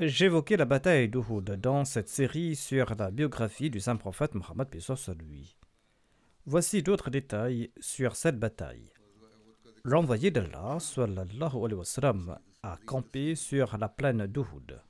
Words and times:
J'évoquais 0.00 0.56
la 0.56 0.64
bataille 0.64 1.08
d'Uhud 1.08 1.44
dans 1.44 1.84
cette 1.84 2.08
série 2.08 2.56
sur 2.56 2.96
la 2.96 3.12
biographie 3.12 3.70
du 3.70 3.78
saint 3.78 3.94
prophète 3.94 4.34
Mohammed 4.34 4.66
à 4.88 5.12
lui. 5.12 5.56
Voici 6.46 6.82
d'autres 6.82 7.10
détails 7.10 7.70
sur 7.78 8.16
cette 8.16 8.40
bataille. 8.40 8.90
L'envoyé 9.84 10.32
d'Allah 10.32 10.78
sallallahu 10.80 11.56
alayhi 11.56 11.74
wa 11.74 11.84
sallam, 11.84 12.38
a 12.64 12.76
campé 12.84 13.36
sur 13.36 13.78
la 13.78 13.88
plaine 13.88 14.26
d'Uhud. 14.26 14.80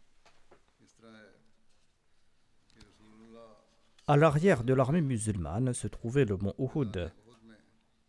À 4.07 4.17
l'arrière 4.17 4.65
de 4.65 4.73
l'armée 4.73 5.03
musulmane 5.03 5.75
se 5.75 5.87
trouvait 5.87 6.25
le 6.25 6.39
mont 6.39 6.55
Uhud, 6.59 7.13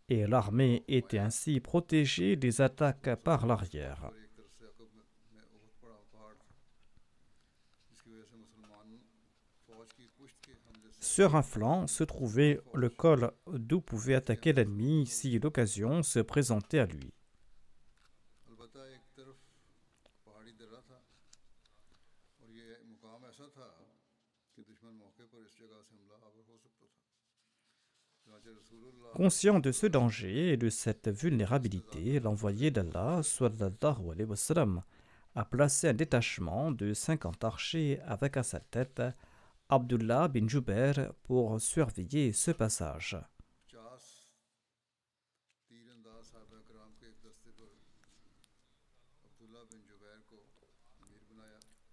et 0.07 0.27
l'armée 0.27 0.85
était 0.87 1.19
ainsi 1.19 1.59
protégée 1.59 2.37
des 2.37 2.61
attaques 2.61 3.15
par 3.15 3.45
l'arrière. 3.45 4.11
Sur 11.15 11.37
un 11.37 11.43
flanc 11.43 11.87
se 11.87 12.03
trouvait 12.03 12.59
le 12.73 12.89
col 12.89 13.31
d'où 13.47 13.79
pouvait 13.79 14.15
attaquer 14.15 14.51
l'ennemi 14.51 15.07
si 15.07 15.39
l'occasion 15.39 16.03
se 16.03 16.19
présentait 16.19 16.79
à 16.79 16.85
lui. 16.85 17.13
Conscient 29.13 29.59
de 29.61 29.71
ce 29.71 29.87
danger 29.87 30.51
et 30.51 30.57
de 30.57 30.69
cette 30.69 31.07
vulnérabilité, 31.07 32.19
l'envoyé 32.19 32.71
d'Allah 32.71 33.21
a 35.35 35.45
placé 35.45 35.87
un 35.87 35.93
détachement 35.93 36.71
de 36.71 36.93
50 36.93 37.43
archers 37.45 38.01
avec 38.05 38.35
à 38.35 38.43
sa 38.43 38.59
tête 38.59 39.01
Abdullah 39.67 40.27
bin 40.27 40.47
Jubair 40.47 41.13
pour 41.23 41.59
surveiller 41.59 42.31
ce 42.31 42.51
passage. 42.51 43.17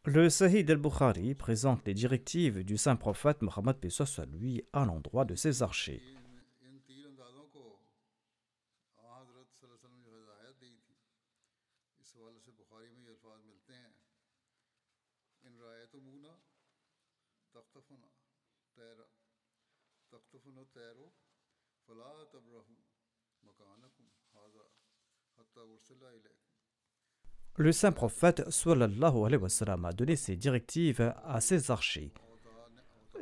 Le 0.05 0.29
Sahih 0.29 0.67
al-Bukhari 0.69 1.35
présente 1.35 1.87
les 1.87 1.95
directives 1.95 2.65
du 2.65 2.77
saint 2.77 2.97
prophète 2.97 3.41
Mohammed 3.41 3.77
lui 4.39 4.63
à 4.73 4.85
l'endroit 4.85 5.25
de 5.25 5.35
ses 5.35 5.63
archers. 5.63 6.03
Le 27.57 27.71
saint 27.71 27.93
prophète 27.93 28.51
sallallahu 28.51 29.27
alayhi 29.27 29.45
a 29.85 29.93
donné 29.93 30.17
ses 30.17 30.37
directives 30.37 31.15
à 31.25 31.41
ses 31.41 31.71
archers. 31.71 32.13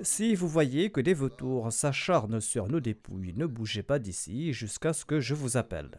Si 0.03 0.35
vous 0.35 0.49
voyez 0.49 0.91
que 0.91 1.01
des 1.01 1.15
vautours 1.15 1.73
s'acharnent 1.73 2.41
sur 2.41 2.69
nos 2.69 2.81
dépouilles, 2.81 3.35
ne 3.35 3.47
bougez 3.47 3.83
pas 3.83 3.99
d'ici 3.99 4.53
jusqu'à 4.53 4.93
ce 4.93 5.05
que 5.05 5.21
je 5.21 5.35
vous 5.35 5.57
appelle. 5.57 5.91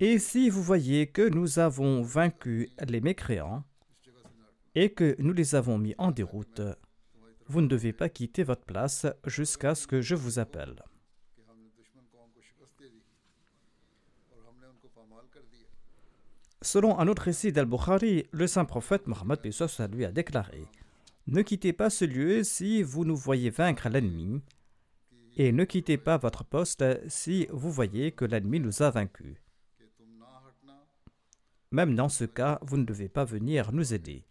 Et 0.00 0.18
si 0.18 0.48
vous 0.48 0.62
voyez 0.62 1.08
que 1.08 1.28
nous 1.28 1.58
avons 1.58 2.02
vaincu 2.02 2.70
les 2.86 3.00
mécréants 3.00 3.64
et 4.74 4.92
que 4.92 5.16
nous 5.18 5.32
les 5.32 5.54
avons 5.54 5.76
mis 5.76 5.94
en 5.98 6.10
déroute, 6.10 6.62
vous 7.48 7.60
ne 7.60 7.66
devez 7.66 7.92
pas 7.92 8.08
quitter 8.08 8.42
votre 8.42 8.64
place 8.64 9.06
jusqu'à 9.26 9.74
ce 9.74 9.86
que 9.86 10.00
je 10.00 10.14
vous 10.14 10.38
appelle. 10.38 10.82
Selon 16.60 16.98
un 16.98 17.06
autre 17.06 17.22
récit 17.22 17.52
d'Al-Bukhari, 17.52 18.26
le 18.32 18.46
saint 18.46 18.64
prophète 18.64 19.06
Mohammed 19.06 19.40
lui 19.92 20.04
a 20.04 20.12
déclaré 20.12 20.64
Ne 21.26 21.42
quittez 21.42 21.72
pas 21.72 21.88
ce 21.88 22.04
lieu 22.04 22.42
si 22.42 22.82
vous 22.82 23.04
nous 23.04 23.16
voyez 23.16 23.50
vaincre 23.50 23.88
l'ennemi, 23.88 24.42
et 25.36 25.52
ne 25.52 25.64
quittez 25.64 25.96
pas 25.96 26.16
votre 26.16 26.44
poste 26.44 26.84
si 27.08 27.46
vous 27.50 27.70
voyez 27.70 28.10
que 28.10 28.24
l'ennemi 28.24 28.58
nous 28.58 28.82
a 28.82 28.90
vaincus. 28.90 29.36
Même 31.70 31.94
dans 31.94 32.08
ce 32.08 32.24
cas, 32.24 32.58
vous 32.62 32.76
ne 32.76 32.84
devez 32.84 33.08
pas 33.08 33.24
venir 33.24 33.72
nous 33.72 33.94
aider. 33.94 34.24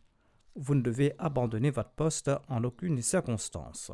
Vous 0.58 0.76
ne 0.76 0.82
devez 0.82 1.14
abandonner 1.20 1.70
votre 1.70 1.92
poste 1.92 2.32
en 2.50 2.64
aucune 2.64 3.02
circonstance. 3.02 3.92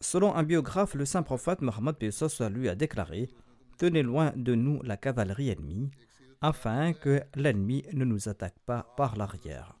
Selon 0.00 0.34
un 0.34 0.42
biographe, 0.42 0.94
le 0.94 1.04
saint 1.04 1.22
prophète 1.22 1.62
Mohammed 1.62 1.96
lui 2.50 2.68
a 2.68 2.74
déclaré 2.74 3.30
Tenez 3.78 4.02
loin 4.02 4.32
de 4.36 4.54
nous 4.54 4.82
la 4.82 4.96
cavalerie 4.96 5.48
ennemie, 5.48 5.90
afin 6.40 6.92
que 6.92 7.22
l'ennemi 7.34 7.84
ne 7.92 8.04
nous 8.04 8.28
attaque 8.28 8.58
pas 8.66 8.92
par 8.96 9.16
l'arrière. 9.16 9.78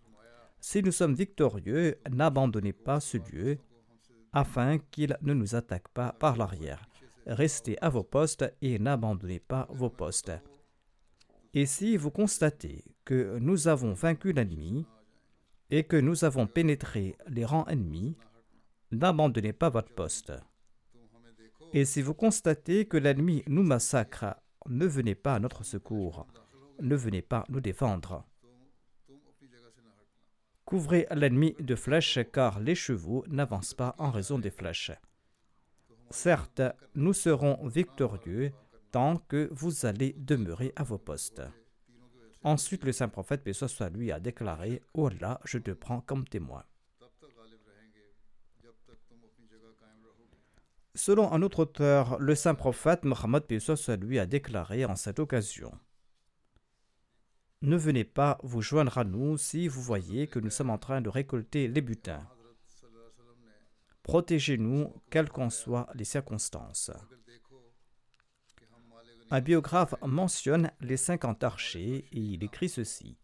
Si 0.60 0.82
nous 0.82 0.92
sommes 0.92 1.14
victorieux, 1.14 1.98
n'abandonnez 2.10 2.72
pas 2.72 3.00
ce 3.00 3.18
lieu, 3.18 3.58
afin 4.32 4.78
qu'il 4.78 5.16
ne 5.22 5.34
nous 5.34 5.54
attaque 5.54 5.88
pas 5.88 6.12
par 6.18 6.36
l'arrière. 6.36 6.88
Restez 7.26 7.76
à 7.80 7.88
vos 7.88 8.04
postes 8.04 8.44
et 8.62 8.78
n'abandonnez 8.78 9.40
pas 9.40 9.68
vos 9.70 9.90
postes. 9.90 10.32
Et 11.54 11.66
si 11.66 11.98
vous 11.98 12.10
constatez 12.10 12.82
que 13.04 13.38
nous 13.38 13.68
avons 13.68 13.92
vaincu 13.92 14.32
l'ennemi 14.32 14.86
et 15.70 15.84
que 15.84 15.96
nous 15.96 16.24
avons 16.24 16.46
pénétré 16.46 17.16
les 17.28 17.44
rangs 17.44 17.66
ennemis, 17.66 18.16
n'abandonnez 18.90 19.52
pas 19.52 19.68
votre 19.68 19.92
poste. 19.92 20.32
Et 21.74 21.84
si 21.84 22.00
vous 22.00 22.14
constatez 22.14 22.86
que 22.86 22.96
l'ennemi 22.96 23.42
nous 23.46 23.62
massacre, 23.62 24.36
ne 24.66 24.86
venez 24.86 25.14
pas 25.14 25.34
à 25.34 25.40
notre 25.40 25.62
secours, 25.62 26.26
ne 26.80 26.96
venez 26.96 27.22
pas 27.22 27.44
nous 27.50 27.60
défendre. 27.60 28.24
Couvrez 30.64 31.06
l'ennemi 31.10 31.54
de 31.60 31.74
flèches 31.74 32.20
car 32.32 32.60
les 32.60 32.74
chevaux 32.74 33.24
n'avancent 33.28 33.74
pas 33.74 33.94
en 33.98 34.10
raison 34.10 34.38
des 34.38 34.50
flèches. 34.50 34.92
Certes, 36.08 36.62
nous 36.94 37.12
serons 37.12 37.66
victorieux 37.66 38.52
tant 38.92 39.16
que 39.16 39.48
vous 39.50 39.86
allez 39.86 40.14
demeurer 40.18 40.72
à 40.76 40.84
vos 40.84 40.98
postes. 40.98 41.42
Ensuite, 42.44 42.84
le 42.84 42.92
saint 42.92 43.08
prophète, 43.08 43.42
paix 43.42 43.52
soit 43.52 43.88
lui, 43.88 44.12
a 44.12 44.20
déclaré 44.20 44.82
Oh 44.94 45.08
là, 45.08 45.40
je 45.44 45.58
te 45.58 45.70
prends 45.70 46.02
comme 46.02 46.26
témoin. 46.28 46.62
Selon 50.94 51.32
un 51.32 51.40
autre 51.40 51.60
auteur, 51.60 52.18
le 52.18 52.34
saint 52.34 52.54
prophète 52.54 53.04
Mohammed 53.04 53.44
soit 53.58 53.96
lui 53.96 54.18
a 54.18 54.26
déclaré 54.26 54.84
en 54.84 54.94
cette 54.94 55.20
occasion 55.20 55.72
Ne 57.62 57.76
venez 57.76 58.04
pas 58.04 58.38
vous 58.42 58.60
joindre 58.60 58.98
à 58.98 59.04
nous 59.04 59.38
si 59.38 59.68
vous 59.68 59.80
voyez 59.80 60.26
que 60.26 60.38
nous 60.38 60.50
sommes 60.50 60.70
en 60.70 60.78
train 60.78 61.00
de 61.00 61.08
récolter 61.08 61.66
les 61.66 61.80
butins. 61.80 62.28
Protégez-nous, 64.02 64.92
quelles 65.10 65.30
qu'en 65.30 65.48
soient 65.48 65.88
les 65.94 66.04
circonstances. 66.04 66.90
Un 69.32 69.40
biographe 69.40 69.94
mentionne 70.02 70.70
les 70.82 70.98
cinquante 70.98 71.42
archers 71.42 72.04
et 72.12 72.18
il 72.18 72.44
écrit 72.44 72.68
ceci. 72.68 73.16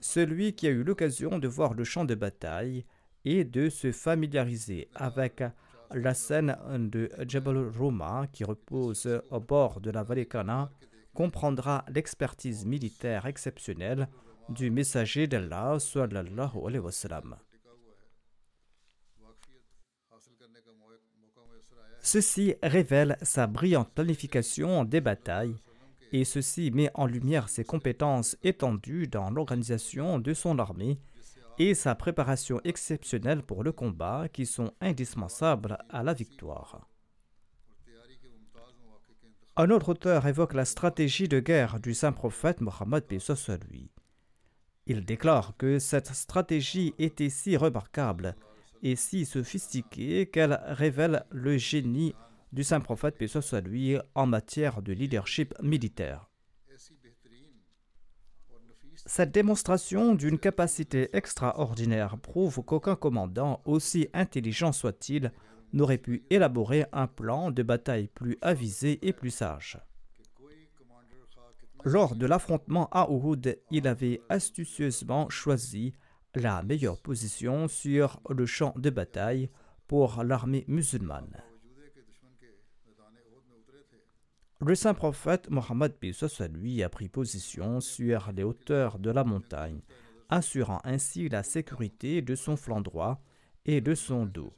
Celui 0.00 0.52
qui 0.52 0.66
a 0.66 0.70
eu 0.70 0.82
l'occasion 0.82 1.38
de 1.38 1.46
voir 1.46 1.74
le 1.74 1.84
champ 1.84 2.04
de 2.04 2.16
bataille 2.16 2.84
et 3.24 3.44
de 3.44 3.68
se 3.68 3.92
familiariser 3.92 4.88
avec 4.96 5.44
la 5.92 6.14
scène 6.14 6.58
de 6.90 7.08
Jabal 7.28 7.68
Roma 7.68 8.26
qui 8.32 8.42
repose 8.42 9.22
au 9.30 9.38
bord 9.38 9.80
de 9.80 9.92
la 9.92 10.02
vallée 10.02 10.26
Kana 10.26 10.72
comprendra 11.14 11.84
l'expertise 11.88 12.66
militaire 12.66 13.26
exceptionnelle 13.26 14.08
du 14.48 14.72
messager 14.72 15.28
d'Allah. 15.28 15.78
Ceci 22.10 22.54
révèle 22.62 23.18
sa 23.20 23.46
brillante 23.46 23.92
planification 23.92 24.84
des 24.84 25.02
batailles 25.02 25.56
et 26.10 26.24
ceci 26.24 26.70
met 26.70 26.90
en 26.94 27.04
lumière 27.04 27.50
ses 27.50 27.64
compétences 27.64 28.34
étendues 28.42 29.08
dans 29.08 29.28
l'organisation 29.28 30.18
de 30.18 30.32
son 30.32 30.58
armée 30.58 30.98
et 31.58 31.74
sa 31.74 31.94
préparation 31.94 32.62
exceptionnelle 32.64 33.42
pour 33.42 33.62
le 33.62 33.72
combat 33.72 34.26
qui 34.32 34.46
sont 34.46 34.72
indispensables 34.80 35.76
à 35.90 36.02
la 36.02 36.14
victoire. 36.14 36.88
Un 39.58 39.68
autre 39.68 39.90
auteur 39.90 40.26
évoque 40.26 40.54
la 40.54 40.64
stratégie 40.64 41.28
de 41.28 41.40
guerre 41.40 41.78
du 41.78 41.92
saint 41.92 42.12
prophète 42.12 42.62
Mohammed 42.62 43.04
lui. 43.70 43.90
Il 44.86 45.04
déclare 45.04 45.58
que 45.58 45.78
cette 45.78 46.14
stratégie 46.14 46.94
était 46.98 47.28
si 47.28 47.58
remarquable 47.58 48.34
et 48.82 48.96
si 48.96 49.24
sophistiquée 49.24 50.26
qu'elle 50.26 50.60
révèle 50.66 51.24
le 51.30 51.56
génie 51.56 52.14
du 52.52 52.64
saint 52.64 52.80
prophète 52.80 53.16
lui 53.64 53.96
en 54.14 54.26
matière 54.26 54.82
de 54.82 54.92
leadership 54.92 55.54
militaire. 55.62 56.28
Cette 59.06 59.30
démonstration 59.30 60.14
d'une 60.14 60.38
capacité 60.38 61.08
extraordinaire 61.12 62.18
prouve 62.18 62.62
qu'aucun 62.62 62.96
commandant, 62.96 63.62
aussi 63.64 64.08
intelligent 64.12 64.72
soit-il, 64.72 65.32
n'aurait 65.72 65.98
pu 65.98 66.24
élaborer 66.30 66.86
un 66.92 67.06
plan 67.06 67.50
de 67.50 67.62
bataille 67.62 68.08
plus 68.08 68.38
avisé 68.42 68.98
et 69.06 69.12
plus 69.12 69.30
sage. 69.30 69.78
Lors 71.84 72.16
de 72.16 72.26
l'affrontement 72.26 72.88
à 72.90 73.08
Uhud, 73.10 73.58
il 73.70 73.86
avait 73.86 74.20
astucieusement 74.28 75.28
choisi 75.28 75.92
la 76.34 76.62
meilleure 76.62 76.98
position 76.98 77.68
sur 77.68 78.20
le 78.28 78.46
champ 78.46 78.74
de 78.76 78.90
bataille 78.90 79.50
pour 79.86 80.22
l'armée 80.22 80.64
musulmane. 80.68 81.42
Le 84.60 84.74
saint 84.74 84.94
prophète 84.94 85.48
Mohammed 85.50 85.94
lui 86.52 86.82
a 86.82 86.88
pris 86.88 87.08
position 87.08 87.80
sur 87.80 88.32
les 88.34 88.42
hauteurs 88.42 88.98
de 88.98 89.10
la 89.10 89.22
montagne, 89.22 89.80
assurant 90.28 90.80
ainsi 90.84 91.28
la 91.28 91.42
sécurité 91.42 92.22
de 92.22 92.34
son 92.34 92.56
flanc 92.56 92.80
droit 92.80 93.22
et 93.64 93.80
de 93.80 93.94
son 93.94 94.26
dos. 94.26 94.52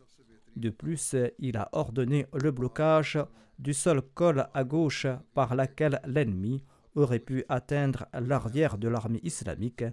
De 0.56 0.70
plus, 0.70 1.14
il 1.38 1.56
a 1.56 1.68
ordonné 1.72 2.26
le 2.32 2.50
blocage 2.50 3.18
du 3.58 3.74
seul 3.74 4.00
col 4.00 4.48
à 4.54 4.64
gauche 4.64 5.06
par 5.34 5.54
laquelle 5.54 6.00
l'ennemi 6.06 6.64
aurait 6.94 7.18
pu 7.18 7.44
atteindre 7.48 8.06
l'arrière 8.14 8.78
de 8.78 8.88
l'armée 8.88 9.20
islamique, 9.22 9.84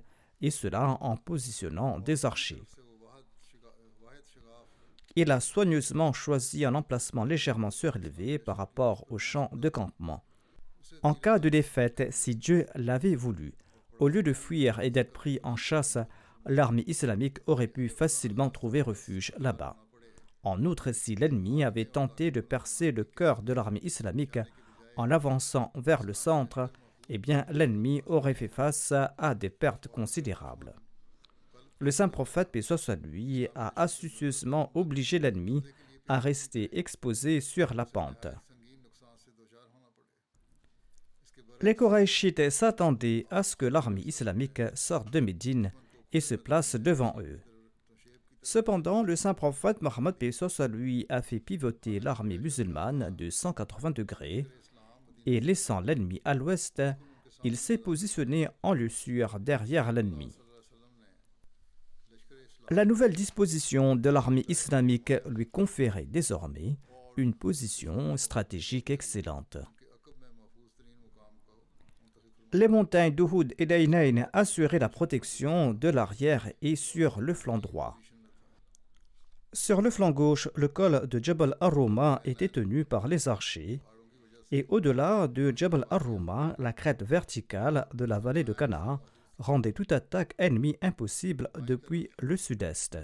et 0.42 0.52
cela 0.52 0.98
en 1.02 1.18
positionnant 1.18 2.00
des 2.00 2.26
archers 2.26 2.64
il 5.20 5.32
a 5.32 5.40
soigneusement 5.40 6.14
choisi 6.14 6.64
un 6.64 6.76
emplacement 6.76 7.26
légèrement 7.26 7.72
surélevé 7.72 8.38
par 8.38 8.56
rapport 8.56 9.04
au 9.12 9.18
champ 9.18 9.50
de 9.52 9.68
campement. 9.68 10.24
En 11.02 11.16
cas 11.16 11.40
de 11.40 11.50
défaite, 11.50 12.10
si 12.12 12.36
Dieu 12.36 12.68
l'avait 12.76 13.16
voulu, 13.16 13.56
au 13.98 14.10
lieu 14.10 14.22
de 14.22 14.32
fuir 14.32 14.80
et 14.80 14.92
d'être 14.92 15.14
pris 15.14 15.40
en 15.42 15.56
chasse, 15.56 15.98
l'armée 16.46 16.84
islamique 16.86 17.40
aurait 17.48 17.66
pu 17.66 17.90
facilement 17.90 18.52
trouver 18.52 18.84
refuge 18.84 19.34
là-bas. 19.40 19.76
En 20.44 20.64
outre, 20.66 20.92
si 20.92 21.16
l'ennemi 21.16 21.64
avait 21.64 21.86
tenté 21.86 22.30
de 22.30 22.40
percer 22.40 22.92
le 22.92 23.04
cœur 23.04 23.42
de 23.42 23.54
l'armée 23.54 23.82
islamique 23.82 24.38
en 24.98 25.10
avançant 25.10 25.72
vers 25.74 26.04
le 26.04 26.14
centre, 26.14 26.70
eh 27.10 27.18
bien 27.18 27.46
l'ennemi 27.50 28.02
aurait 28.06 28.34
fait 28.34 28.48
face 28.48 28.94
à 29.18 29.36
des 29.36 29.50
pertes 29.50 29.88
considérables. 29.88 30.74
Le 31.80 31.92
saint 31.92 32.10
prophète, 32.10 32.52
paix 32.52 32.62
lui, 33.04 33.48
a 33.54 33.80
astucieusement 33.80 34.72
obligé 34.74 35.20
l'ennemi 35.20 35.62
à 36.08 36.20
rester 36.20 36.78
exposé 36.78 37.42
sur 37.42 37.74
la 37.74 37.86
pente. 37.86 38.28
Les 41.62 41.76
Koraïchites 41.76 42.50
s'attendaient 42.52 43.26
à 43.30 43.44
ce 43.44 43.56
que 43.56 43.66
l'armée 43.66 44.02
islamique 44.02 44.62
sorte 44.76 45.12
de 45.12 45.20
Médine 45.20 45.72
et 46.14 46.20
se 46.20 46.36
place 46.36 46.76
devant 46.76 47.16
eux. 47.20 47.40
Cependant, 48.44 49.04
le 49.04 49.16
saint 49.16 49.34
prophète 49.34 49.82
Mohammed 49.82 50.16
soit 50.32 50.68
lui 50.68 51.06
a 51.10 51.22
fait 51.22 51.40
pivoter 51.40 52.00
l'armée 52.00 52.38
musulmane 52.38 53.14
de 53.16 53.30
180 53.30 53.92
degrés 53.92 54.46
et 55.28 55.42
laissant 55.42 55.82
l'ennemi 55.82 56.22
à 56.26 56.34
l'ouest, 56.34 56.82
il 57.44 57.58
s'est 57.58 57.78
positionné 57.78 58.48
en 58.64 58.74
lieu 58.74 58.90
sûr 58.90 59.40
derrière 59.40 59.92
l'ennemi. 59.92 60.36
La 62.70 62.86
nouvelle 62.86 63.14
disposition 63.14 63.96
de 63.96 64.10
l'armée 64.10 64.46
islamique 64.48 65.14
lui 65.30 65.46
conférait 65.46 66.06
désormais 66.06 66.78
une 67.18 67.34
position 67.34 68.16
stratégique 68.18 68.90
excellente. 68.90 69.58
Les 72.54 72.70
montagnes 72.70 73.14
d'Uhud 73.14 73.54
et 73.58 73.66
d'Ainain 73.66 74.28
assuraient 74.32 74.80
la 74.80 74.90
protection 74.90 75.74
de 75.74 75.90
l'arrière 75.90 76.50
et 76.62 76.78
sur 76.78 77.20
le 77.20 77.34
flanc 77.34 77.58
droit. 77.58 77.98
Sur 79.52 79.82
le 79.82 79.90
flanc 79.90 80.12
gauche, 80.12 80.48
le 80.56 80.70
col 80.70 81.08
de 81.08 81.22
Jabal 81.22 81.58
Aruma 81.60 82.22
était 82.24 82.48
tenu 82.48 82.86
par 82.86 83.08
les 83.08 83.28
archers, 83.28 83.82
et 84.52 84.66
au-delà 84.70 85.28
de 85.28 85.54
Jabal 85.56 85.86
Aruma, 85.90 86.56
la 86.58 86.74
crête 86.74 87.04
verticale 87.04 87.88
de 87.94 88.06
la 88.06 88.20
vallée 88.20 88.44
de 88.44 88.54
Cana 88.54 89.00
rendait 89.40 89.74
toute 89.74 89.92
attaque 89.92 90.34
ennemie 90.38 90.78
impossible 90.82 91.50
depuis 91.60 92.10
le 92.20 92.38
sud-est. 92.38 92.98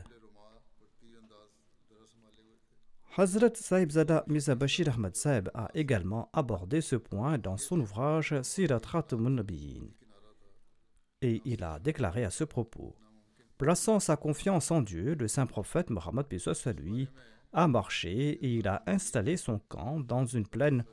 Hazrat 3.15 3.53
Saib 3.55 3.91
Zada 3.91 4.23
Mirza 4.27 4.55
Bashir 4.55 4.89
Ahmad 4.89 5.15
Saib 5.15 5.50
a 5.53 5.69
également 5.75 6.29
abordé 6.33 6.81
ce 6.81 6.95
point 6.95 7.38
dans 7.38 7.57
son 7.57 7.79
ouvrage 7.79 8.41
Sirat 8.41 8.79
Khatamun 8.79 9.43
Et 11.21 11.41
il 11.45 11.63
a 11.63 11.77
déclaré 11.77 12.23
à 12.23 12.31
ce 12.31 12.43
propos 12.43 12.95
Plaçant 13.59 14.00
sa 14.00 14.15
confiance 14.15 14.71
en 14.71 14.81
Dieu, 14.81 15.13
le 15.13 15.27
saint 15.27 15.45
prophète 15.45 15.91
Mohammed 15.91 16.25
lui 16.79 17.07
a 17.53 17.67
marché 17.67 18.12
et 18.12 18.55
il 18.55 18.67
a 18.67 18.81
installé 18.88 19.38
son 19.38 19.59
camp 19.69 20.00
dans 20.00 20.25
une 20.25 20.47
plaine 20.47 20.83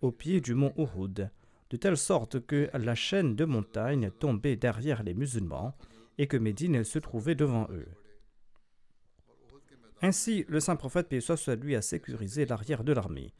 au 0.00 0.10
pied 0.10 0.40
du 0.40 0.54
mont 0.54 0.72
Uhud, 0.76 1.30
de 1.70 1.76
telle 1.76 1.96
sorte 1.96 2.44
que 2.46 2.68
la 2.74 2.94
chaîne 2.94 3.36
de 3.36 3.44
montagnes 3.44 4.10
tombait 4.18 4.56
derrière 4.56 5.02
les 5.02 5.14
musulmans 5.14 5.76
et 6.18 6.26
que 6.26 6.36
Médine 6.36 6.84
se 6.84 6.98
trouvait 6.98 7.34
devant 7.34 7.66
eux. 7.70 7.88
Ainsi, 10.02 10.44
le 10.48 10.60
saint 10.60 10.76
prophète 10.76 11.20
soit 11.20 11.54
lui 11.56 11.76
a 11.76 11.82
sécurisé 11.82 12.46
l'arrière 12.46 12.84
de 12.84 12.92
l'armée. 12.92 13.34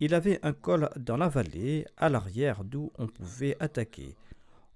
Il 0.00 0.14
avait 0.14 0.40
un 0.42 0.52
col 0.52 0.90
dans 0.96 1.16
la 1.16 1.28
vallée, 1.28 1.86
à 1.96 2.08
l'arrière 2.08 2.64
d'où 2.64 2.90
on 2.98 3.06
pouvait 3.06 3.56
attaquer. 3.60 4.16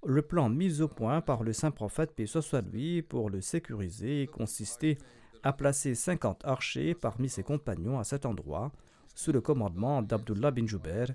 Le 0.05 0.23
plan 0.23 0.49
mis 0.49 0.81
au 0.83 0.89
point 0.89 1.21
par 1.21 1.43
le 1.43 1.53
saint 1.53 1.73
prophète 1.73 2.25
soit 2.27 2.63
lui 2.63 3.03
pour 3.03 3.29
le 3.29 3.41
sécuriser 3.41 4.29
consistait 4.33 4.99
à 5.43 5.53
placer 5.53 5.95
50 5.95 6.45
archers 6.45 6.95
parmi 6.95 7.29
ses 7.29 7.43
compagnons 7.43 7.99
à 7.99 8.05
cet 8.05 8.25
endroit, 8.25 8.71
sous 9.17 9.33
le 9.33 9.41
commandement 9.41 10.03
d'Abdullah 10.03 10.53
bin 10.53 10.67
Jubair, 10.67 11.09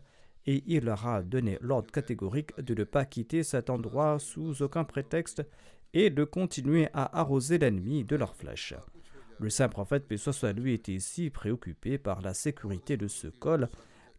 et 0.48 0.64
il 0.66 0.86
leur 0.86 1.08
a 1.08 1.22
donné 1.22 1.60
l'ordre 1.62 1.92
catégorique 1.92 2.60
de 2.60 2.74
ne 2.74 2.84
pas 2.84 3.06
quitter 3.06 3.44
cet 3.44 3.70
endroit 3.70 4.18
sous 4.20 4.64
aucun 4.64 4.84
prétexte 4.84 5.46
et 5.94 6.10
de 6.10 6.24
continuer 6.24 6.90
à 6.94 7.20
arroser 7.20 7.60
l'ennemi 7.60 8.04
de 8.04 8.16
leurs 8.16 8.36
flèches. 8.36 8.74
Le 9.40 9.50
saint 9.50 9.70
prophète, 9.70 10.08
paix 10.08 10.18
lui, 10.56 10.74
était 10.74 11.00
si 11.00 11.30
préoccupé 11.30 12.00
par 12.00 12.22
la 12.22 12.34
sécurité 12.34 12.98
de 12.98 13.08
ce 13.08 13.28
col 13.28 13.70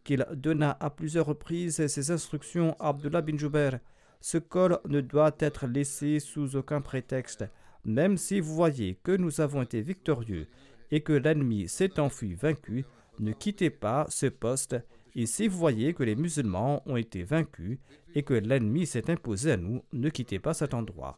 qu'il 0.05 0.25
donna 0.33 0.77
à 0.79 0.89
plusieurs 0.89 1.25
reprises 1.25 1.85
ses 1.87 2.11
instructions 2.11 2.75
à 2.79 2.89
Abdullah 2.89 3.21
bin 3.21 3.37
Jubair. 3.37 3.79
Ce 4.21 4.37
col 4.37 4.79
ne 4.87 5.01
doit 5.01 5.35
être 5.39 5.67
laissé 5.67 6.19
sous 6.19 6.55
aucun 6.55 6.79
prétexte, 6.79 7.45
même 7.83 8.17
si 8.17 8.39
vous 8.39 8.55
voyez 8.55 8.95
que 9.03 9.11
nous 9.11 9.41
avons 9.41 9.61
été 9.61 9.81
victorieux 9.81 10.47
et 10.91 11.01
que 11.01 11.13
l'ennemi 11.13 11.67
s'est 11.67 11.99
enfui 11.99 12.33
vaincu, 12.33 12.85
ne 13.19 13.31
quittez 13.31 13.69
pas 13.69 14.05
ce 14.09 14.25
poste, 14.25 14.75
et 15.15 15.25
si 15.25 15.47
vous 15.47 15.57
voyez 15.57 15.93
que 15.93 16.03
les 16.03 16.15
musulmans 16.15 16.81
ont 16.85 16.97
été 16.97 17.23
vaincus 17.23 17.77
et 18.15 18.23
que 18.23 18.33
l'ennemi 18.33 18.85
s'est 18.85 19.11
imposé 19.11 19.51
à 19.51 19.57
nous, 19.57 19.83
ne 19.93 20.09
quittez 20.09 20.39
pas 20.39 20.53
cet 20.53 20.73
endroit. 20.73 21.17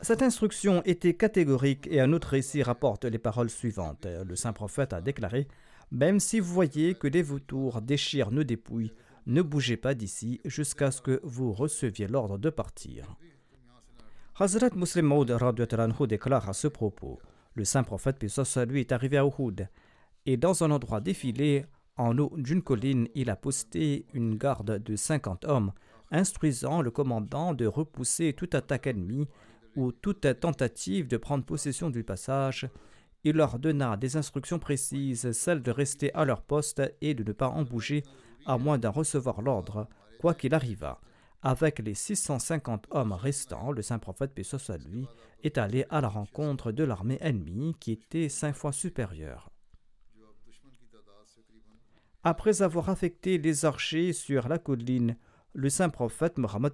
Cette 0.00 0.22
instruction 0.22 0.82
était 0.84 1.14
catégorique 1.14 1.86
et 1.90 2.00
un 2.00 2.12
autre 2.12 2.28
récit 2.28 2.62
rapporte 2.62 3.04
les 3.04 3.18
paroles 3.18 3.50
suivantes. 3.50 4.06
Le 4.06 4.36
saint 4.36 4.52
prophète 4.52 4.92
a 4.92 5.00
déclaré 5.00 5.46
Même 5.90 6.20
si 6.20 6.40
vous 6.40 6.52
voyez 6.52 6.94
que 6.94 7.08
des 7.08 7.22
vautours 7.22 7.80
déchirent 7.80 8.32
nos 8.32 8.44
dépouilles, 8.44 8.92
ne 9.26 9.40
bougez 9.40 9.76
pas 9.76 9.94
d'ici 9.94 10.40
jusqu'à 10.44 10.90
ce 10.90 11.00
que 11.00 11.20
vous 11.22 11.52
receviez 11.52 12.08
l'ordre 12.08 12.36
de 12.36 12.50
partir. 12.50 13.16
Hazrat 14.38 14.70
Muslim 14.74 15.06
Maud 15.06 15.30
déclare 16.08 16.48
à 16.48 16.52
ce 16.52 16.66
propos 16.66 17.20
Le 17.54 17.64
saint 17.64 17.84
prophète, 17.84 18.18
puis 18.18 18.32
lui, 18.66 18.80
est 18.80 18.92
arrivé 18.92 19.18
à 19.18 19.24
Uhud 19.24 19.68
et 20.26 20.36
dans 20.36 20.62
un 20.62 20.70
endroit 20.70 21.00
défilé, 21.00 21.66
en 21.96 22.16
haut 22.18 22.32
d'une 22.36 22.62
colline, 22.62 23.08
il 23.14 23.28
a 23.28 23.36
posté 23.36 24.06
une 24.14 24.36
garde 24.36 24.82
de 24.82 24.96
50 24.96 25.44
hommes, 25.44 25.72
instruisant 26.10 26.80
le 26.80 26.90
commandant 26.90 27.54
de 27.54 27.66
repousser 27.66 28.32
toute 28.32 28.54
attaque 28.54 28.86
ennemie 28.86 29.28
ou 29.76 29.92
toute 29.92 30.40
tentative 30.40 31.08
de 31.08 31.16
prendre 31.16 31.44
possession 31.44 31.90
du 31.90 32.04
passage. 32.04 32.68
Il 33.24 33.36
leur 33.36 33.58
donna 33.58 33.96
des 33.96 34.16
instructions 34.16 34.58
précises, 34.58 35.32
celles 35.32 35.62
de 35.62 35.70
rester 35.70 36.12
à 36.14 36.24
leur 36.24 36.42
poste 36.42 36.82
et 37.00 37.14
de 37.14 37.24
ne 37.24 37.32
pas 37.32 37.48
en 37.48 37.62
bouger, 37.62 38.02
à 38.46 38.58
moins 38.58 38.78
d'en 38.78 38.90
recevoir 38.90 39.42
l'ordre, 39.42 39.86
quoi 40.18 40.34
qu'il 40.34 40.54
arrivât. 40.54 41.00
Avec 41.42 41.80
les 41.80 41.94
650 41.94 42.86
hommes 42.90 43.12
restants, 43.12 43.72
le 43.72 43.82
saint 43.82 43.98
prophète, 43.98 44.32
paix 44.32 44.44
soit 44.44 44.78
lui, 44.78 45.06
est 45.42 45.58
allé 45.58 45.84
à 45.90 46.00
la 46.00 46.08
rencontre 46.08 46.70
de 46.70 46.84
l'armée 46.84 47.18
ennemie 47.20 47.74
qui 47.80 47.92
était 47.92 48.28
cinq 48.28 48.54
fois 48.54 48.72
supérieure. 48.72 49.51
Après 52.24 52.62
avoir 52.62 52.88
affecté 52.88 53.36
les 53.38 53.64
archers 53.64 54.12
sur 54.12 54.46
la 54.48 54.58
colline, 54.58 55.16
le 55.54 55.68
saint 55.68 55.88
prophète 55.88 56.38
Mohammed 56.38 56.72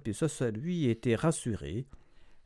lui 0.53 0.87
était 0.87 1.15
rassuré 1.15 1.87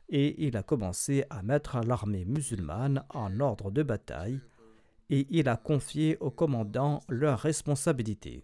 et 0.08 0.46
il 0.46 0.56
a 0.56 0.62
commencé 0.62 1.24
à 1.28 1.42
mettre 1.42 1.80
l'armée 1.86 2.24
musulmane 2.24 3.04
en 3.10 3.40
ordre 3.40 3.70
de 3.70 3.82
bataille 3.82 4.40
et 5.10 5.26
il 5.28 5.50
a 5.50 5.56
confié 5.56 6.16
aux 6.20 6.30
commandants 6.30 7.00
leurs 7.10 7.40
responsabilités. 7.40 8.42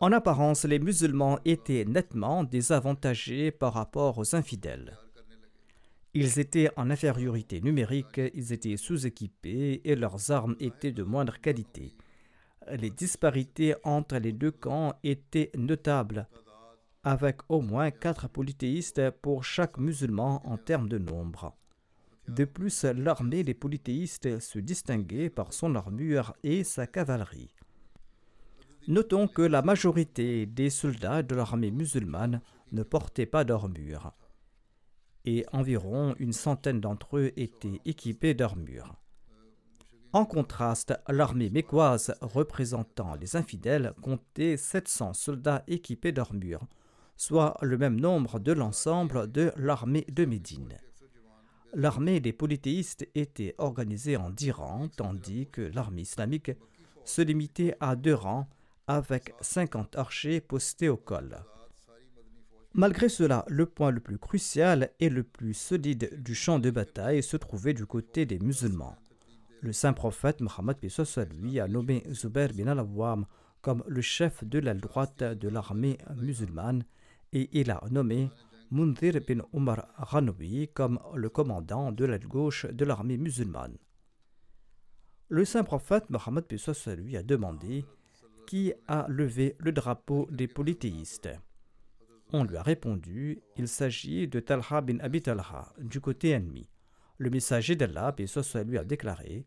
En 0.00 0.12
apparence, 0.12 0.64
les 0.64 0.78
musulmans 0.78 1.40
étaient 1.44 1.84
nettement 1.84 2.44
désavantagés 2.44 3.50
par 3.50 3.74
rapport 3.74 4.18
aux 4.18 4.36
infidèles. 4.36 4.96
Ils 6.14 6.38
étaient 6.38 6.70
en 6.76 6.90
infériorité 6.90 7.60
numérique, 7.60 8.20
ils 8.34 8.52
étaient 8.52 8.76
sous-équipés 8.76 9.80
et 9.84 9.96
leurs 9.96 10.30
armes 10.30 10.54
étaient 10.60 10.92
de 10.92 11.02
moindre 11.02 11.40
qualité 11.40 11.96
les 12.70 12.90
disparités 12.90 13.74
entre 13.84 14.16
les 14.16 14.32
deux 14.32 14.50
camps 14.50 14.94
étaient 15.02 15.50
notables, 15.56 16.28
avec 17.04 17.38
au 17.48 17.60
moins 17.60 17.90
quatre 17.90 18.28
polythéistes 18.28 19.10
pour 19.22 19.44
chaque 19.44 19.78
musulman 19.78 20.40
en 20.46 20.56
termes 20.56 20.88
de 20.88 20.98
nombre. 20.98 21.56
De 22.28 22.44
plus, 22.44 22.84
l'armée 22.84 23.42
des 23.42 23.54
polythéistes 23.54 24.38
se 24.38 24.58
distinguait 24.58 25.30
par 25.30 25.52
son 25.52 25.74
armure 25.74 26.34
et 26.44 26.62
sa 26.62 26.86
cavalerie. 26.86 27.54
Notons 28.88 29.28
que 29.28 29.42
la 29.42 29.62
majorité 29.62 30.46
des 30.46 30.70
soldats 30.70 31.22
de 31.22 31.34
l'armée 31.34 31.70
musulmane 31.70 32.40
ne 32.72 32.82
portaient 32.82 33.26
pas 33.26 33.44
d'armure, 33.44 34.12
et 35.24 35.44
environ 35.52 36.14
une 36.18 36.32
centaine 36.32 36.80
d'entre 36.80 37.18
eux 37.18 37.32
étaient 37.36 37.80
équipés 37.84 38.34
d'armure. 38.34 39.01
En 40.14 40.26
contraste, 40.26 40.92
l'armée 41.08 41.48
mécoise 41.48 42.14
représentant 42.20 43.14
les 43.14 43.34
infidèles 43.34 43.94
comptait 44.02 44.58
700 44.58 45.14
soldats 45.14 45.64
équipés 45.68 46.12
d'armure, 46.12 46.66
soit 47.16 47.56
le 47.62 47.78
même 47.78 47.98
nombre 47.98 48.38
de 48.38 48.52
l'ensemble 48.52 49.32
de 49.32 49.52
l'armée 49.56 50.04
de 50.12 50.26
Médine. 50.26 50.76
L'armée 51.72 52.20
des 52.20 52.34
polythéistes 52.34 53.08
était 53.14 53.54
organisée 53.56 54.18
en 54.18 54.28
dix 54.28 54.50
rangs, 54.50 54.88
tandis 54.94 55.46
que 55.46 55.62
l'armée 55.62 56.02
islamique 56.02 56.52
se 57.06 57.22
limitait 57.22 57.74
à 57.80 57.96
deux 57.96 58.14
rangs 58.14 58.50
avec 58.86 59.32
50 59.40 59.96
archers 59.96 60.42
postés 60.42 60.90
au 60.90 60.98
col. 60.98 61.38
Malgré 62.74 63.08
cela, 63.08 63.46
le 63.48 63.64
point 63.64 63.90
le 63.90 64.00
plus 64.00 64.18
crucial 64.18 64.90
et 65.00 65.08
le 65.08 65.22
plus 65.22 65.54
solide 65.54 66.22
du 66.22 66.34
champ 66.34 66.58
de 66.58 66.70
bataille 66.70 67.22
se 67.22 67.38
trouvait 67.38 67.74
du 67.74 67.86
côté 67.86 68.26
des 68.26 68.38
musulmans 68.38 68.96
le 69.62 69.72
saint 69.72 69.92
prophète 69.92 70.40
Mohammed 70.40 70.76
lui 71.40 71.60
a 71.60 71.68
nommé 71.68 72.02
Zubair 72.10 72.52
bin 72.52 72.66
al-Awwam 72.66 73.26
comme 73.60 73.84
le 73.86 74.02
chef 74.02 74.42
de 74.42 74.58
l'aile 74.58 74.80
droite 74.80 75.22
de 75.22 75.48
l'armée 75.48 75.98
musulmane 76.16 76.84
et 77.32 77.48
il 77.52 77.70
a 77.70 77.80
nommé 77.90 78.28
Mundir 78.72 79.20
bin 79.26 79.42
Umar 79.54 79.86
Ghanoui 80.10 80.68
comme 80.74 80.98
le 81.14 81.28
commandant 81.28 81.92
de 81.92 82.04
l'aile 82.04 82.26
gauche 82.26 82.66
de 82.66 82.84
l'armée 82.84 83.16
musulmane. 83.16 83.78
Le 85.28 85.44
saint 85.44 85.62
prophète 85.62 86.10
Mohammed 86.10 86.44
lui 86.98 87.16
a 87.16 87.22
demandé 87.22 87.84
qui 88.48 88.72
a 88.88 89.06
levé 89.08 89.54
le 89.60 89.70
drapeau 89.70 90.26
des 90.32 90.48
polythéistes. 90.48 91.30
On 92.32 92.42
lui 92.42 92.56
a 92.56 92.62
répondu 92.62 93.42
il 93.56 93.68
s'agit 93.68 94.26
de 94.26 94.40
Talha 94.40 94.80
bin 94.80 94.98
Abi 94.98 95.22
Talha, 95.22 95.72
du 95.78 96.00
côté 96.00 96.30
ennemi. 96.30 96.66
Le 97.22 97.30
messager 97.30 97.76
d'Allah, 97.76 98.10
paix 98.10 98.26
soit 98.26 98.64
lui, 98.64 98.78
a 98.78 98.82
déclaré 98.82 99.46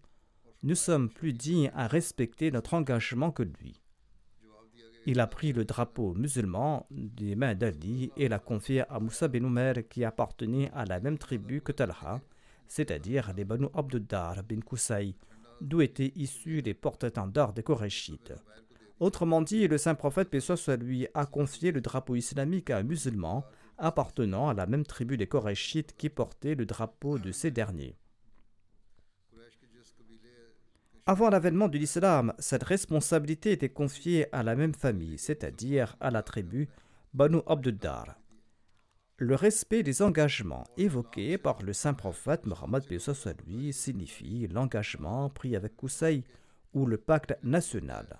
Nous 0.63 0.75
sommes 0.75 1.09
plus 1.09 1.33
dignes 1.33 1.71
à 1.75 1.87
respecter 1.87 2.49
notre 2.49 2.73
engagement 2.73 3.31
que 3.31 3.43
lui. 3.43 3.81
Il 5.05 5.19
a 5.19 5.27
pris 5.27 5.51
le 5.51 5.65
drapeau 5.65 6.13
musulman 6.13 6.87
des 6.89 7.35
mains 7.35 7.53
d'Ali 7.53 8.13
et 8.15 8.29
l'a 8.29 8.39
confié 8.39 8.89
à 8.89 9.01
Moussa 9.01 9.27
bin 9.27 9.43
Umer 9.43 9.73
qui 9.89 10.05
appartenait 10.05 10.71
à 10.73 10.85
la 10.85 11.01
même 11.01 11.17
tribu 11.17 11.59
que 11.59 11.73
Talha, 11.73 12.21
c'est-à-dire 12.69 13.33
les 13.35 13.43
Banu 13.43 13.67
Abduddar 13.73 14.41
bin 14.43 14.61
Koussaï, 14.61 15.13
d'où 15.59 15.81
étaient 15.81 16.13
issus 16.15 16.61
les 16.61 16.73
porte-étendards 16.73 17.51
des 17.51 17.63
Korachites. 17.63 18.31
Autrement 19.01 19.41
dit, 19.41 19.67
le 19.67 19.77
saint 19.77 19.95
prophète, 19.95 20.29
paix 20.29 20.39
soit 20.39 20.77
lui, 20.77 21.07
a 21.13 21.25
confié 21.25 21.73
le 21.73 21.81
drapeau 21.81 22.15
islamique 22.15 22.69
à 22.69 22.77
un 22.77 22.83
musulman 22.83 23.43
appartenant 23.77 24.49
à 24.49 24.53
la 24.53 24.65
même 24.65 24.85
tribu 24.85 25.17
des 25.17 25.27
Korachites 25.27 25.95
qui 25.97 26.09
portait 26.09 26.55
le 26.55 26.65
drapeau 26.65 27.19
de 27.19 27.31
ces 27.31 27.51
derniers. 27.51 27.97
Avant 31.07 31.29
l'avènement 31.29 31.67
de 31.67 31.77
l'islam, 31.77 32.33
cette 32.39 32.63
responsabilité 32.63 33.51
était 33.51 33.69
confiée 33.69 34.25
à 34.33 34.41
la 34.41 34.55
même 34.55 34.73
famille, 34.73 35.19
c'est-à-dire 35.19 35.95
à 35.99 36.09
la 36.09 36.23
tribu 36.23 36.67
Banu 37.13 37.41
Abduddar. 37.45 38.15
Le 39.17 39.35
respect 39.35 39.83
des 39.83 40.01
engagements 40.01 40.65
évoqués 40.77 41.37
par 41.37 41.61
le 41.61 41.73
saint 41.73 41.93
prophète 41.93 42.45
Mohammed 42.47 42.83
lui 43.47 43.71
signifie 43.71 44.47
l'engagement 44.47 45.29
pris 45.29 45.55
avec 45.55 45.75
Koussaï 45.75 46.23
ou 46.73 46.85
le 46.85 46.97
pacte 46.97 47.37
national. 47.43 48.19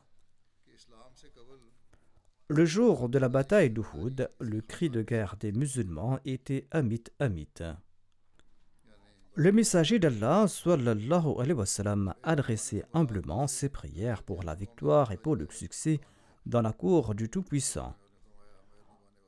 Le 2.47 2.63
jour 2.63 3.09
de 3.09 3.17
la 3.17 3.27
bataille 3.27 3.71
d'Uhud, 3.71 4.29
le 4.39 4.61
cri 4.61 4.91
de 4.91 5.01
guerre 5.01 5.35
des 5.39 5.51
musulmans 5.51 6.19
était 6.25 6.67
Amit 6.69 7.05
Amit. 7.17 7.63
Le 9.33 9.51
messager 9.51 9.97
d'Allah 9.97 10.45
sallallahu 10.47 11.39
alayhi 11.39 11.53
wa 11.53 11.65
sallam, 11.65 12.13
adressait 12.21 12.85
humblement 12.93 13.47
ses 13.47 13.69
prières 13.69 14.21
pour 14.21 14.43
la 14.43 14.53
victoire 14.53 15.11
et 15.11 15.17
pour 15.17 15.35
le 15.35 15.47
succès 15.49 15.99
dans 16.45 16.61
la 16.61 16.71
cour 16.71 17.15
du 17.15 17.29
Tout-Puissant. 17.29 17.95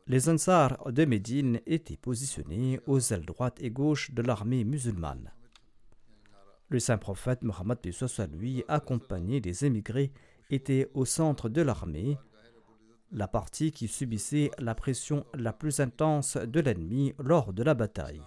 Les 0.06 0.30
Ansars 0.30 0.92
de 0.92 1.04
Médine 1.06 1.60
étaient 1.66 1.98
positionnés 1.98 2.80
aux 2.86 3.00
ailes 3.00 3.26
droite 3.26 3.58
et 3.62 3.72
gauche 3.72 4.12
de 4.12 4.22
l'armée 4.22 4.64
musulmane. 4.64 5.32
Le 6.70 6.80
saint 6.80 7.00
prophète 7.00 7.42
Mohammed 7.42 7.80
lui, 8.34 8.64
accompagné 8.68 9.42
des 9.42 9.66
émigrés, 9.66 10.12
était 10.52 10.92
au 10.94 11.04
centre 11.04 11.50
de 11.50 11.64
l'armée 11.64 12.20
la 13.12 13.28
partie 13.28 13.72
qui 13.72 13.88
subissait 13.88 14.52
la 14.58 14.76
pression 14.76 15.26
la 15.34 15.54
plus 15.54 15.80
intense 15.80 16.38
de 16.38 16.60
l'ennemi 16.60 17.14
lors 17.20 17.54
de 17.54 17.64
la 17.64 17.74
bataille. 17.74 18.22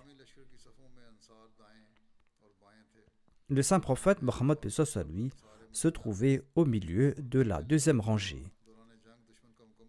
Le 3.48 3.62
saint 3.62 3.80
prophète 3.80 4.22
Mohammed 4.22 4.58
lui 5.08 5.32
se 5.72 5.88
trouvait 5.88 6.42
au 6.54 6.64
milieu 6.64 7.14
de 7.18 7.40
la 7.40 7.62
deuxième 7.62 8.00
rangée. 8.00 8.44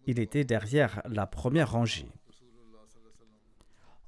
Il 0.07 0.19
était 0.19 0.43
derrière 0.43 1.01
la 1.05 1.27
première 1.27 1.71
rangée. 1.71 2.11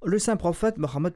Le 0.03 0.19
saint 0.19 0.37
prophète 0.37 0.77
Mohammed 0.77 1.13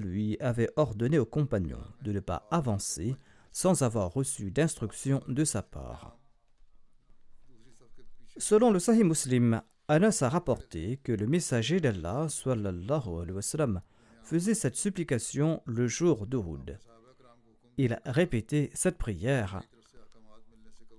lui 0.00 0.38
avait 0.40 0.70
ordonné 0.76 1.18
aux 1.18 1.26
compagnons 1.26 1.82
de 2.02 2.12
ne 2.12 2.20
pas 2.20 2.46
avancer 2.50 3.16
sans 3.52 3.82
avoir 3.82 4.12
reçu 4.12 4.50
d'instructions 4.50 5.22
de 5.28 5.44
sa 5.44 5.62
part. 5.62 6.19
Selon 8.40 8.70
le 8.70 8.78
Sahih 8.78 9.04
Muslim, 9.04 9.60
Anas 9.86 10.22
a 10.22 10.30
rapporté 10.30 10.96
que 11.04 11.12
le 11.12 11.26
messager 11.26 11.78
d'Allah 11.78 12.26
faisait 14.22 14.54
cette 14.54 14.76
supplication 14.76 15.62
le 15.66 15.86
jour 15.86 16.26
d'Uhud. 16.26 16.78
Il 17.76 18.00
répétait 18.06 18.70
cette 18.72 18.96
prière 18.96 19.60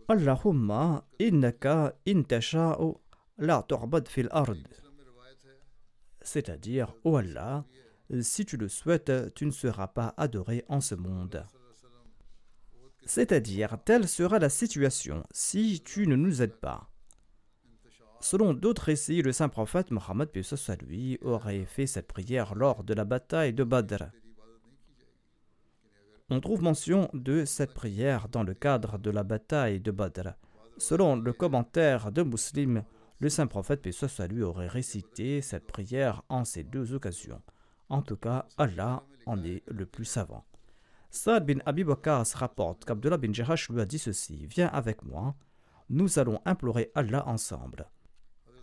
Allahumma 0.07 1.03
innaka 1.19 1.95
intasha'u 2.07 2.93
la 3.39 3.65
tu'bad 3.67 4.07
fil 4.07 4.27
ard 4.29 4.53
c'est-à-dire, 6.21 6.93
ô 7.03 7.17
Allah, 7.17 7.65
si 8.21 8.45
tu 8.45 8.55
le 8.55 8.67
souhaites, 8.67 9.33
tu 9.33 9.47
ne 9.47 9.51
seras 9.51 9.87
pas 9.87 10.13
adoré 10.15 10.63
en 10.67 10.79
ce 10.79 10.93
monde. 10.93 11.43
C'est-à-dire, 13.03 13.79
telle 13.83 14.07
sera 14.07 14.37
la 14.37 14.49
situation 14.49 15.23
si 15.31 15.81
tu 15.83 16.05
ne 16.05 16.15
nous 16.15 16.43
aides 16.43 16.59
pas. 16.59 16.90
Selon 18.21 18.53
d'autres 18.53 18.83
récits, 18.83 19.23
le 19.23 19.31
saint 19.31 19.49
prophète 19.49 19.89
Mohammed 19.89 20.29
lui 20.87 21.17
aurait 21.21 21.65
fait 21.65 21.87
cette 21.87 22.07
prière 22.07 22.53
lors 22.53 22.83
de 22.83 22.93
la 22.93 23.03
bataille 23.03 23.51
de 23.51 23.63
Badr. 23.63 24.03
On 26.29 26.39
trouve 26.39 26.61
mention 26.61 27.09
de 27.13 27.45
cette 27.45 27.73
prière 27.73 28.29
dans 28.29 28.43
le 28.43 28.53
cadre 28.53 28.99
de 28.99 29.09
la 29.09 29.23
bataille 29.23 29.81
de 29.81 29.91
Badr. 29.91 30.35
Selon 30.77 31.15
le 31.15 31.33
commentaire 31.33 32.11
de 32.11 32.21
Muslim, 32.21 32.83
le 33.19 33.29
saint 33.29 33.47
prophète, 33.47 33.85
lui, 34.29 34.43
aurait 34.43 34.67
récité 34.67 35.41
cette 35.41 35.67
prière 35.67 36.21
en 36.29 36.45
ces 36.45 36.63
deux 36.63 36.93
occasions. 36.93 37.41
En 37.89 38.01
tout 38.01 38.17
cas, 38.17 38.45
Allah 38.57 39.03
en 39.25 39.43
est 39.43 39.63
le 39.67 39.85
plus 39.85 40.05
savant. 40.05 40.45
Saad 41.09 41.45
bin 41.45 41.59
Abi 41.65 41.83
se 41.83 42.37
rapporte 42.37 42.85
qu'Abdullah 42.85 43.17
bin 43.17 43.33
Jerash 43.33 43.69
lui 43.69 43.81
a 43.81 43.85
dit 43.85 43.99
ceci 43.99 44.45
Viens 44.45 44.69
avec 44.69 45.03
moi, 45.03 45.35
nous 45.89 46.19
allons 46.19 46.39
implorer 46.45 46.91
Allah 46.95 47.27
ensemble. 47.27 47.87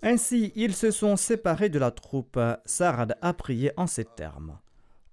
Ainsi, 0.03 0.53
ils 0.55 0.75
se 0.75 0.91
sont 0.91 1.17
séparés 1.17 1.69
de 1.69 1.79
la 1.79 1.91
troupe. 1.91 2.39
Sarad 2.65 3.17
a 3.21 3.33
prié 3.33 3.73
en 3.77 3.87
ces 3.87 4.05
termes 4.05 4.59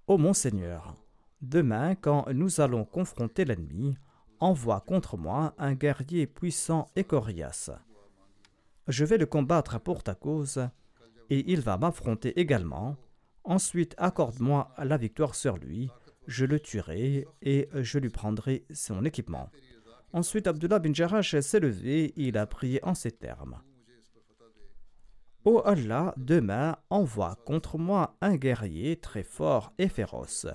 Ô 0.06 0.18
mon 0.18 0.32
Seigneur, 0.32 0.94
demain, 1.42 1.94
quand 1.96 2.26
nous 2.32 2.60
allons 2.60 2.84
confronter 2.84 3.44
l'ennemi, 3.44 3.96
envoie 4.38 4.80
contre 4.80 5.16
moi 5.16 5.54
un 5.58 5.74
guerrier 5.74 6.26
puissant 6.26 6.86
et 6.94 7.04
coriace 7.04 7.70
je 8.88 9.04
vais 9.04 9.18
le 9.18 9.26
combattre 9.26 9.80
pour 9.80 10.02
ta 10.02 10.14
cause, 10.14 10.68
et 11.30 11.50
il 11.52 11.60
va 11.60 11.76
m'affronter 11.76 12.38
également. 12.38 12.96
Ensuite, 13.44 13.94
accorde-moi 13.98 14.72
la 14.78 14.96
victoire 14.96 15.34
sur 15.34 15.56
lui, 15.56 15.90
je 16.26 16.44
le 16.44 16.60
tuerai 16.60 17.26
et 17.42 17.68
je 17.74 17.98
lui 17.98 18.10
prendrai 18.10 18.64
son 18.72 19.04
équipement. 19.04 19.50
Ensuite, 20.12 20.46
Abdullah 20.46 20.78
bin 20.78 20.92
Jarash 20.92 21.38
s'est 21.40 21.60
levé 21.60 22.04
et 22.04 22.28
il 22.28 22.38
a 22.38 22.46
prié 22.46 22.80
en 22.84 22.94
ces 22.94 23.12
termes. 23.12 23.60
Ô 25.46 25.62
Allah, 25.64 26.12
demain, 26.16 26.76
envoie 26.90 27.36
contre 27.46 27.78
moi 27.78 28.16
un 28.20 28.34
guerrier 28.34 28.96
très 28.96 29.22
fort 29.22 29.72
et 29.78 29.86
féroce. 29.86 30.48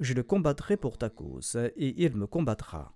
Je 0.00 0.14
le 0.14 0.22
combattrai 0.22 0.78
pour 0.78 0.96
ta 0.96 1.10
cause, 1.10 1.58
et 1.76 2.02
il 2.02 2.16
me 2.16 2.26
combattra. 2.26 2.94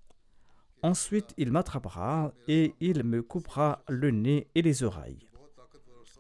Ensuite, 0.83 1.35
il 1.37 1.53
m'attrapera 1.53 2.33
et 2.49 2.75
il 2.81 3.05
me 3.05 3.23
coupera 3.23 3.85
le 3.91 4.11
nez 4.11 4.49
et 4.55 4.63
les 4.63 4.85
oreilles. 4.85 5.29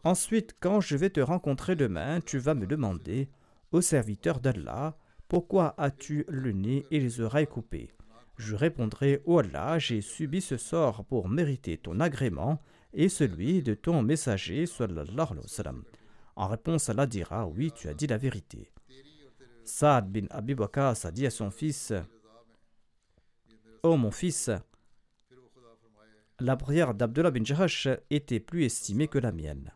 Ensuite, 0.05 0.55
quand 0.61 0.83
je 0.83 0.99
vais 0.99 1.09
te 1.09 1.21
rencontrer 1.21 1.75
demain, 1.75 2.21
tu 2.21 2.37
vas 2.37 2.53
me 2.53 2.67
demander, 2.67 3.31
ô 3.73 3.81
serviteur 3.81 4.41
d'Allah, 4.41 4.99
pourquoi 5.27 5.75
as-tu 5.79 6.27
le 6.29 6.53
nez 6.53 6.85
et 6.91 7.01
les 7.01 7.23
oreilles 7.23 7.47
coupés 7.47 7.95
Je 8.37 8.55
répondrai, 8.55 9.23
ô 9.25 9.39
Allah, 9.39 9.79
j'ai 9.79 10.03
subi 10.03 10.43
ce 10.43 10.59
sort 10.59 11.07
pour 11.07 11.31
mériter 11.31 11.79
ton 11.79 11.99
agrément 11.99 12.61
et 12.97 13.11
celui 13.11 13.63
de 13.63 13.75
ton 13.75 14.03
messager, 14.03 14.67
sallallahu 14.67 15.43
sallam. 15.47 15.85
En 16.35 16.49
réponse, 16.49 16.89
Allah 16.89 17.07
dira, 17.07 17.47
oui, 17.47 17.71
tu 17.71 17.89
as 17.89 17.95
dit 17.95 18.07
la 18.07 18.17
vérité. 18.17 18.73
Saad 19.65 20.11
bin 20.11 20.27
Abi 20.31 20.57
a 20.59 21.11
dit 21.13 21.27
à 21.27 21.31
son 21.31 21.51
fils, 21.51 21.93
Oh 23.83 23.97
mon 23.97 24.11
fils, 24.11 24.51
la 26.41 26.57
prière 26.57 26.95
d'Abdullah 26.95 27.31
bin 27.31 27.45
Jahash 27.45 27.89
était 28.11 28.41
plus 28.41 28.65
estimée 28.65 29.09
que 29.09 29.19
la 29.19 29.31
mienne. 29.31 29.73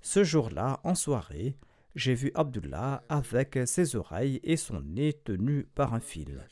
Ce 0.00 0.24
jour-là, 0.24 0.80
en 0.84 0.94
soirée, 0.94 1.56
j'ai 1.94 2.14
vu 2.14 2.32
Abdullah 2.34 3.04
avec 3.08 3.58
ses 3.66 3.94
oreilles 3.94 4.40
et 4.42 4.56
son 4.56 4.80
nez 4.80 5.12
tenus 5.12 5.66
par 5.74 5.94
un 5.94 6.00
fil, 6.00 6.48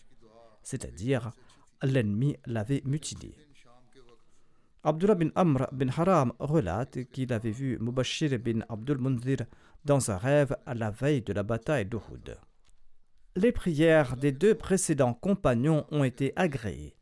c'est-à-dire 0.62 1.30
l'ennemi 1.82 2.36
l'avait 2.46 2.82
mutilé. 2.84 3.34
Abdullah 4.84 5.14
bin 5.14 5.30
Amr 5.36 5.68
bin 5.70 5.90
Haram 5.96 6.32
relate 6.40 7.04
qu'il 7.12 7.32
avait 7.32 7.52
vu 7.52 7.78
Mubashir 7.78 8.36
bin 8.40 8.62
Abdul 8.68 8.98
Munzir 8.98 9.46
dans 9.84 10.10
un 10.10 10.16
rêve 10.16 10.56
à 10.66 10.74
la 10.74 10.90
veille 10.90 11.22
de 11.22 11.32
la 11.32 11.44
bataille 11.44 11.86
d'Uhud. 11.86 12.36
Les 13.36 13.52
prières 13.52 14.16
des 14.16 14.32
deux 14.32 14.56
précédents 14.56 15.14
compagnons 15.14 15.86
ont 15.92 16.02
été 16.02 16.32
agréées. 16.34 16.96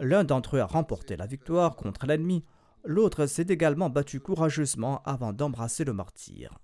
L'un 0.00 0.24
d'entre 0.24 0.56
eux 0.56 0.60
a 0.60 0.66
remporté 0.66 1.16
la 1.16 1.26
victoire 1.26 1.76
contre 1.76 2.06
l'ennemi, 2.06 2.44
l'autre 2.84 3.26
s'est 3.26 3.46
également 3.48 3.88
battu 3.88 4.18
courageusement 4.18 5.00
avant 5.04 5.32
d'embrasser 5.32 5.84
le 5.84 5.92
martyr. 5.92 6.58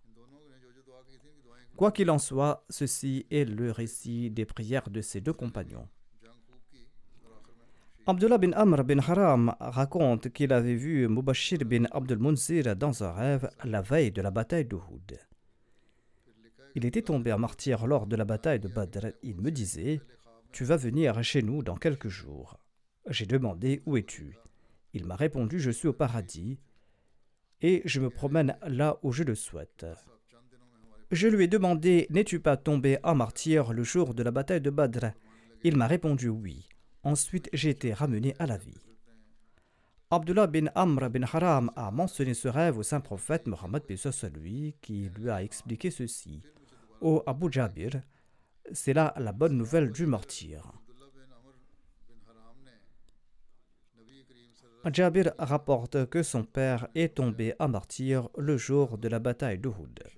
Quoi 1.76 1.92
qu'il 1.92 2.10
en 2.10 2.18
soit, 2.18 2.64
ceci 2.68 3.26
est 3.30 3.44
le 3.44 3.70
récit 3.70 4.28
des 4.32 4.44
prières 4.44 4.90
de 4.90 5.02
ces 5.02 5.20
deux 5.20 5.32
compagnons. 5.32 5.88
Abdullah 8.08 8.38
bin 8.38 8.52
Amr 8.52 8.84
bin 8.84 9.00
Haram 9.00 9.54
raconte 9.60 10.30
qu'il 10.30 10.50
avait 10.54 10.76
vu 10.76 11.06
Mubashir 11.08 11.58
bin 11.66 11.84
Abdul 11.90 12.18
Munzir 12.18 12.74
dans 12.74 13.04
un 13.04 13.12
rêve 13.12 13.50
la 13.64 13.82
veille 13.82 14.12
de 14.12 14.22
la 14.22 14.30
bataille 14.30 14.64
d'Uhud. 14.64 15.18
Il 16.74 16.86
était 16.86 17.02
tombé 17.02 17.34
en 17.34 17.38
martyr 17.38 17.86
lors 17.86 18.06
de 18.06 18.16
la 18.16 18.24
bataille 18.24 18.60
de 18.60 18.68
Badr. 18.68 19.08
Il 19.22 19.42
me 19.42 19.50
disait 19.50 20.00
Tu 20.52 20.64
vas 20.64 20.78
venir 20.78 21.22
chez 21.22 21.42
nous 21.42 21.62
dans 21.62 21.76
quelques 21.76 22.08
jours. 22.08 22.58
J'ai 23.10 23.26
demandé 23.26 23.82
Où 23.84 23.98
es-tu 23.98 24.38
Il 24.94 25.04
m'a 25.04 25.14
répondu 25.14 25.60
Je 25.60 25.70
suis 25.70 25.88
au 25.88 25.92
paradis 25.92 26.58
et 27.60 27.82
je 27.84 28.00
me 28.00 28.08
promène 28.08 28.56
là 28.66 28.96
où 29.02 29.12
je 29.12 29.22
le 29.22 29.34
souhaite. 29.34 29.84
Je 31.10 31.28
lui 31.28 31.44
ai 31.44 31.48
demandé 31.48 32.06
N'es-tu 32.08 32.40
pas 32.40 32.56
tombé 32.56 32.96
en 33.02 33.14
martyr 33.14 33.74
le 33.74 33.82
jour 33.82 34.14
de 34.14 34.22
la 34.22 34.30
bataille 34.30 34.62
de 34.62 34.70
Badr? 34.70 35.10
Il 35.62 35.76
m'a 35.76 35.86
répondu 35.86 36.30
Oui. 36.30 36.70
Ensuite, 37.08 37.48
j'ai 37.54 37.70
été 37.70 37.94
ramené 37.94 38.34
à 38.38 38.44
la 38.44 38.58
vie. 38.58 38.82
Abdullah 40.10 40.46
bin 40.46 40.66
Amr 40.74 41.08
bin 41.08 41.22
Haram 41.22 41.72
a 41.74 41.90
mentionné 41.90 42.34
ce 42.34 42.48
rêve 42.48 42.76
au 42.76 42.82
saint 42.82 43.00
prophète 43.00 43.46
Mohammed 43.46 43.82
lui 44.34 44.76
qui 44.82 45.08
lui 45.16 45.30
a 45.30 45.42
expliqué 45.42 45.90
ceci. 45.90 46.42
Ô 47.00 47.22
Abu 47.26 47.50
Jabir, 47.50 48.02
c'est 48.72 48.92
là 48.92 49.14
la 49.16 49.32
bonne 49.32 49.56
nouvelle 49.56 49.90
du 49.90 50.04
martyr. 50.04 50.70
Jabir 54.92 55.32
rapporte 55.38 56.10
que 56.10 56.22
son 56.22 56.44
père 56.44 56.88
est 56.94 57.16
tombé 57.16 57.54
en 57.58 57.68
martyr 57.68 58.28
le 58.36 58.58
jour 58.58 58.98
de 58.98 59.08
la 59.08 59.18
bataille 59.18 59.58
d'Uhud. 59.58 60.17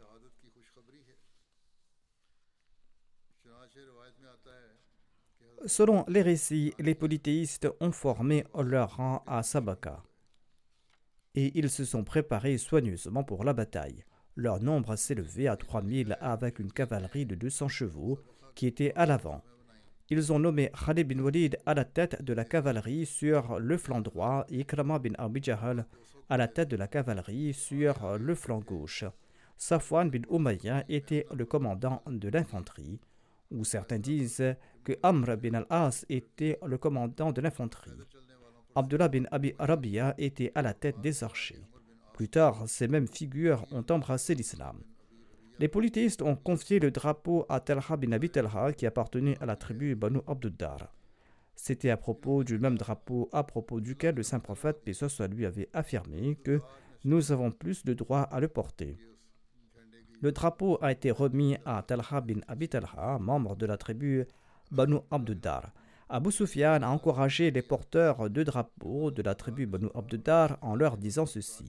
Selon 5.66 6.04
les 6.08 6.22
récits, 6.22 6.72
les 6.78 6.94
polythéistes 6.94 7.68
ont 7.80 7.92
formé 7.92 8.44
leur 8.54 8.96
rang 8.96 9.22
à 9.26 9.42
Sabaka 9.42 10.02
et 11.34 11.52
ils 11.58 11.70
se 11.70 11.84
sont 11.84 12.04
préparés 12.04 12.58
soigneusement 12.58 13.24
pour 13.24 13.44
la 13.44 13.52
bataille. 13.52 14.04
Leur 14.36 14.60
nombre 14.60 14.96
s'élevait 14.96 15.48
à 15.48 15.56
3000 15.56 16.16
avec 16.20 16.58
une 16.58 16.72
cavalerie 16.72 17.26
de 17.26 17.34
200 17.34 17.68
chevaux 17.68 18.18
qui 18.54 18.66
était 18.66 18.92
à 18.94 19.06
l'avant. 19.06 19.42
Ils 20.08 20.32
ont 20.32 20.38
nommé 20.38 20.70
Khalid 20.86 21.06
bin 21.06 21.22
Walid 21.22 21.58
à 21.66 21.74
la 21.74 21.84
tête 21.84 22.22
de 22.22 22.32
la 22.32 22.44
cavalerie 22.44 23.06
sur 23.06 23.60
le 23.60 23.76
flanc 23.76 24.00
droit 24.00 24.44
et 24.48 24.60
Ikrama 24.60 24.98
bin 24.98 25.12
Abi 25.18 25.42
à 25.50 26.36
la 26.36 26.48
tête 26.48 26.68
de 26.68 26.76
la 26.76 26.88
cavalerie 26.88 27.52
sur 27.52 28.18
le 28.18 28.34
flanc 28.34 28.60
gauche. 28.60 29.04
Safwan 29.56 30.10
bin 30.10 30.22
Umayya 30.30 30.84
était 30.88 31.26
le 31.34 31.44
commandant 31.44 32.02
de 32.06 32.28
l'infanterie, 32.28 32.98
ou 33.50 33.64
certains 33.64 33.98
disent 33.98 34.56
que 34.84 34.92
Amr 35.02 35.36
bin 35.36 35.54
al-As 35.54 36.04
était 36.08 36.58
le 36.66 36.78
commandant 36.78 37.32
de 37.32 37.40
l'infanterie. 37.40 37.90
Abdullah 38.74 39.08
bin 39.08 39.24
Abi 39.30 39.54
Rabia 39.58 40.14
était 40.18 40.52
à 40.54 40.62
la 40.62 40.74
tête 40.74 41.00
des 41.00 41.24
archers. 41.24 41.62
Plus 42.14 42.28
tard, 42.28 42.64
ces 42.66 42.88
mêmes 42.88 43.08
figures 43.08 43.64
ont 43.72 43.84
embrassé 43.90 44.34
l'islam. 44.34 44.80
Les 45.58 45.68
polythéistes 45.68 46.22
ont 46.22 46.36
confié 46.36 46.78
le 46.78 46.90
drapeau 46.90 47.44
à 47.48 47.60
Talha 47.60 47.96
bin 47.96 48.12
Abi 48.12 48.30
Talha 48.30 48.72
qui 48.72 48.86
appartenait 48.86 49.36
à 49.40 49.46
la 49.46 49.56
tribu 49.56 49.94
Banu 49.94 50.20
Abduddar. 50.26 50.94
C'était 51.54 51.90
à 51.90 51.98
propos 51.98 52.44
du 52.44 52.58
même 52.58 52.78
drapeau 52.78 53.28
à 53.32 53.44
propos 53.44 53.80
duquel 53.80 54.14
le 54.14 54.22
saint 54.22 54.40
prophète, 54.40 54.90
soit 54.92 55.28
lui, 55.28 55.44
avait 55.44 55.68
affirmé 55.74 56.36
que 56.42 56.60
nous 57.04 57.32
avons 57.32 57.50
plus 57.50 57.84
de 57.84 57.92
droit 57.92 58.22
à 58.22 58.40
le 58.40 58.48
porter. 58.48 58.96
Le 60.22 60.32
drapeau 60.32 60.78
a 60.82 60.92
été 60.92 61.10
remis 61.10 61.56
à 61.64 61.82
Talha 61.82 62.20
bin 62.20 62.40
Abi 62.46 62.68
Talha, 62.68 63.18
membre 63.18 63.56
de 63.56 63.64
la 63.64 63.78
tribu 63.78 64.26
Banu 64.70 64.98
Abduddar. 65.10 65.72
Abu 66.10 66.30
Sufyan 66.30 66.82
a 66.82 66.88
encouragé 66.88 67.50
les 67.50 67.62
porteurs 67.62 68.28
de 68.28 68.42
drapeaux 68.42 69.10
de 69.10 69.22
la 69.22 69.34
tribu 69.34 69.64
Banu 69.64 69.88
Abduddar 69.94 70.58
en 70.60 70.74
leur 70.74 70.98
disant 70.98 71.24
ceci 71.24 71.64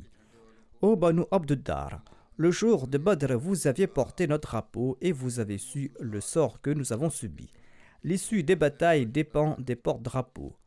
Ô 0.81 0.97
Banu 0.97 1.23
Abduddar, 1.31 2.03
le 2.35 2.51
jour 2.51 2.87
de 2.87 2.97
Badr, 2.97 3.37
vous 3.37 3.67
aviez 3.67 3.87
porté 3.87 4.27
notre 4.27 4.49
drapeau 4.49 4.97
et 4.99 5.13
vous 5.13 5.39
avez 5.39 5.57
su 5.57 5.93
le 6.01 6.19
sort 6.19 6.59
que 6.59 6.71
nous 6.71 6.91
avons 6.91 7.09
subi. 7.09 7.53
L'issue 8.03 8.43
des 8.43 8.57
batailles 8.57 9.05
dépend 9.05 9.55
des 9.59 9.77
porte-drapeaux. 9.77 10.57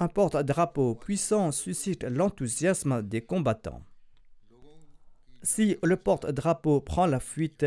Un 0.00 0.08
porte-drapeau 0.08 0.96
puissant 0.96 1.50
suscite 1.50 2.04
l'enthousiasme 2.04 3.00
des 3.02 3.22
combattants. 3.22 3.82
Si 5.42 5.76
le 5.82 5.96
porte-drapeau 5.96 6.80
prend 6.80 7.06
la 7.06 7.20
fuite, 7.20 7.66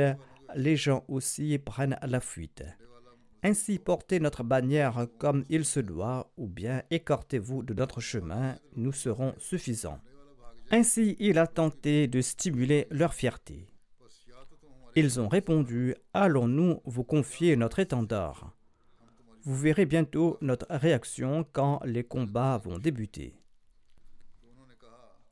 les 0.55 0.77
gens 0.77 1.03
aussi 1.07 1.57
prennent 1.57 1.97
la 2.01 2.19
fuite. 2.21 2.63
Ainsi 3.43 3.79
portez 3.79 4.19
notre 4.19 4.43
bannière 4.43 5.07
comme 5.19 5.43
il 5.49 5.65
se 5.65 5.79
doit, 5.79 6.31
ou 6.37 6.47
bien 6.47 6.81
écartez-vous 6.89 7.63
de 7.63 7.73
notre 7.73 7.99
chemin, 7.99 8.55
nous 8.75 8.93
serons 8.93 9.35
suffisants. 9.37 9.99
Ainsi, 10.71 11.15
il 11.19 11.37
a 11.37 11.45
tenté 11.45 12.07
de 12.07 12.21
stimuler 12.21 12.87
leur 12.89 13.13
fierté. 13.13 13.67
Ils 14.95 15.19
ont 15.19 15.27
répondu 15.27 15.93
Allons-nous 16.13 16.81
vous 16.85 17.03
confier 17.03 17.55
notre 17.55 17.79
étendard? 17.79 18.55
Vous 19.43 19.55
verrez 19.55 19.85
bientôt 19.85 20.37
notre 20.41 20.65
réaction 20.69 21.45
quand 21.51 21.81
les 21.85 22.03
combats 22.03 22.57
vont 22.57 22.79
débuter. 22.79 23.35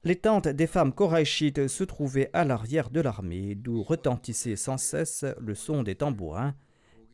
Les 0.06 0.18
tentes 0.18 0.50
des 0.50 0.68
femmes 0.68 0.92
koraïchites 0.92 1.70
se 1.70 1.86
trouvaient 1.86 2.30
à 2.34 2.44
l'arrière 2.44 2.90
de 2.90 3.00
l'armée, 3.00 3.56
d'où 3.56 3.82
retentissait 3.82 4.58
sans 4.58 4.78
cesse 4.78 5.24
le 5.40 5.56
son 5.56 5.82
des 5.82 5.96
tambourins 5.96 6.56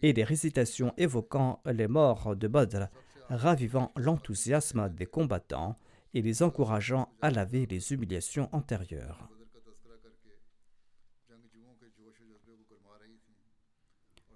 et 0.02 0.12
des 0.12 0.24
récitations 0.24 0.92
évoquant 0.98 1.62
les 1.66 1.88
morts 1.88 2.36
de 2.36 2.48
Badr, 2.48 2.88
ravivant 3.30 3.92
l'enthousiasme 3.96 4.90
des 4.90 5.06
combattants 5.06 5.78
et 6.16 6.24
les 6.24 6.42
encourageant 6.42 7.14
à 7.22 7.30
laver 7.30 7.68
les 7.68 7.94
humiliations 7.94 8.50
antérieures. 8.54 9.30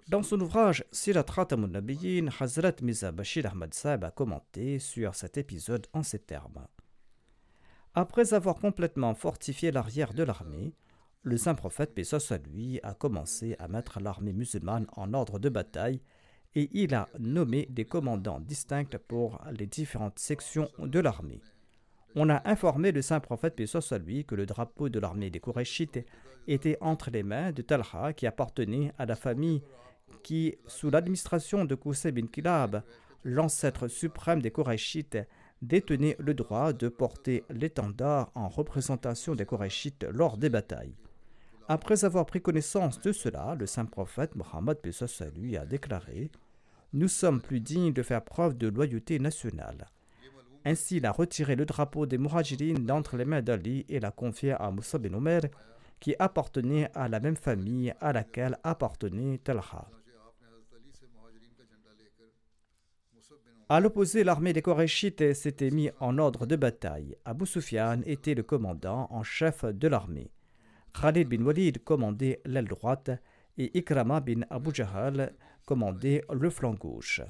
Dans 0.06 0.22
son 0.22 0.40
ouvrage 0.40 0.84
Sirat 0.92 1.24
Khatamun 1.24 1.68
Nabiyin, 1.68 2.28
Hazrat 2.38 2.76
Miza 2.82 3.10
Bashir 3.10 3.46
Ahmad 3.46 3.74
Saab 3.74 4.04
a 4.04 4.10
commenté 4.12 4.78
sur 4.78 5.14
cet 5.16 5.38
épisode 5.38 5.88
en 5.92 6.04
ces 6.04 6.20
termes. 6.20 6.68
Après 7.96 8.34
avoir 8.34 8.56
complètement 8.56 9.14
fortifié 9.14 9.70
l'arrière 9.70 10.14
de 10.14 10.24
l'armée, 10.24 10.72
le 11.22 11.36
saint 11.36 11.54
prophète, 11.54 11.94
paix 11.94 12.02
soit 12.02 12.44
lui, 12.44 12.80
a 12.82 12.92
commencé 12.92 13.54
à 13.60 13.68
mettre 13.68 14.00
l'armée 14.00 14.32
musulmane 14.32 14.86
en 14.96 15.14
ordre 15.14 15.38
de 15.38 15.48
bataille 15.48 16.00
et 16.56 16.68
il 16.72 16.92
a 16.94 17.08
nommé 17.20 17.66
des 17.70 17.84
commandants 17.84 18.40
distincts 18.40 18.98
pour 19.06 19.40
les 19.52 19.66
différentes 19.66 20.18
sections 20.18 20.68
de 20.78 20.98
l'armée. 20.98 21.40
On 22.16 22.30
a 22.30 22.42
informé 22.48 22.90
le 22.90 23.00
saint 23.00 23.20
prophète, 23.20 23.54
paix 23.54 23.66
soit 23.66 23.98
lui, 23.98 24.24
que 24.24 24.34
le 24.34 24.46
drapeau 24.46 24.88
de 24.88 24.98
l'armée 24.98 25.30
des 25.30 25.40
Kourachites 25.40 26.04
était 26.48 26.78
entre 26.80 27.10
les 27.10 27.22
mains 27.22 27.52
de 27.52 27.62
Talha, 27.62 28.12
qui 28.12 28.26
appartenait 28.26 28.92
à 28.98 29.06
la 29.06 29.16
famille 29.16 29.62
qui, 30.24 30.56
sous 30.66 30.90
l'administration 30.90 31.64
de 31.64 31.76
Qusay 31.76 32.10
bin 32.10 32.26
Kilab, 32.26 32.82
l'ancêtre 33.22 33.86
suprême 33.86 34.42
des 34.42 34.50
Kourachites, 34.50 35.18
détenait 35.62 36.16
le 36.18 36.34
droit 36.34 36.72
de 36.72 36.88
porter 36.88 37.44
l'étendard 37.50 38.30
en 38.34 38.48
représentation 38.48 39.34
des 39.34 39.44
Kourachites 39.44 40.06
lors 40.10 40.36
des 40.36 40.48
batailles. 40.48 40.94
Après 41.68 42.04
avoir 42.04 42.26
pris 42.26 42.42
connaissance 42.42 43.00
de 43.00 43.12
cela, 43.12 43.56
le 43.58 43.66
saint 43.66 43.86
prophète 43.86 44.36
Mohammed 44.36 44.78
lui 45.34 45.56
a 45.56 45.64
déclaré 45.64 46.30
Nous 46.92 47.08
sommes 47.08 47.40
plus 47.40 47.60
dignes 47.60 47.94
de 47.94 48.02
faire 48.02 48.22
preuve 48.22 48.56
de 48.58 48.68
loyauté 48.68 49.18
nationale. 49.18 49.86
Ainsi, 50.66 50.96
il 50.96 51.06
a 51.06 51.12
retiré 51.12 51.56
le 51.56 51.66
drapeau 51.66 52.06
des 52.06 52.18
Muhajirines 52.18 52.84
d'entre 52.84 53.16
les 53.16 53.24
mains 53.24 53.42
d'Ali 53.42 53.84
et 53.88 54.00
l'a 54.00 54.10
confié 54.10 54.52
à 54.52 54.70
Moussa 54.70 54.98
bin 54.98 55.14
Omer, 55.14 55.42
qui 56.00 56.14
appartenait 56.18 56.90
à 56.94 57.08
la 57.08 57.20
même 57.20 57.36
famille 57.36 57.94
à 58.00 58.12
laquelle 58.12 58.58
appartenait 58.62 59.38
Talha. 59.38 59.86
À 63.70 63.80
l'opposé, 63.80 64.24
l'armée 64.24 64.52
des 64.52 64.60
Korachites 64.60 65.32
s'était 65.32 65.70
mise 65.70 65.92
en 65.98 66.18
ordre 66.18 66.44
de 66.44 66.54
bataille. 66.54 67.16
Abu 67.24 67.46
Sufyan 67.46 68.02
était 68.04 68.34
le 68.34 68.42
commandant 68.42 69.06
en 69.10 69.22
chef 69.22 69.64
de 69.64 69.88
l'armée. 69.88 70.30
Khalid 70.92 71.28
bin 71.28 71.42
Walid 71.42 71.82
commandait 71.82 72.42
l'aile 72.44 72.68
droite 72.68 73.10
et 73.56 73.76
Ikrama 73.78 74.20
bin 74.20 74.42
Abu 74.50 74.74
Jahal 74.74 75.34
commandait 75.64 76.22
le 76.30 76.50
flanc 76.50 76.74
gauche. 76.74 77.22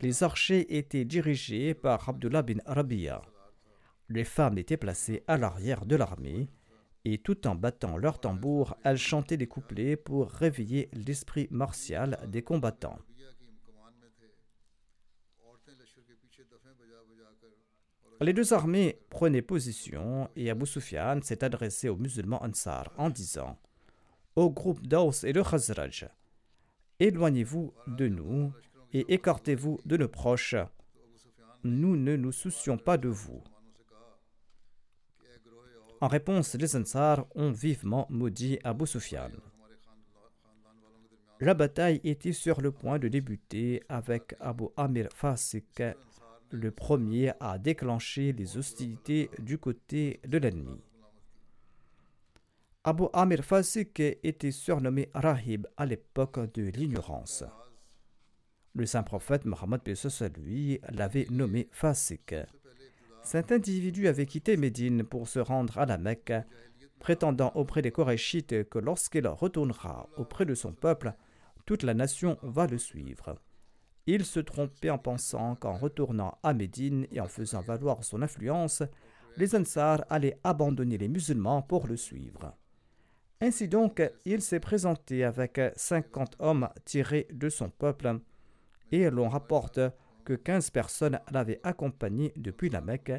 Les 0.00 0.22
archers 0.22 0.78
étaient 0.78 1.04
dirigés 1.04 1.74
par 1.74 2.08
Abdullah 2.08 2.42
bin 2.42 2.60
Rabia. 2.64 3.20
Les 4.08 4.24
femmes 4.24 4.56
étaient 4.56 4.78
placées 4.78 5.22
à 5.26 5.36
l'arrière 5.36 5.84
de 5.84 5.96
l'armée 5.96 6.48
et 7.04 7.18
tout 7.18 7.46
en 7.46 7.54
battant 7.54 7.98
leurs 7.98 8.20
tambours, 8.20 8.74
elles 8.84 8.96
chantaient 8.96 9.36
des 9.36 9.46
couplets 9.46 9.96
pour 9.96 10.30
réveiller 10.30 10.88
l'esprit 10.92 11.46
martial 11.50 12.18
des 12.26 12.42
combattants. 12.42 12.98
Les 18.20 18.32
deux 18.32 18.52
armées 18.52 18.98
prenaient 19.10 19.42
position 19.42 20.28
et 20.34 20.50
Abu 20.50 20.66
Sufyan 20.66 21.20
s'est 21.22 21.44
adressé 21.44 21.88
aux 21.88 21.96
musulmans 21.96 22.42
Ansar 22.42 22.92
en 22.96 23.10
disant 23.10 23.56
Au 24.34 24.50
groupe 24.50 24.84
d'Aus 24.84 25.22
et 25.22 25.32
de 25.32 25.40
Khazraj, 25.40 26.08
éloignez-vous 26.98 27.72
de 27.86 28.08
nous 28.08 28.52
et 28.92 29.14
écartez-vous 29.14 29.78
de 29.84 29.96
nos 29.96 30.08
proches. 30.08 30.56
Nous 31.62 31.96
ne 31.96 32.16
nous 32.16 32.32
soucions 32.32 32.76
pas 32.76 32.98
de 32.98 33.08
vous. 33.08 33.42
En 36.00 36.08
réponse, 36.08 36.54
les 36.54 36.74
Ansar 36.76 37.24
ont 37.36 37.52
vivement 37.52 38.06
maudit 38.10 38.58
Abu 38.64 38.86
Sufyan. 38.86 39.30
La 41.40 41.54
bataille 41.54 42.00
était 42.02 42.32
sur 42.32 42.60
le 42.60 42.72
point 42.72 42.98
de 42.98 43.06
débuter 43.06 43.84
avec 43.88 44.34
Abu 44.40 44.64
Amir 44.76 45.08
Fasik, 45.14 45.82
le 46.50 46.70
premier 46.70 47.32
à 47.40 47.58
déclencher 47.58 48.32
les 48.32 48.56
hostilités 48.56 49.30
du 49.38 49.58
côté 49.58 50.20
de 50.26 50.38
l'ennemi. 50.38 50.80
Abu 52.84 53.04
Amir 53.12 53.44
Fasik 53.44 54.00
était 54.00 54.50
surnommé 54.50 55.10
Rahib 55.12 55.66
à 55.76 55.84
l'époque 55.84 56.52
de 56.54 56.62
l'ignorance. 56.62 57.44
Le 58.74 58.86
saint 58.86 59.02
prophète 59.02 59.44
Mohammed 59.44 59.82
lui 60.36 60.80
l'avait 60.90 61.26
nommé 61.30 61.68
Fasik. 61.72 62.34
Cet 63.22 63.52
individu 63.52 64.08
avait 64.08 64.26
quitté 64.26 64.56
Médine 64.56 65.04
pour 65.04 65.28
se 65.28 65.38
rendre 65.38 65.76
à 65.78 65.86
la 65.86 65.98
Mecque, 65.98 66.32
prétendant 66.98 67.52
auprès 67.54 67.82
des 67.82 67.90
Korachites 67.90 68.68
que 68.68 68.78
lorsqu'il 68.78 69.26
retournera 69.26 70.08
auprès 70.16 70.46
de 70.46 70.54
son 70.54 70.72
peuple, 70.72 71.12
toute 71.66 71.82
la 71.82 71.94
nation 71.94 72.38
va 72.42 72.66
le 72.66 72.78
suivre. 72.78 73.38
Il 74.10 74.24
se 74.24 74.40
trompait 74.40 74.88
en 74.88 74.96
pensant 74.96 75.54
qu'en 75.56 75.74
retournant 75.74 76.38
à 76.42 76.54
Médine 76.54 77.06
et 77.12 77.20
en 77.20 77.28
faisant 77.28 77.60
valoir 77.60 78.02
son 78.02 78.22
influence, 78.22 78.82
les 79.36 79.54
Ansars 79.54 80.02
allaient 80.08 80.38
abandonner 80.44 80.96
les 80.96 81.08
musulmans 81.08 81.60
pour 81.60 81.86
le 81.86 81.98
suivre. 81.98 82.56
Ainsi 83.42 83.68
donc, 83.68 84.00
il 84.24 84.40
s'est 84.40 84.60
présenté 84.60 85.24
avec 85.24 85.60
50 85.76 86.36
hommes 86.38 86.70
tirés 86.86 87.28
de 87.30 87.50
son 87.50 87.68
peuple 87.68 88.20
et 88.92 89.10
l'on 89.10 89.28
rapporte 89.28 89.78
que 90.24 90.32
15 90.32 90.70
personnes 90.70 91.20
l'avaient 91.30 91.60
accompagné 91.62 92.32
depuis 92.34 92.70
la 92.70 92.80
Mecque 92.80 93.12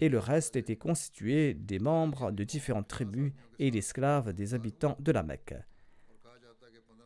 et 0.00 0.10
le 0.10 0.18
reste 0.18 0.56
était 0.56 0.76
constitué 0.76 1.54
des 1.54 1.78
membres 1.78 2.30
de 2.30 2.44
différentes 2.44 2.88
tribus 2.88 3.32
et 3.58 3.70
d'esclaves 3.70 4.34
des 4.34 4.52
habitants 4.52 4.98
de 5.00 5.12
la 5.12 5.22
Mecque. 5.22 5.54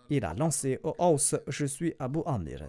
Il 0.08 0.24
a 0.24 0.34
lancé 0.34 0.80
au 0.82 0.96
Haus 0.98 1.36
Je 1.46 1.66
suis 1.66 1.94
Abu 2.00 2.22
Amir. 2.26 2.66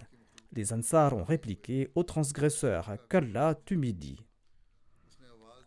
Les 0.52 0.72
Ansars 0.72 1.14
ont 1.14 1.24
répliqué 1.24 1.90
au 1.94 2.02
transgresseur 2.02 2.96
Qu'Allah 3.08 3.54
t'humidie. 3.54 4.22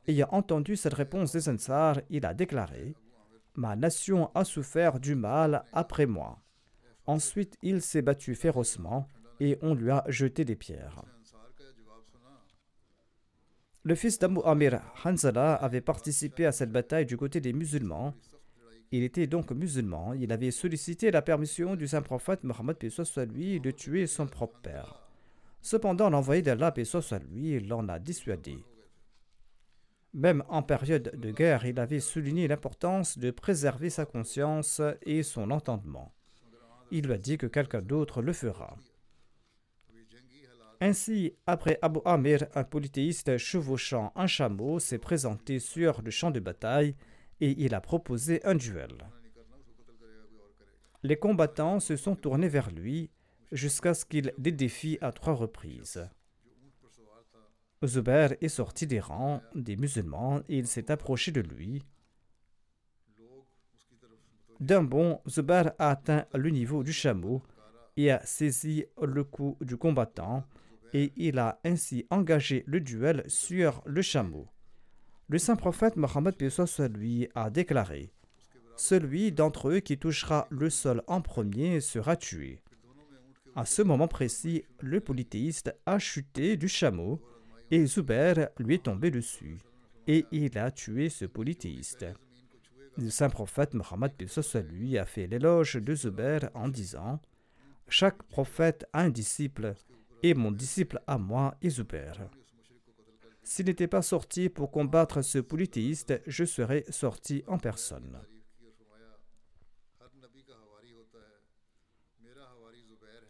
Ayant 0.08 0.30
entendu 0.32 0.76
cette 0.76 0.94
réponse 0.94 1.32
des 1.32 1.50
Ansars, 1.50 2.02
il 2.10 2.26
a 2.26 2.34
déclaré 2.34 2.96
Ma 3.56 3.76
nation 3.76 4.30
a 4.36 4.44
souffert 4.44 5.00
du 5.00 5.16
mal 5.16 5.64
après 5.74 6.06
moi. 6.06 6.42
Ensuite, 7.08 7.58
il 7.62 7.82
s'est 7.82 8.02
battu 8.02 8.36
férocement 8.36 9.08
et 9.40 9.58
on 9.62 9.74
lui 9.74 9.90
a 9.92 10.04
jeté 10.08 10.46
des 10.46 10.56
pierres. 10.56 11.04
Le 13.84 13.96
fils 13.96 14.18
d'Abu 14.18 14.40
Amir, 14.44 14.82
Hanzala, 15.04 15.54
avait 15.54 15.82
participé 15.82 16.46
à 16.46 16.52
cette 16.52 16.72
bataille 16.72 17.06
du 17.06 17.18
côté 17.18 17.40
des 17.40 17.54
musulmans. 17.54 18.14
Il 18.92 19.04
était 19.04 19.28
donc 19.28 19.52
musulman. 19.52 20.14
Il 20.14 20.32
avait 20.32 20.52
sollicité 20.52 21.12
la 21.12 21.22
permission 21.22 21.76
du 21.76 21.88
saint 21.88 22.02
prophète 22.02 22.44
Mohammed 22.44 22.78
soit 22.90 23.26
lui 23.26 23.60
de 23.60 23.72
tuer 23.72 24.08
son 24.08 24.28
propre 24.28 24.60
père. 24.60 25.08
Cependant, 25.62 26.10
l'envoyé 26.10 26.42
d'Allah 26.42 26.74
soit 26.84 27.20
lui 27.32 27.60
l'en 27.60 27.88
a 27.90 28.00
dissuadé. 28.00 28.58
Même 30.14 30.44
en 30.48 30.64
période 30.64 31.12
de 31.16 31.32
guerre, 31.32 31.66
il 31.66 31.80
avait 31.80 32.00
souligné 32.00 32.48
l'importance 32.48 33.18
de 33.18 33.32
préserver 33.32 33.90
sa 33.90 34.06
conscience 34.06 34.82
et 35.02 35.24
son 35.24 35.52
entendement. 35.52 36.14
Il 36.92 37.12
a 37.12 37.18
dit 37.18 37.38
que 37.38 37.48
quelqu'un 37.48 37.82
d'autre 37.82 38.22
le 38.22 38.32
fera. 38.32 38.78
Ainsi, 40.80 41.34
après 41.48 41.80
Abu 41.82 42.00
Amir, 42.06 42.46
un 42.54 42.64
polythéiste 42.64 43.38
chevauchant 43.38 44.12
un 44.16 44.28
chameau 44.28 44.80
s'est 44.80 45.00
présenté 45.00 45.60
sur 45.60 46.02
le 46.02 46.12
champ 46.12 46.32
de 46.32 46.40
bataille 46.40 46.96
et 47.42 47.52
il 47.64 47.74
a 47.76 47.82
proposé 47.82 48.44
un 48.46 48.56
duel. 48.56 48.98
Les 51.04 51.18
combattants 51.18 51.80
se 51.80 51.96
sont 51.96 52.16
tournés 52.16 52.48
vers 52.48 52.72
lui 52.72 53.12
jusqu'à 53.52 53.94
ce 53.94 54.06
qu'il 54.06 54.34
les 54.38 54.52
défie 54.52 54.98
à 55.02 55.12
trois 55.12 55.34
reprises. 55.34 56.08
Zubair 57.86 58.34
est 58.42 58.50
sorti 58.50 58.88
des 58.88 59.00
rangs 59.00 59.42
des 59.54 59.76
musulmans 59.76 60.42
et 60.50 60.58
il 60.58 60.68
s'est 60.68 60.90
approché 60.90 61.32
de 61.32 61.42
lui. 61.42 61.84
D'un 64.60 64.84
bond, 64.84 65.22
Zubair 65.28 65.74
a 65.78 65.92
atteint 65.92 66.26
le 66.34 66.50
niveau 66.50 66.84
du 66.84 66.94
chameau 66.94 67.44
et 67.98 68.12
a 68.12 68.26
saisi 68.26 68.86
le 69.02 69.24
cou 69.24 69.58
du 69.62 69.78
combattant 69.78 70.44
et 70.94 71.12
il 71.18 71.40
a 71.40 71.60
ainsi 71.66 72.06
engagé 72.10 72.64
le 72.66 72.80
duel 72.80 73.24
sur 73.28 73.82
le 73.86 74.02
chameau. 74.02 74.48
Le 75.28 75.40
saint 75.40 75.56
prophète 75.56 75.96
Mohammed 75.96 76.36
lui 76.96 77.28
a 77.34 77.50
déclaré 77.50 78.12
Celui 78.76 79.32
d'entre 79.32 79.70
eux 79.70 79.80
qui 79.80 79.98
touchera 79.98 80.48
le 80.52 80.70
sol 80.70 81.02
en 81.08 81.22
premier 81.22 81.82
sera 81.82 82.16
tué. 82.16 82.60
À 83.56 83.66
ce 83.66 83.82
moment 83.82 84.08
précis, 84.08 84.66
le 84.82 85.00
polythéiste 85.00 85.76
a 85.88 85.98
chuté 85.98 86.58
du 86.58 86.68
chameau 86.68 87.20
et 87.72 87.88
Zubair 87.88 88.50
lui 88.60 88.76
est 88.76 88.84
tombé 88.84 89.10
dessus 89.10 89.58
et 90.06 90.28
il 90.32 90.60
a 90.60 90.70
tué 90.70 91.10
ce 91.10 91.26
polythéiste. 91.26 92.06
Le 92.96 93.10
saint 93.10 93.30
prophète 93.30 93.74
Mohammed 93.74 94.12
lui 94.70 94.98
a 95.00 95.06
fait 95.06 95.26
l'éloge 95.26 95.78
de 95.78 95.96
Zubair 95.96 96.52
en 96.54 96.70
disant 96.70 97.20
Chaque 97.90 98.22
prophète 98.24 98.86
a 98.94 99.02
un 99.02 99.10
disciple 99.10 99.74
et 100.22 100.36
mon 100.36 100.52
disciple 100.52 101.02
à 101.08 101.18
moi 101.18 101.56
est 101.64 101.72
Zubair. 101.72 102.30
S'il 103.46 103.68
n'était 103.68 103.88
pas 103.88 104.02
sorti 104.02 104.50
pour 104.50 104.72
combattre 104.72 105.22
ce 105.22 105.38
polythéiste, 105.38 106.20
je 106.26 106.44
serais 106.44 106.84
sorti 106.90 107.44
en 107.48 107.60
personne. 107.60 108.20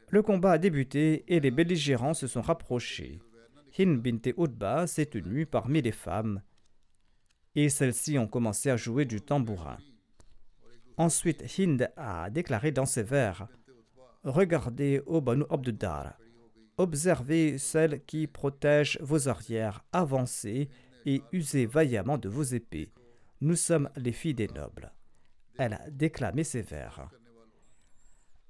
Le 0.07 0.21
combat 0.21 0.53
a 0.53 0.57
débuté 0.57 1.25
et 1.27 1.41
les 1.41 1.51
belligérants 1.51 2.13
se 2.13 2.27
sont 2.27 2.41
rapprochés. 2.41 3.19
Hind 3.77 4.01
bint 4.01 4.31
Utba 4.37 4.87
s'est 4.87 5.07
tenue 5.07 5.45
parmi 5.45 5.81
les 5.81 5.91
femmes 5.91 6.41
et 7.55 7.67
celles-ci 7.67 8.17
ont 8.17 8.27
commencé 8.27 8.69
à 8.69 8.77
jouer 8.77 9.03
du 9.03 9.19
tambourin. 9.19 9.77
Ensuite, 10.97 11.43
Hind 11.59 11.91
a 11.97 12.29
déclaré 12.29 12.71
dans 12.71 12.85
ses 12.85 13.03
vers 13.03 13.49
Regardez 14.23 15.01
au 15.05 15.19
Banu 15.19 15.43
Abduddar, 15.49 16.17
observez 16.77 17.57
celles 17.57 18.03
qui 18.05 18.27
protègent 18.27 18.99
vos 19.01 19.27
arrières, 19.27 19.83
avancez 19.91 20.69
et 21.05 21.21
usez 21.31 21.65
vaillamment 21.65 22.17
de 22.17 22.29
vos 22.29 22.43
épées. 22.43 22.91
Nous 23.41 23.55
sommes 23.55 23.89
les 23.95 24.11
filles 24.11 24.33
des 24.33 24.47
nobles. 24.47 24.91
Elle 25.57 25.73
a 25.73 25.89
déclamé 25.89 26.43
ces 26.43 26.61
vers. 26.61 27.09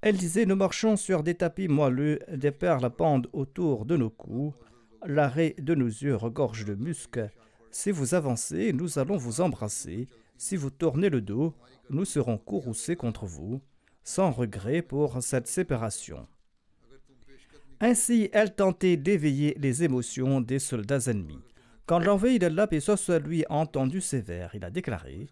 Elle 0.01 0.17
disait 0.17 0.45
Nous 0.45 0.55
marchons 0.55 0.95
sur 0.95 1.23
des 1.23 1.35
tapis 1.35 1.67
moelleux, 1.67 2.19
des 2.31 2.51
perles 2.51 2.89
pendent 2.89 3.29
autour 3.33 3.85
de 3.85 3.97
nos 3.97 4.09
cous, 4.09 4.53
l'arrêt 5.05 5.55
de 5.59 5.75
nos 5.75 5.87
yeux 5.87 6.15
regorge 6.15 6.65
de 6.65 6.75
musc. 6.75 7.19
Si 7.71 7.91
vous 7.91 8.13
avancez, 8.13 8.71
nous 8.73 8.99
allons 8.99 9.17
vous 9.17 9.41
embrasser. 9.41 10.07
Si 10.37 10.55
vous 10.55 10.69
tournez 10.69 11.09
le 11.09 11.21
dos, 11.21 11.53
nous 11.89 12.05
serons 12.05 12.37
courroucés 12.37 12.95
contre 12.95 13.25
vous, 13.25 13.61
sans 14.03 14.31
regret 14.31 14.81
pour 14.81 15.21
cette 15.21 15.47
séparation. 15.47 16.27
Ainsi, 17.79 18.29
elle 18.31 18.55
tentait 18.55 18.97
d'éveiller 18.97 19.55
les 19.59 19.83
émotions 19.83 20.41
des 20.41 20.59
soldats 20.59 21.07
ennemis. 21.07 21.41
Quand 21.85 21.99
l'envoyé 21.99 22.39
d'Allah, 22.39 22.67
et 22.71 23.19
lui, 23.19 23.45
entendu 23.49 24.01
ces 24.01 24.23
il 24.53 24.65
a 24.65 24.69
déclaré 24.69 25.27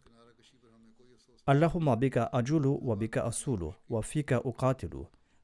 Allahumma 1.46 1.96
bika 1.96 2.30
ajulu 2.32 2.70
wa 2.82 2.96
bika 2.96 3.26
asulu 3.26 3.72
wa 3.90 4.02
fika. 4.02 4.42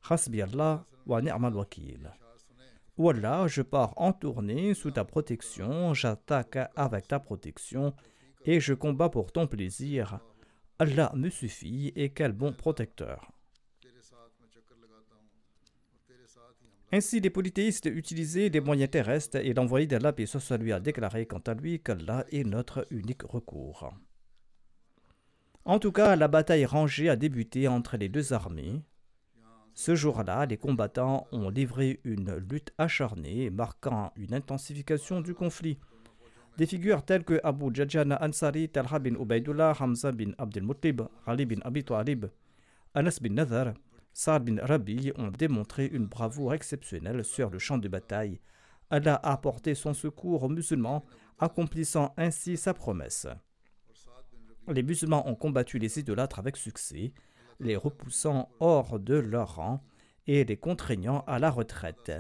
Hasbi 0.10 0.42
Allah 0.42 0.86
wa 1.06 1.22
ni'mal 1.22 1.56
wakil. 1.56 2.10
Wallah, 2.98 3.48
je 3.48 3.62
pars 3.62 3.94
en 3.96 4.14
tournée 4.14 4.74
sous 4.74 4.92
ta 4.92 5.06
protection, 5.06 5.94
j'attaque 5.94 6.58
avec 6.76 7.08
ta 7.08 7.20
protection 7.20 7.94
et 8.46 8.60
je 8.60 8.74
combats 8.74 9.10
pour 9.10 9.32
ton 9.32 9.48
plaisir. 9.48 10.20
Allah 10.80 11.12
me 11.16 11.30
suffit 11.30 11.92
et 11.96 12.10
quel 12.10 12.34
bon 12.34 12.54
protecteur. 12.54 13.32
Ainsi, 16.92 17.20
les 17.20 17.30
polythéistes 17.30 17.86
utilisaient 17.86 18.50
des 18.50 18.62
moyens 18.62 18.90
terrestres 18.90 19.38
et 19.38 19.54
l'envoyé 19.54 19.86
d'Allah, 19.86 20.14
et 20.18 20.26
soit 20.26 20.58
lui, 20.58 20.74
a 20.74 20.80
déclaré 20.80 21.28
quant 21.28 21.42
à 21.46 21.54
lui 21.54 21.80
qu'Allah 21.80 22.26
est 22.32 22.44
notre 22.44 22.88
unique 22.90 23.22
recours. 23.24 23.94
En 25.66 25.78
tout 25.78 25.92
cas, 25.92 26.16
la 26.16 26.28
bataille 26.28 26.66
rangée 26.66 27.10
a 27.10 27.16
débuté 27.16 27.68
entre 27.68 27.96
les 27.96 28.10
deux 28.10 28.34
armées. 28.34 28.82
Ce 29.76 29.94
jour-là, 29.94 30.48
les 30.48 30.58
combattants 30.58 31.28
ont 31.32 31.50
livré 31.50 32.00
une 32.04 32.36
lutte 32.50 32.74
acharnée, 32.80 33.52
marquant 33.52 34.12
une 34.16 34.34
intensification 34.34 35.22
du 35.22 35.36
conflit. 35.36 35.78
Des 36.58 36.66
figures 36.66 37.06
telles 37.06 37.24
que 37.24 37.40
Abu 37.44 37.68
Jajana 37.72 38.22
Ansari, 38.22 38.68
Talha 38.68 38.98
bin 38.98 39.14
Ubaidullah, 39.14 39.76
Hamza 39.80 40.12
bin 40.12 40.32
Abdel 40.40 40.64
Muttalib, 40.64 41.04
Ali 41.28 41.46
bin 41.46 41.60
Abi 41.64 41.84
Talib, 41.84 42.26
Anas 42.96 43.20
bin 43.22 43.36
Nazar, 43.36 43.74
Saad 44.14 44.44
bin 44.44 44.66
Rabi 44.66 45.12
ont 45.18 45.32
démontré 45.32 45.86
une 45.86 46.08
bravoure 46.08 46.54
exceptionnelle 46.54 47.24
sur 47.24 47.50
le 47.50 47.60
champ 47.60 47.78
de 47.78 47.88
bataille. 47.88 48.40
Allah 48.90 49.16
a 49.16 49.34
apporté 49.34 49.76
son 49.76 49.94
secours 49.94 50.44
aux 50.44 50.50
musulmans, 50.50 51.06
accomplissant 51.38 52.14
ainsi 52.18 52.58
sa 52.58 52.74
promesse. 52.74 53.28
Les 54.68 54.84
musulmans 54.84 55.28
ont 55.28 55.36
combattu 55.36 55.80
les 55.80 56.00
idolâtres 56.00 56.40
avec 56.40 56.58
succès, 56.58 57.14
les 57.60 57.76
repoussant 57.76 58.50
hors 58.60 59.00
de 59.00 59.16
leur 59.16 59.56
rang 59.56 59.84
et 60.28 60.44
les 60.44 60.58
contraignant 60.58 61.24
à 61.28 61.40
la 61.40 61.50
retraite. 61.50 62.12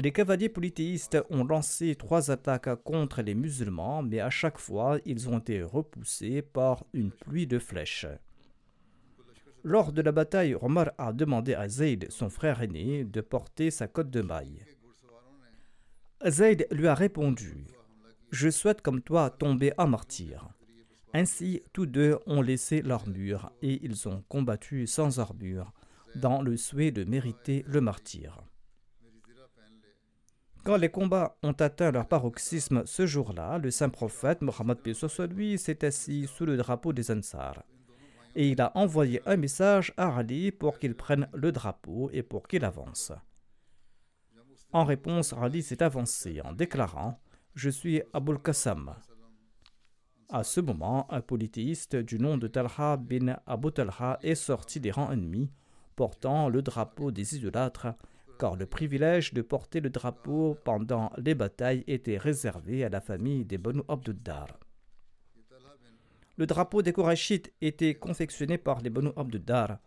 Les 0.00 0.12
cavaliers 0.12 0.48
polythéistes 0.48 1.18
ont 1.28 1.42
lancé 1.42 1.96
trois 1.96 2.30
attaques 2.30 2.72
contre 2.84 3.20
les 3.20 3.34
musulmans, 3.34 4.00
mais 4.04 4.20
à 4.20 4.30
chaque 4.30 4.58
fois, 4.58 4.98
ils 5.04 5.28
ont 5.28 5.40
été 5.40 5.60
repoussés 5.60 6.40
par 6.40 6.84
une 6.92 7.10
pluie 7.10 7.48
de 7.48 7.58
flèches. 7.58 8.06
Lors 9.64 9.92
de 9.92 10.02
la 10.02 10.12
bataille, 10.12 10.54
Omar 10.54 10.92
a 10.98 11.12
demandé 11.12 11.54
à 11.54 11.68
Zayd, 11.68 12.06
son 12.10 12.30
frère 12.30 12.62
aîné, 12.62 13.04
de 13.04 13.20
porter 13.20 13.70
sa 13.70 13.88
cotte 13.88 14.10
de 14.10 14.22
maille. 14.22 14.64
Zayd 16.26 16.66
lui 16.70 16.86
a 16.86 16.94
répondu 16.94 17.64
Je 18.30 18.50
souhaite 18.50 18.82
comme 18.82 19.02
toi 19.02 19.30
tomber 19.30 19.72
en 19.78 19.88
martyr. 19.88 20.48
Ainsi, 21.14 21.62
tous 21.72 21.86
deux 21.86 22.18
ont 22.26 22.42
laissé 22.42 22.82
l'armure 22.82 23.50
et 23.62 23.84
ils 23.84 24.08
ont 24.08 24.22
combattu 24.28 24.86
sans 24.86 25.18
armure, 25.18 25.72
dans 26.14 26.42
le 26.42 26.56
souhait 26.56 26.90
de 26.90 27.04
mériter 27.04 27.64
le 27.66 27.80
martyr. 27.80 28.42
Quand 30.64 30.76
les 30.76 30.90
combats 30.90 31.36
ont 31.42 31.52
atteint 31.52 31.90
leur 31.90 32.06
paroxysme 32.06 32.82
ce 32.84 33.06
jour-là, 33.06 33.58
le 33.58 33.70
saint 33.70 33.88
prophète 33.88 34.42
Mohammed 34.42 34.78
lui 35.30 35.58
s'est 35.58 35.84
assis 35.84 36.26
sous 36.26 36.44
le 36.44 36.56
drapeau 36.56 36.92
des 36.92 37.10
Ansar 37.10 37.62
et 38.38 38.50
il 38.50 38.60
a 38.60 38.70
envoyé 38.76 39.20
un 39.26 39.36
message 39.36 39.92
à 39.96 40.16
Ali 40.16 40.52
pour 40.52 40.78
qu'il 40.78 40.94
prenne 40.94 41.28
le 41.34 41.50
drapeau 41.50 42.08
et 42.12 42.22
pour 42.22 42.46
qu'il 42.46 42.64
avance. 42.64 43.10
En 44.72 44.84
réponse, 44.84 45.32
Ali 45.32 45.60
s'est 45.60 45.82
avancé 45.82 46.40
en 46.42 46.52
déclarant 46.52 47.18
Je 47.56 47.68
suis 47.68 48.00
Abul 48.12 48.38
Qassam. 48.38 48.94
À 50.28 50.44
ce 50.44 50.60
moment, 50.60 51.12
un 51.12 51.20
polythéiste 51.20 51.96
du 51.96 52.20
nom 52.20 52.38
de 52.38 52.46
Talha 52.46 52.96
bin 52.96 53.40
Abu 53.44 53.72
Talha 53.72 54.20
est 54.22 54.36
sorti 54.36 54.78
des 54.78 54.92
rangs 54.92 55.10
ennemis, 55.10 55.50
portant 55.96 56.48
le 56.48 56.62
drapeau 56.62 57.10
des 57.10 57.34
idolâtres, 57.34 57.88
car 58.38 58.54
le 58.54 58.66
privilège 58.66 59.34
de 59.34 59.42
porter 59.42 59.80
le 59.80 59.90
drapeau 59.90 60.56
pendant 60.64 61.10
les 61.18 61.34
batailles 61.34 61.82
était 61.88 62.18
réservé 62.18 62.84
à 62.84 62.88
la 62.88 63.00
famille 63.00 63.44
des 63.44 63.58
Banu 63.58 63.82
Abduddar. 63.88 64.46
Le 66.38 66.46
drapeau 66.46 66.82
des 66.82 66.92
Korachites 66.92 67.52
était 67.60 67.96
confectionné 67.96 68.58
par 68.58 68.80
les 68.80 68.90
Banu 68.90 69.10
Abduddar. 69.16 69.78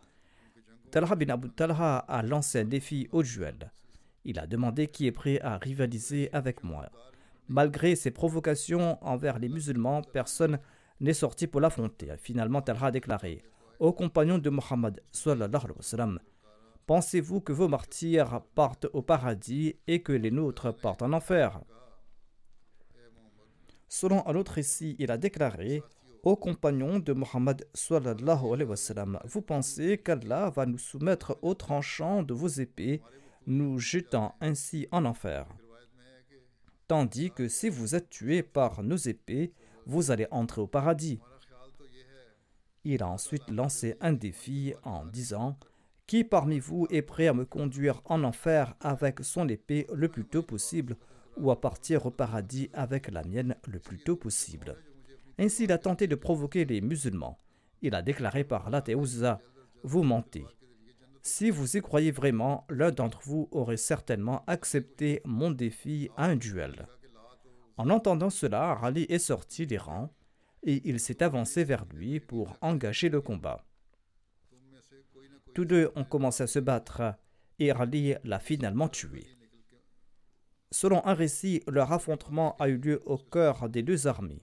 Talha 0.90 1.16
bin 1.16 1.30
Abu 1.30 1.48
Talha 1.48 1.96
a 1.96 2.22
lancé 2.22 2.60
un 2.60 2.64
défi 2.64 3.08
au 3.10 3.22
duel. 3.22 3.72
Il 4.26 4.38
a 4.38 4.46
demandé 4.46 4.88
qui 4.88 5.06
est 5.06 5.12
prêt 5.12 5.40
à 5.40 5.56
rivaliser 5.56 6.28
avec 6.34 6.62
moi. 6.62 6.90
Malgré 7.48 7.96
ses 7.96 8.10
provocations 8.10 8.98
envers 9.02 9.38
les 9.38 9.48
musulmans, 9.48 10.02
personne 10.02 10.58
n'est 11.00 11.14
sorti 11.14 11.46
pour 11.46 11.62
l'affronter. 11.62 12.12
Finalement, 12.18 12.60
Talha 12.60 12.84
a 12.84 12.90
déclaré 12.90 13.42
Ô 13.78 13.94
compagnons 13.94 14.36
de 14.36 14.50
Mohammed, 14.50 15.00
pensez-vous 16.86 17.40
que 17.40 17.52
vos 17.54 17.68
martyrs 17.68 18.42
partent 18.54 18.88
au 18.92 19.00
paradis 19.00 19.76
et 19.86 20.02
que 20.02 20.12
les 20.12 20.30
nôtres 20.30 20.74
partent 20.74 21.00
en 21.00 21.14
enfer? 21.14 21.62
Selon 23.88 24.26
un 24.26 24.34
autre 24.34 24.52
récit, 24.52 24.96
il 24.98 25.10
a 25.10 25.16
déclaré 25.16 25.82
aux 26.22 26.36
compagnons 26.36 27.00
de 27.00 27.12
Mohammed 27.12 27.66
Vous 29.24 29.42
pensez 29.42 29.98
qu'Allah 29.98 30.50
va 30.50 30.66
nous 30.66 30.78
soumettre 30.78 31.36
au 31.42 31.54
tranchant 31.54 32.22
de 32.22 32.32
vos 32.32 32.48
épées, 32.48 33.02
nous 33.46 33.78
jetant 33.78 34.36
ainsi 34.40 34.86
en 34.92 35.04
enfer. 35.04 35.46
Tandis 36.86 37.30
que 37.32 37.48
si 37.48 37.68
vous 37.68 37.94
êtes 37.94 38.08
tués 38.08 38.42
par 38.42 38.82
nos 38.82 38.96
épées, 38.96 39.52
vous 39.86 40.10
allez 40.10 40.28
entrer 40.30 40.60
au 40.60 40.66
paradis. 40.68 41.18
Il 42.84 43.02
a 43.02 43.08
ensuite 43.08 43.50
lancé 43.50 43.96
un 44.00 44.12
défi 44.12 44.74
en 44.84 45.04
disant 45.06 45.58
Qui 46.06 46.22
parmi 46.22 46.60
vous 46.60 46.86
est 46.90 47.02
prêt 47.02 47.26
à 47.26 47.32
me 47.32 47.44
conduire 47.44 48.00
en 48.04 48.22
enfer 48.22 48.76
avec 48.80 49.20
son 49.20 49.48
épée 49.48 49.86
le 49.92 50.08
plus 50.08 50.24
tôt 50.24 50.42
possible 50.42 50.96
ou 51.36 51.50
à 51.50 51.60
partir 51.60 52.06
au 52.06 52.10
paradis 52.10 52.70
avec 52.72 53.10
la 53.10 53.24
mienne 53.24 53.56
le 53.66 53.80
plus 53.80 53.98
tôt 53.98 54.16
possible? 54.16 54.76
Ainsi, 55.38 55.64
il 55.64 55.72
a 55.72 55.78
tenté 55.78 56.06
de 56.06 56.14
provoquer 56.14 56.64
les 56.64 56.80
musulmans. 56.80 57.38
Il 57.80 57.94
a 57.94 58.02
déclaré 58.02 58.44
par 58.44 58.70
la 58.70 58.82
Vous 59.82 60.02
mentez. 60.02 60.44
Si 61.22 61.50
vous 61.50 61.76
y 61.76 61.80
croyez 61.80 62.10
vraiment, 62.10 62.66
l'un 62.68 62.90
d'entre 62.90 63.20
vous 63.24 63.48
aurait 63.52 63.76
certainement 63.76 64.42
accepté 64.46 65.22
mon 65.24 65.50
défi 65.50 66.10
à 66.16 66.26
un 66.26 66.36
duel. 66.36 66.86
En 67.76 67.90
entendant 67.90 68.30
cela, 68.30 68.72
Ali 68.82 69.06
est 69.08 69.18
sorti 69.18 69.66
des 69.66 69.78
rangs 69.78 70.10
et 70.64 70.82
il 70.84 71.00
s'est 71.00 71.22
avancé 71.22 71.64
vers 71.64 71.84
lui 71.92 72.20
pour 72.20 72.56
engager 72.60 73.08
le 73.08 73.20
combat. 73.20 73.64
Tous 75.54 75.64
deux 75.64 75.90
ont 75.96 76.04
commencé 76.04 76.42
à 76.42 76.46
se 76.46 76.58
battre 76.58 77.14
et 77.58 77.70
Ali 77.70 78.14
l'a 78.24 78.38
finalement 78.38 78.88
tué. 78.88 79.26
Selon 80.70 81.04
un 81.06 81.14
récit, 81.14 81.62
leur 81.68 81.92
affrontement 81.92 82.56
a 82.56 82.68
eu 82.68 82.78
lieu 82.78 83.02
au 83.06 83.18
cœur 83.18 83.68
des 83.68 83.82
deux 83.82 84.06
armées. 84.06 84.42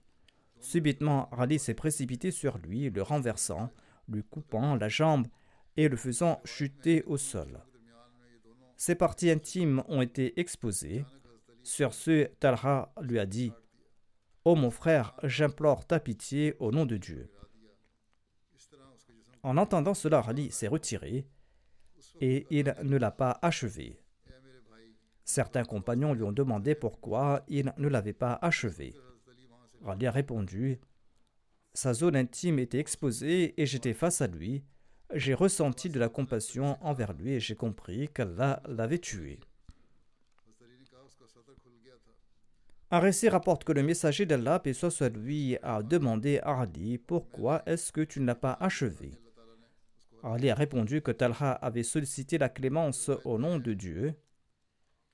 Subitement, 0.59 1.29
Ali 1.31 1.59
s'est 1.59 1.73
précipité 1.73 2.31
sur 2.31 2.57
lui, 2.57 2.89
le 2.89 3.01
renversant, 3.01 3.71
lui 4.07 4.23
coupant 4.23 4.75
la 4.75 4.89
jambe 4.89 5.27
et 5.77 5.87
le 5.87 5.95
faisant 5.95 6.41
chuter 6.43 7.03
au 7.03 7.17
sol. 7.17 7.59
Ses 8.75 8.95
parties 8.95 9.29
intimes 9.29 9.83
ont 9.87 10.01
été 10.01 10.39
exposées. 10.39 11.05
Sur 11.63 11.93
ce, 11.93 12.25
Talha 12.39 12.93
lui 13.01 13.19
a 13.19 13.25
dit 13.25 13.51
Ô 14.45 14.51
oh 14.51 14.55
mon 14.55 14.71
frère, 14.71 15.15
j'implore 15.23 15.85
ta 15.85 15.99
pitié 15.99 16.55
au 16.59 16.71
nom 16.71 16.85
de 16.85 16.97
Dieu. 16.97 17.29
En 19.43 19.57
entendant 19.57 19.93
cela, 19.93 20.19
Ali 20.19 20.51
s'est 20.51 20.67
retiré 20.67 21.25
et 22.21 22.47
il 22.49 22.73
ne 22.83 22.97
l'a 22.97 23.11
pas 23.11 23.37
achevé. 23.41 23.99
Certains 25.23 25.63
compagnons 25.63 26.13
lui 26.13 26.23
ont 26.23 26.31
demandé 26.31 26.73
pourquoi 26.73 27.43
il 27.47 27.71
ne 27.77 27.87
l'avait 27.87 28.13
pas 28.13 28.39
achevé. 28.41 28.95
Ali 29.85 30.07
a 30.07 30.11
répondu 30.11 30.79
Sa 31.73 31.93
zone 31.93 32.15
intime 32.15 32.59
était 32.59 32.79
exposée 32.79 33.59
et 33.61 33.65
j'étais 33.65 33.93
face 33.93 34.21
à 34.21 34.27
lui. 34.27 34.63
J'ai 35.13 35.33
ressenti 35.33 35.89
de 35.89 35.99
la 35.99 36.09
compassion 36.09 36.77
envers 36.81 37.13
lui 37.13 37.33
et 37.33 37.39
j'ai 37.39 37.55
compris 37.55 38.09
qu'Allah 38.09 38.61
l'avait 38.67 38.99
tué. 38.99 39.39
Un 42.91 42.99
récit 42.99 43.29
rapporte 43.29 43.63
que 43.63 43.71
le 43.71 43.83
messager 43.83 44.25
d'Allah, 44.25 44.61
soit 44.73 45.09
lui, 45.09 45.57
a 45.61 45.83
demandé 45.83 46.39
à 46.39 46.61
Ali 46.61 46.97
Pourquoi 46.97 47.61
est-ce 47.67 47.91
que 47.91 48.01
tu 48.01 48.19
ne 48.19 48.25
l'as 48.25 48.35
pas 48.35 48.57
achevé? 48.59 49.11
Ali 50.23 50.49
a 50.49 50.55
répondu 50.55 51.01
que 51.01 51.11
Talha 51.11 51.51
avait 51.51 51.83
sollicité 51.83 52.37
la 52.37 52.49
clémence 52.49 53.09
au 53.25 53.37
nom 53.37 53.59
de 53.59 53.73
Dieu. 53.73 54.15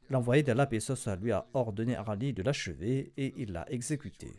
L'envoyé 0.10 0.42
d'Allah, 0.42 0.70
soit 0.80 1.16
lui, 1.18 1.32
a 1.32 1.48
ordonné 1.54 1.96
à 1.96 2.02
Ali 2.04 2.34
de 2.34 2.44
l'achever 2.44 3.12
et 3.18 3.34
il 3.38 3.52
l'a 3.52 3.70
exécuté. 3.70 4.32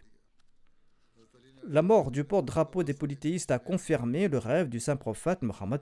La 1.69 1.83
mort 1.83 2.13
du 2.13 2.23
porte-drapeau 2.23 2.85
des 2.85 2.95
polythéistes 2.95 3.51
a 3.51 3.59
confirmé 3.59 4.29
le 4.29 4.39
rêve 4.39 4.69
du 4.69 4.79
saint 4.79 4.95
prophète 4.95 5.43
Mohammed, 5.43 5.81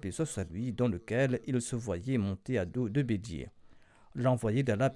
lui, 0.50 0.72
dans 0.72 0.88
lequel 0.88 1.40
il 1.46 1.60
se 1.60 1.76
voyait 1.76 2.16
monter 2.16 2.56
à 2.56 2.64
dos 2.64 2.88
de 2.88 3.02
bélier. 3.02 3.50
L'envoyé 4.14 4.62
d'Allah, 4.62 4.90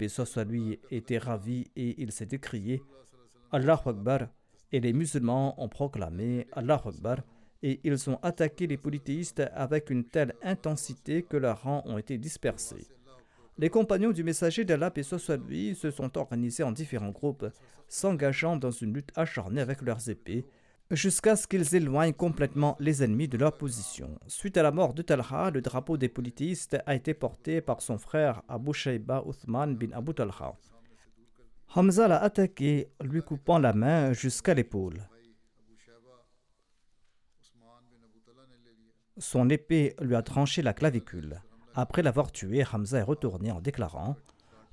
lui, 0.47 0.79
était 0.89 1.19
ravi 1.19 1.67
et 1.75 2.01
il 2.01 2.11
s'est 2.11 2.29
écrié 2.31 2.81
Allah 3.51 3.79
Akbar 3.85 4.29
et 4.71 4.79
les 4.79 4.93
musulmans 4.93 5.61
ont 5.61 5.69
proclamé 5.69 6.47
Allah 6.53 6.81
Akbar 6.83 7.17
et 7.61 7.79
ils 7.83 8.09
ont 8.09 8.17
attaqué 8.23 8.65
les 8.65 8.77
polythéistes 8.77 9.43
avec 9.53 9.91
une 9.91 10.05
telle 10.05 10.33
intensité 10.41 11.21
que 11.21 11.37
leurs 11.37 11.61
rangs 11.61 11.83
ont 11.85 11.99
été 11.99 12.17
dispersés. 12.17 12.87
Les 13.59 13.69
compagnons 13.69 14.11
du 14.11 14.23
messager 14.23 14.65
d'Allah, 14.65 14.91
et 14.95 15.03
se 15.03 15.91
sont 15.91 16.17
organisés 16.17 16.63
en 16.63 16.71
différents 16.71 17.11
groupes, 17.11 17.45
s'engageant 17.87 18.55
dans 18.55 18.71
une 18.71 18.93
lutte 18.93 19.11
acharnée 19.15 19.61
avec 19.61 19.81
leurs 19.81 20.09
épées 20.09 20.45
jusqu'à 20.91 21.35
ce 21.35 21.47
qu'ils 21.47 21.75
éloignent 21.75 22.13
complètement 22.13 22.75
les 22.79 23.03
ennemis 23.03 23.27
de 23.27 23.37
leur 23.37 23.57
position. 23.57 24.17
Suite 24.27 24.57
à 24.57 24.63
la 24.63 24.71
mort 24.71 24.93
de 24.93 25.01
Talha, 25.01 25.51
le 25.51 25.61
drapeau 25.61 25.97
des 25.97 26.09
politistes 26.09 26.77
a 26.85 26.95
été 26.95 27.13
porté 27.13 27.61
par 27.61 27.81
son 27.81 27.97
frère 27.97 28.41
Abu 28.47 28.73
Shayba 28.73 29.23
Uthman 29.27 29.75
bin 29.75 29.91
Abu 29.91 30.13
Talha. 30.13 30.53
Hamza 31.75 32.07
l'a 32.07 32.21
attaqué, 32.21 32.89
lui 33.03 33.21
coupant 33.21 33.59
la 33.59 33.73
main 33.73 34.13
jusqu'à 34.13 34.55
l'épaule. 34.55 35.07
Son 39.19 39.49
épée 39.49 39.95
lui 40.01 40.15
a 40.15 40.23
tranché 40.23 40.61
la 40.61 40.73
clavicule. 40.73 41.41
Après 41.75 42.01
l'avoir 42.01 42.31
tué, 42.31 42.63
Hamza 42.73 42.99
est 42.99 43.03
retourné 43.03 43.51
en 43.51 43.61
déclarant 43.61 44.15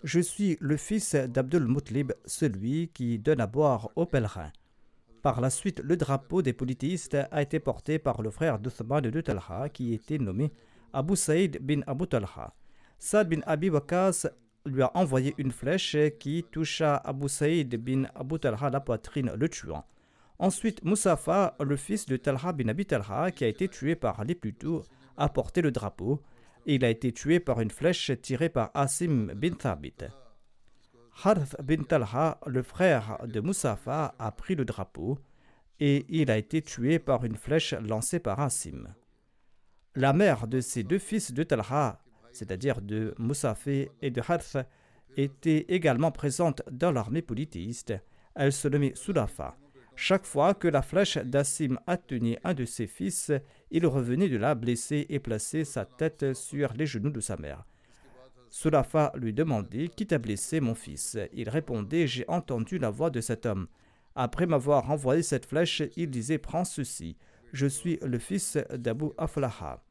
Je 0.02 0.20
suis 0.20 0.56
le 0.60 0.78
fils 0.78 1.14
d'Abdul 1.14 1.66
Mutlib, 1.66 2.12
celui 2.24 2.88
qui 2.88 3.18
donne 3.18 3.40
à 3.40 3.46
boire 3.46 3.90
aux 3.96 4.06
pèlerins. 4.06 4.52
Par 5.26 5.40
la 5.40 5.50
suite, 5.50 5.80
le 5.82 5.96
drapeau 5.96 6.40
des 6.40 6.52
polythéistes 6.52 7.16
a 7.32 7.42
été 7.42 7.58
porté 7.58 7.98
par 7.98 8.22
le 8.22 8.30
frère 8.30 8.60
d'Uthman 8.60 9.00
de 9.00 9.20
Talha, 9.20 9.68
qui 9.70 9.92
était 9.92 10.18
nommé 10.18 10.52
Abu 10.92 11.16
Saïd 11.16 11.58
bin 11.60 11.80
Abu 11.88 12.06
Talha. 12.06 12.54
Saad 13.00 13.28
bin 13.28 13.40
Abi 13.44 13.68
Waqas 13.68 14.28
lui 14.66 14.82
a 14.82 14.92
envoyé 14.96 15.34
une 15.38 15.50
flèche 15.50 15.96
qui 16.20 16.44
toucha 16.44 16.94
Abu 16.98 17.28
Saïd 17.28 17.74
bin 17.74 18.04
Abu 18.14 18.38
Talha 18.38 18.70
la 18.70 18.78
poitrine, 18.78 19.32
le 19.36 19.48
tuant. 19.48 19.84
Ensuite, 20.38 20.84
Moussafa, 20.84 21.56
le 21.58 21.74
fils 21.74 22.06
de 22.06 22.16
Talha 22.16 22.52
bin 22.52 22.68
Abi 22.68 22.86
Talha, 22.86 23.32
qui 23.32 23.42
a 23.42 23.48
été 23.48 23.66
tué 23.66 23.96
par 23.96 24.20
Ali 24.20 24.36
plus 24.36 24.54
a 25.16 25.28
porté 25.28 25.60
le 25.60 25.72
drapeau. 25.72 26.22
Il 26.66 26.84
a 26.84 26.88
été 26.88 27.10
tué 27.10 27.40
par 27.40 27.60
une 27.60 27.72
flèche 27.72 28.12
tirée 28.22 28.48
par 28.48 28.70
Asim 28.74 29.32
bin 29.34 29.54
Thabit. 29.54 30.04
Harth 31.24 31.56
bin 31.62 31.82
Talha, 31.82 32.38
le 32.46 32.62
frère 32.62 33.18
de 33.26 33.40
Moussafa, 33.40 34.14
a 34.18 34.32
pris 34.32 34.54
le 34.54 34.66
drapeau 34.66 35.18
et 35.80 36.04
il 36.10 36.30
a 36.30 36.36
été 36.36 36.60
tué 36.60 36.98
par 36.98 37.24
une 37.24 37.36
flèche 37.36 37.72
lancée 37.72 38.18
par 38.18 38.38
Asim. 38.40 38.94
La 39.94 40.12
mère 40.12 40.46
de 40.46 40.60
ces 40.60 40.82
deux 40.82 40.98
fils 40.98 41.32
de 41.32 41.42
Talha, 41.42 42.00
c'est-à-dire 42.32 42.82
de 42.82 43.14
Moussafé 43.18 43.90
et 44.02 44.10
de 44.10 44.20
Harth, 44.20 44.58
était 45.16 45.64
également 45.68 46.10
présente 46.10 46.62
dans 46.70 46.92
l'armée 46.92 47.22
polythéiste. 47.22 47.94
Elle 48.34 48.52
se 48.52 48.68
nommait 48.68 48.94
Sulafa. 48.94 49.56
Chaque 49.94 50.26
fois 50.26 50.52
que 50.52 50.68
la 50.68 50.82
flèche 50.82 51.16
d'Asim 51.16 51.78
atteignait 51.86 52.38
un 52.44 52.52
de 52.52 52.66
ses 52.66 52.86
fils, 52.86 53.32
il 53.70 53.86
revenait 53.86 54.28
de 54.28 54.36
là 54.36 54.54
blessé 54.54 55.06
et 55.08 55.18
plaçait 55.18 55.64
sa 55.64 55.86
tête 55.86 56.34
sur 56.34 56.74
les 56.74 56.84
genoux 56.84 57.10
de 57.10 57.20
sa 57.20 57.38
mère. 57.38 57.64
Sulafa 58.48 59.12
lui 59.16 59.32
demandait 59.32 59.88
Qui 59.88 60.06
t'a 60.06 60.18
blessé, 60.18 60.60
mon 60.60 60.74
fils 60.74 61.18
Il 61.32 61.48
répondait 61.48 62.06
J'ai 62.06 62.24
entendu 62.28 62.78
la 62.78 62.90
voix 62.90 63.10
de 63.10 63.20
cet 63.20 63.46
homme. 63.46 63.68
Après 64.14 64.46
m'avoir 64.46 64.90
envoyé 64.90 65.22
cette 65.22 65.46
flèche, 65.46 65.82
il 65.96 66.10
disait 66.10 66.38
Prends 66.38 66.64
ceci, 66.64 67.16
je 67.52 67.66
suis 67.66 67.98
le 68.02 68.18
fils 68.18 68.58
d'Abu 68.72 69.06
Aflaha. 69.18 69.82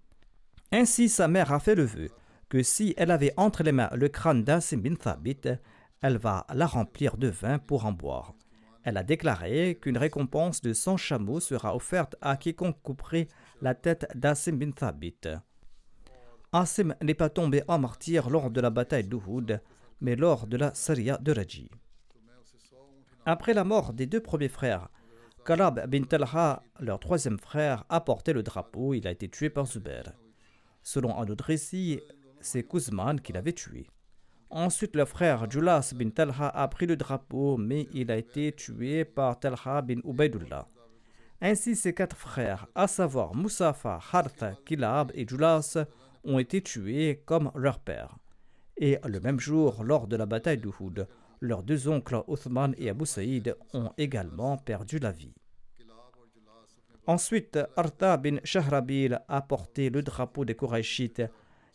Ainsi, 0.71 1.09
sa 1.09 1.27
mère 1.27 1.53
a 1.53 1.59
fait 1.59 1.75
le 1.75 1.83
vœu 1.83 2.09
que 2.49 2.63
si 2.63 2.93
elle 2.97 3.11
avait 3.11 3.33
entre 3.37 3.63
les 3.63 3.71
mains 3.71 3.89
le 3.93 4.09
crâne 4.09 4.43
d'Asim 4.43 4.77
bin 4.77 4.95
Thabit, 4.95 5.41
elle 6.01 6.17
va 6.17 6.45
la 6.53 6.67
remplir 6.67 7.17
de 7.17 7.27
vin 7.27 7.59
pour 7.59 7.85
en 7.85 7.91
boire. 7.91 8.33
Elle 8.83 8.97
a 8.97 9.03
déclaré 9.03 9.79
qu'une 9.81 9.97
récompense 9.97 10.61
de 10.61 10.73
100 10.73 10.97
chameaux 10.97 11.39
sera 11.39 11.75
offerte 11.75 12.15
à 12.21 12.37
quiconque 12.37 12.81
couperait 12.83 13.27
la 13.61 13.73
tête 13.73 14.07
d'Asim 14.15 14.57
bin 14.57 14.71
Thabit. 14.71 15.21
Asim 16.55 16.95
n'est 17.01 17.13
pas 17.13 17.27
tombé 17.27 17.63
en 17.67 17.79
martyr 17.79 18.29
lors 18.29 18.49
de 18.49 18.61
la 18.61 18.69
bataille 18.69 19.03
d'Uhud, 19.03 19.61
mais 19.99 20.15
lors 20.15 20.47
de 20.47 20.55
la 20.55 20.73
Saria 20.73 21.17
de 21.17 21.33
Raji. 21.33 21.69
Après 23.25 23.53
la 23.53 23.65
mort 23.65 23.91
des 23.91 24.05
deux 24.05 24.21
premiers 24.21 24.47
frères, 24.47 24.87
Kalab 25.43 25.85
bin 25.89 26.03
Talha, 26.03 26.63
leur 26.79 27.01
troisième 27.01 27.39
frère, 27.39 27.83
a 27.89 27.99
porté 27.99 28.31
le 28.31 28.41
drapeau. 28.41 28.93
Il 28.93 29.05
a 29.05 29.11
été 29.11 29.27
tué 29.27 29.49
par 29.49 29.65
Zubair. 29.65 30.13
Selon 30.81 31.19
un 31.19 31.27
autre 31.27 31.43
récit, 31.43 31.99
c'est 32.39 32.63
Kuzman 32.63 33.19
qui 33.19 33.33
l'avait 33.33 33.51
tué. 33.51 33.87
Ensuite, 34.49 34.95
le 34.95 35.03
frère 35.03 35.51
Julas 35.51 35.91
bin 35.93 36.09
Talha 36.09 36.47
a 36.47 36.67
pris 36.69 36.85
le 36.85 36.95
drapeau, 36.95 37.57
mais 37.57 37.89
il 37.93 38.09
a 38.09 38.15
été 38.15 38.53
tué 38.53 39.03
par 39.03 39.37
Talha 39.41 39.81
bin 39.81 39.99
Ubaidullah. 40.05 40.69
Ainsi, 41.41 41.75
ses 41.75 41.93
quatre 41.93 42.15
frères, 42.15 42.65
à 42.75 42.87
savoir 42.87 43.35
Moussafa, 43.35 43.99
Hartha, 44.13 44.53
Kilab 44.65 45.11
et 45.15 45.27
Julas, 45.27 45.85
ont 46.25 46.39
été 46.39 46.61
tués 46.61 47.21
comme 47.25 47.51
leur 47.55 47.79
père. 47.79 48.17
Et 48.77 48.99
le 49.07 49.19
même 49.19 49.39
jour, 49.39 49.83
lors 49.83 50.07
de 50.07 50.15
la 50.15 50.25
bataille 50.25 50.57
d'Uhud, 50.57 51.07
Leurs 51.41 51.63
deux 51.63 51.87
oncles, 51.87 52.23
Othman 52.27 52.73
et 52.77 52.89
Abu 52.89 53.05
Saïd, 53.05 53.55
ont 53.73 53.91
également 53.97 54.57
perdu 54.57 54.99
la 54.99 55.11
vie. 55.11 55.33
Ensuite, 57.07 57.59
Arta 57.75 58.17
bin 58.17 58.37
Shahrabil 58.43 59.19
a 59.27 59.41
porté 59.41 59.89
le 59.89 60.01
drapeau 60.01 60.43
des 60.43 60.55
Qurayshites. 60.55 61.21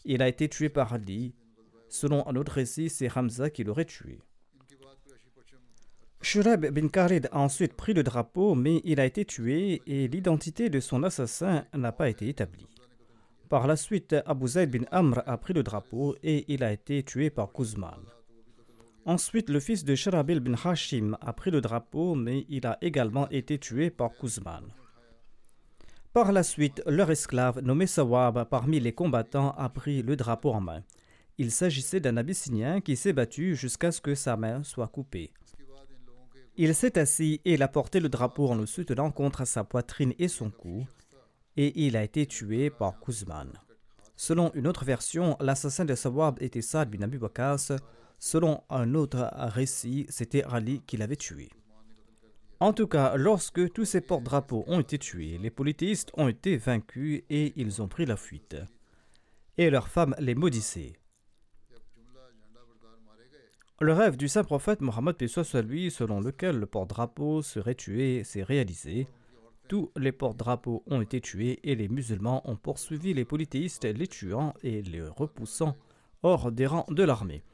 Il 0.05 0.23
a 0.23 0.29
été 0.29 0.49
tué 0.49 0.69
par 0.69 0.93
Ali. 0.93 1.35
Selon 1.89 2.27
un 2.27 2.35
autre 2.37 2.53
récit, 2.53 2.89
c'est 2.89 3.17
Hamza 3.17 3.51
qui 3.51 3.63
l'aurait 3.63 3.85
tué. 3.85 4.19
Shureb 6.23 6.67
bin 6.67 6.89
Khalid 6.89 7.29
a 7.33 7.39
ensuite 7.39 7.75
pris 7.75 7.95
le 7.95 8.03
drapeau, 8.03 8.55
mais 8.55 8.81
il 8.85 9.01
a 9.01 9.07
été 9.07 9.25
tué 9.25 9.83
et 9.87 10.09
l'identité 10.09 10.69
de 10.69 10.81
son 10.81 11.03
assassin 11.03 11.65
n'a 11.73 11.93
pas 11.93 12.11
été 12.11 12.29
établie. 12.29 12.67
Par 13.51 13.67
la 13.67 13.75
suite, 13.75 14.15
Abu 14.27 14.47
Zayd 14.47 14.71
bin 14.71 14.85
Amr 14.93 15.25
a 15.27 15.37
pris 15.37 15.53
le 15.53 15.65
drapeau 15.65 16.15
et 16.23 16.45
il 16.47 16.63
a 16.63 16.71
été 16.71 17.03
tué 17.03 17.31
par 17.31 17.53
Kuzman. 17.53 17.99
Ensuite, 19.05 19.51
le 19.51 19.59
fils 19.59 19.83
de 19.83 19.97
Sharabil 19.97 20.39
bin 20.39 20.55
Hashim 20.55 21.17
a 21.21 21.33
pris 21.33 21.51
le 21.51 21.61
drapeau, 21.61 22.15
mais 22.15 22.47
il 22.49 22.65
a 22.65 22.79
également 22.81 23.29
été 23.31 23.59
tué 23.59 23.91
par 23.91 24.13
Kuzman. 24.13 24.63
Par 26.13 26.31
la 26.31 26.45
suite, 26.45 26.81
leur 26.87 27.11
esclave, 27.11 27.59
nommé 27.59 27.89
Sawab, 27.89 28.45
parmi 28.49 28.79
les 28.79 28.93
combattants, 28.93 29.51
a 29.59 29.69
pris 29.69 30.03
le 30.03 30.15
drapeau 30.15 30.53
en 30.53 30.61
main. 30.61 30.85
Il 31.37 31.51
s'agissait 31.51 31.99
d'un 31.99 32.19
Abyssinien 32.19 32.81
qui 32.81 32.95
s'est 32.95 33.13
battu 33.13 33.57
jusqu'à 33.57 33.91
ce 33.91 34.01
que 34.01 34.15
sa 34.15 34.37
main 34.37 34.63
soit 34.63 34.87
coupée. 34.87 35.33
Il 36.57 36.73
s'est 36.77 36.97
assis 37.01 37.41
et 37.45 37.55
il 37.55 37.65
a 37.65 37.69
porté 37.69 37.99
le 37.99 38.09
drapeau 38.09 38.49
en 38.49 38.55
le 38.55 38.67
soutenant 38.67 39.11
contre 39.11 39.45
sa 39.45 39.65
poitrine 39.65 40.15
et 40.21 40.29
son 40.29 40.51
cou, 40.51 40.87
et 41.61 41.87
il 41.87 41.95
a 41.95 42.03
été 42.03 42.25
tué 42.25 42.71
par 42.71 42.99
Kuzman. 43.01 43.53
Selon 44.17 44.51
une 44.55 44.67
autre 44.67 44.87
version, 44.87 45.37
l'assassin 45.41 45.85
de 45.85 45.95
Sawab 45.95 46.39
était 46.41 46.63
Saad 46.63 46.91
bin 46.91 47.03
Abi 47.03 47.19
Selon 48.19 48.63
un 48.71 48.95
autre 48.95 49.31
récit, 49.35 50.07
c'était 50.09 50.43
Ali 50.45 50.81
qui 50.87 50.97
l'avait 50.97 51.17
tué. 51.17 51.51
En 52.61 52.73
tout 52.73 52.87
cas, 52.87 53.15
lorsque 53.17 53.73
tous 53.75 53.85
ces 53.85 54.01
porte-drapeaux 54.01 54.65
ont 54.69 54.81
été 54.81 54.97
tués, 54.99 55.37
les 55.37 55.51
politistes 55.51 56.11
ont 56.15 56.29
été 56.29 56.57
vaincus 56.57 57.25
et 57.29 57.53
ils 57.57 57.83
ont 57.83 57.89
pris 57.89 58.07
la 58.07 58.17
fuite. 58.17 58.57
Et 59.59 59.69
leurs 59.69 59.89
femmes 59.89 60.15
les 60.19 60.35
maudissaient. 60.35 60.95
Le 63.83 63.93
rêve 63.93 64.17
du 64.17 64.29
saint 64.29 64.45
prophète 64.45 64.81
Mohammed 64.81 65.27
soit 65.27 65.63
lui, 65.63 65.91
selon 65.91 66.21
lequel 66.21 66.59
le 66.59 66.67
porte-drapeau 66.67 67.43
serait 67.43 67.75
tué, 67.75 68.25
s'est 68.25 68.43
réalisé. 68.43 69.09
Tous 69.71 69.93
les 69.97 70.11
porte-drapeaux 70.11 70.83
ont 70.89 71.01
été 71.01 71.21
tués 71.21 71.61
et 71.63 71.77
les 71.77 71.87
musulmans 71.87 72.43
ont 72.51 72.57
poursuivi 72.57 73.15
les 73.15 73.25
polythéistes, 73.25 73.85
les 73.85 74.09
tuant 74.09 74.53
et 74.65 74.83
les 74.83 75.01
repoussant 75.01 75.77
hors 76.25 76.51
des 76.51 76.67
rangs 76.67 76.87
de 76.89 77.05
l'armée. 77.05 77.45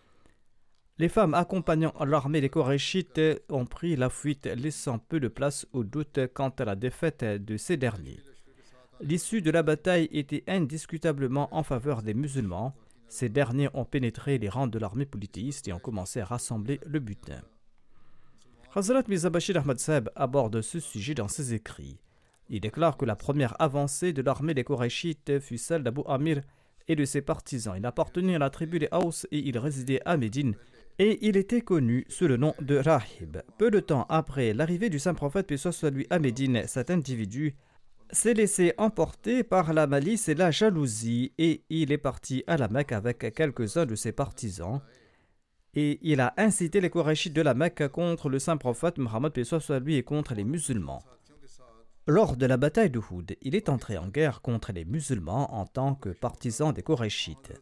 Les 0.97 1.11
femmes 1.11 1.35
accompagnant 1.35 1.93
l'armée 2.07 2.41
des 2.41 2.49
Koréchites 2.49 3.21
ont 3.51 3.67
pris 3.67 3.97
la 3.97 4.09
fuite, 4.09 4.47
laissant 4.47 4.99
peu 4.99 5.21
de 5.21 5.29
place 5.29 5.67
au 5.75 5.85
doute 5.85 6.21
quant 6.33 6.49
à 6.49 6.65
la 6.65 6.75
défaite 6.75 7.23
de 7.23 7.59
ces 7.59 7.77
derniers. 7.77 8.21
L'issue 9.03 9.43
de 9.43 9.51
la 9.51 9.63
bataille 9.63 10.09
était 10.11 10.45
indiscutablement 10.49 11.55
en 11.55 11.65
faveur 11.65 12.01
des 12.01 12.15
musulmans, 12.15 12.75
ces 13.09 13.29
derniers 13.29 13.69
ont 13.75 13.85
pénétré 13.85 14.39
les 14.39 14.49
rangs 14.49 14.69
de 14.69 14.79
l'armée 14.79 15.05
politiste 15.05 15.69
et 15.69 15.75
ont 15.75 15.79
commencé 15.79 16.21
à 16.21 16.25
rassembler 16.25 16.81
le 16.87 16.99
butin. 16.99 17.43
Hazrat 18.75 19.03
Mizabashir 19.07 19.59
Ahmad 19.59 19.79
Seb 19.79 20.09
aborde 20.17 20.63
ce 20.63 20.81
sujet 20.81 21.15
dans 21.15 21.29
ses 21.29 21.53
écrits. 21.53 22.01
Il 22.49 22.61
déclare 22.61 22.97
que 22.97 23.05
la 23.05 23.17
première 23.17 23.61
avancée 23.61 24.13
de 24.13 24.23
l'armée 24.23 24.55
des 24.55 24.65
Korachites 24.65 25.41
fut 25.41 25.59
celle 25.59 25.83
d'Abu 25.83 26.03
Amir 26.07 26.41
et 26.89 26.97
de 26.97 27.05
ses 27.05 27.23
partisans. 27.23 27.75
Il 27.77 27.85
appartenait 27.87 28.37
à 28.37 28.39
la 28.39 28.51
tribu 28.51 28.79
des 28.79 28.89
Haus 28.93 29.27
et 29.33 29.39
il 29.39 29.59
résidait 29.59 30.01
à 30.05 30.17
Médine. 30.17 30.55
Et 30.99 31.19
il 31.27 31.37
était 31.37 31.61
connu 31.61 32.07
sous 32.09 32.27
le 32.27 32.37
nom 32.37 32.55
de 32.61 32.77
Rahib. 32.77 33.39
Peu 33.59 33.71
de 33.71 33.81
temps 33.81 34.07
après 34.09 34.55
l'arrivée 34.55 34.89
du 34.89 34.99
saint 34.99 35.15
prophète, 35.15 35.47
puis 35.47 35.59
soit 35.59 35.91
lui 35.91 36.07
à 36.09 36.19
Médine, 36.19 36.63
cet 36.67 36.91
individu 36.91 37.55
s'est 38.11 38.35
laissé 38.35 38.73
emporter 38.79 39.43
par 39.43 39.73
la 39.73 39.87
malice 39.87 40.29
et 40.29 40.35
la 40.35 40.51
jalousie 40.51 41.33
et 41.39 41.65
il 41.69 41.93
est 41.93 41.99
parti 41.99 42.45
à 42.47 42.57
la 42.57 42.69
Mecque 42.69 42.93
avec 42.93 43.35
quelques-uns 43.35 43.85
de 43.85 43.97
ses 43.97 44.13
partisans 44.13 44.81
et 45.75 45.99
il 46.03 46.21
a 46.21 46.33
incité 46.37 46.81
les 46.81 46.89
Korachites 46.89 47.35
de 47.35 47.43
la 47.43 47.55
Mecque 47.55 47.89
contre 47.89 48.29
le 48.29 48.39
saint 48.39 48.57
prophète 48.57 48.99
Mohammed 48.99 49.45
soit 49.45 49.81
lui 49.81 49.97
et 49.97 50.03
contre 50.03 50.35
les 50.35 50.45
musulmans. 50.45 51.03
Lors 52.09 52.37
de 52.37 52.47
la 52.47 52.57
bataille 52.57 52.91
de 52.91 53.01
Houd, 53.01 53.37
il 53.43 53.57
est 53.57 53.69
entré 53.69 53.99
en 53.99 54.07
guerre 54.07 54.41
contre 54.41 54.71
les 54.71 54.85
musulmans 54.85 55.53
en 55.53 55.67
tant 55.67 55.97
que 55.97 56.11
partisan 56.11 56.71
des 56.71 56.85
Korachites. 56.85 57.53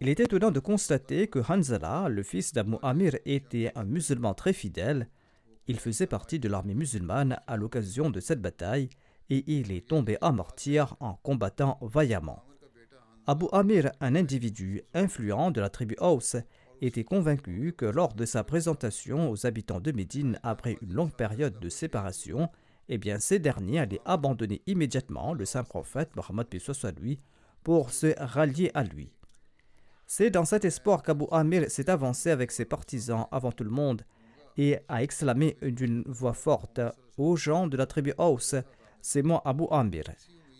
Il 0.00 0.08
est 0.08 0.18
étonnant 0.18 0.50
de 0.50 0.58
constater 0.58 1.28
que 1.28 1.38
Hanzala, 1.38 2.08
le 2.08 2.24
fils 2.24 2.52
d'Abu 2.52 2.78
Amir, 2.82 3.16
était 3.24 3.70
un 3.76 3.84
musulman 3.84 4.34
très 4.34 4.52
fidèle. 4.52 5.08
Il 5.68 5.78
faisait 5.78 6.08
partie 6.08 6.40
de 6.40 6.48
l'armée 6.48 6.74
musulmane 6.74 7.38
à 7.46 7.56
l'occasion 7.56 8.10
de 8.10 8.18
cette 8.18 8.42
bataille 8.42 8.88
et 9.30 9.44
il 9.46 9.70
est 9.70 9.86
tombé 9.86 10.18
à 10.20 10.32
martyr 10.32 10.96
en 10.98 11.14
combattant 11.14 11.78
vaillamment. 11.80 12.42
Abu 13.28 13.46
Amir, 13.52 13.92
un 14.00 14.16
individu 14.16 14.82
influent 14.94 15.52
de 15.52 15.60
la 15.60 15.68
tribu 15.68 15.94
Aus, 16.00 16.38
était 16.80 17.04
convaincu 17.04 17.72
que 17.72 17.86
lors 17.86 18.14
de 18.14 18.24
sa 18.24 18.42
présentation 18.42 19.30
aux 19.30 19.46
habitants 19.46 19.78
de 19.78 19.92
Médine 19.92 20.40
après 20.42 20.76
une 20.82 20.92
longue 20.92 21.14
période 21.14 21.60
de 21.60 21.68
séparation, 21.68 22.50
eh 22.94 22.98
bien 22.98 23.18
ces 23.18 23.38
derniers 23.38 23.78
allaient 23.78 24.00
abandonner 24.04 24.60
immédiatement 24.66 25.32
le 25.32 25.46
saint 25.46 25.64
prophète 25.64 26.14
Mohammed 26.14 26.46
soit 26.58 26.98
lui 26.98 27.18
pour 27.62 27.90
se 27.90 28.14
rallier 28.18 28.70
à 28.74 28.84
lui. 28.84 29.10
C'est 30.06 30.30
dans 30.30 30.44
cet 30.44 30.66
espoir 30.66 31.02
qu'Abu 31.02 31.24
Amir 31.30 31.70
s'est 31.70 31.88
avancé 31.88 32.30
avec 32.30 32.50
ses 32.50 32.66
partisans 32.66 33.26
avant 33.32 33.50
tout 33.50 33.64
le 33.64 33.70
monde 33.70 34.02
et 34.58 34.78
a 34.88 35.02
exclamé 35.02 35.56
d'une 35.62 36.02
voix 36.06 36.34
forte 36.34 36.80
aux 37.16 37.34
gens 37.36 37.66
de 37.66 37.78
la 37.78 37.86
tribu 37.86 38.12
Aus 38.18 38.54
c'est 39.00 39.22
moi 39.22 39.40
Abu 39.44 39.64
Amir. 39.70 40.04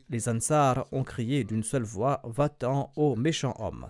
Les 0.08 0.28
Ansar 0.28 0.86
ont 0.90 1.04
crié 1.04 1.44
d'une 1.44 1.62
seule 1.62 1.84
voix 1.84 2.22
Va-t'en, 2.24 2.92
ô 2.96 3.14
méchant 3.14 3.54
homme. 3.58 3.88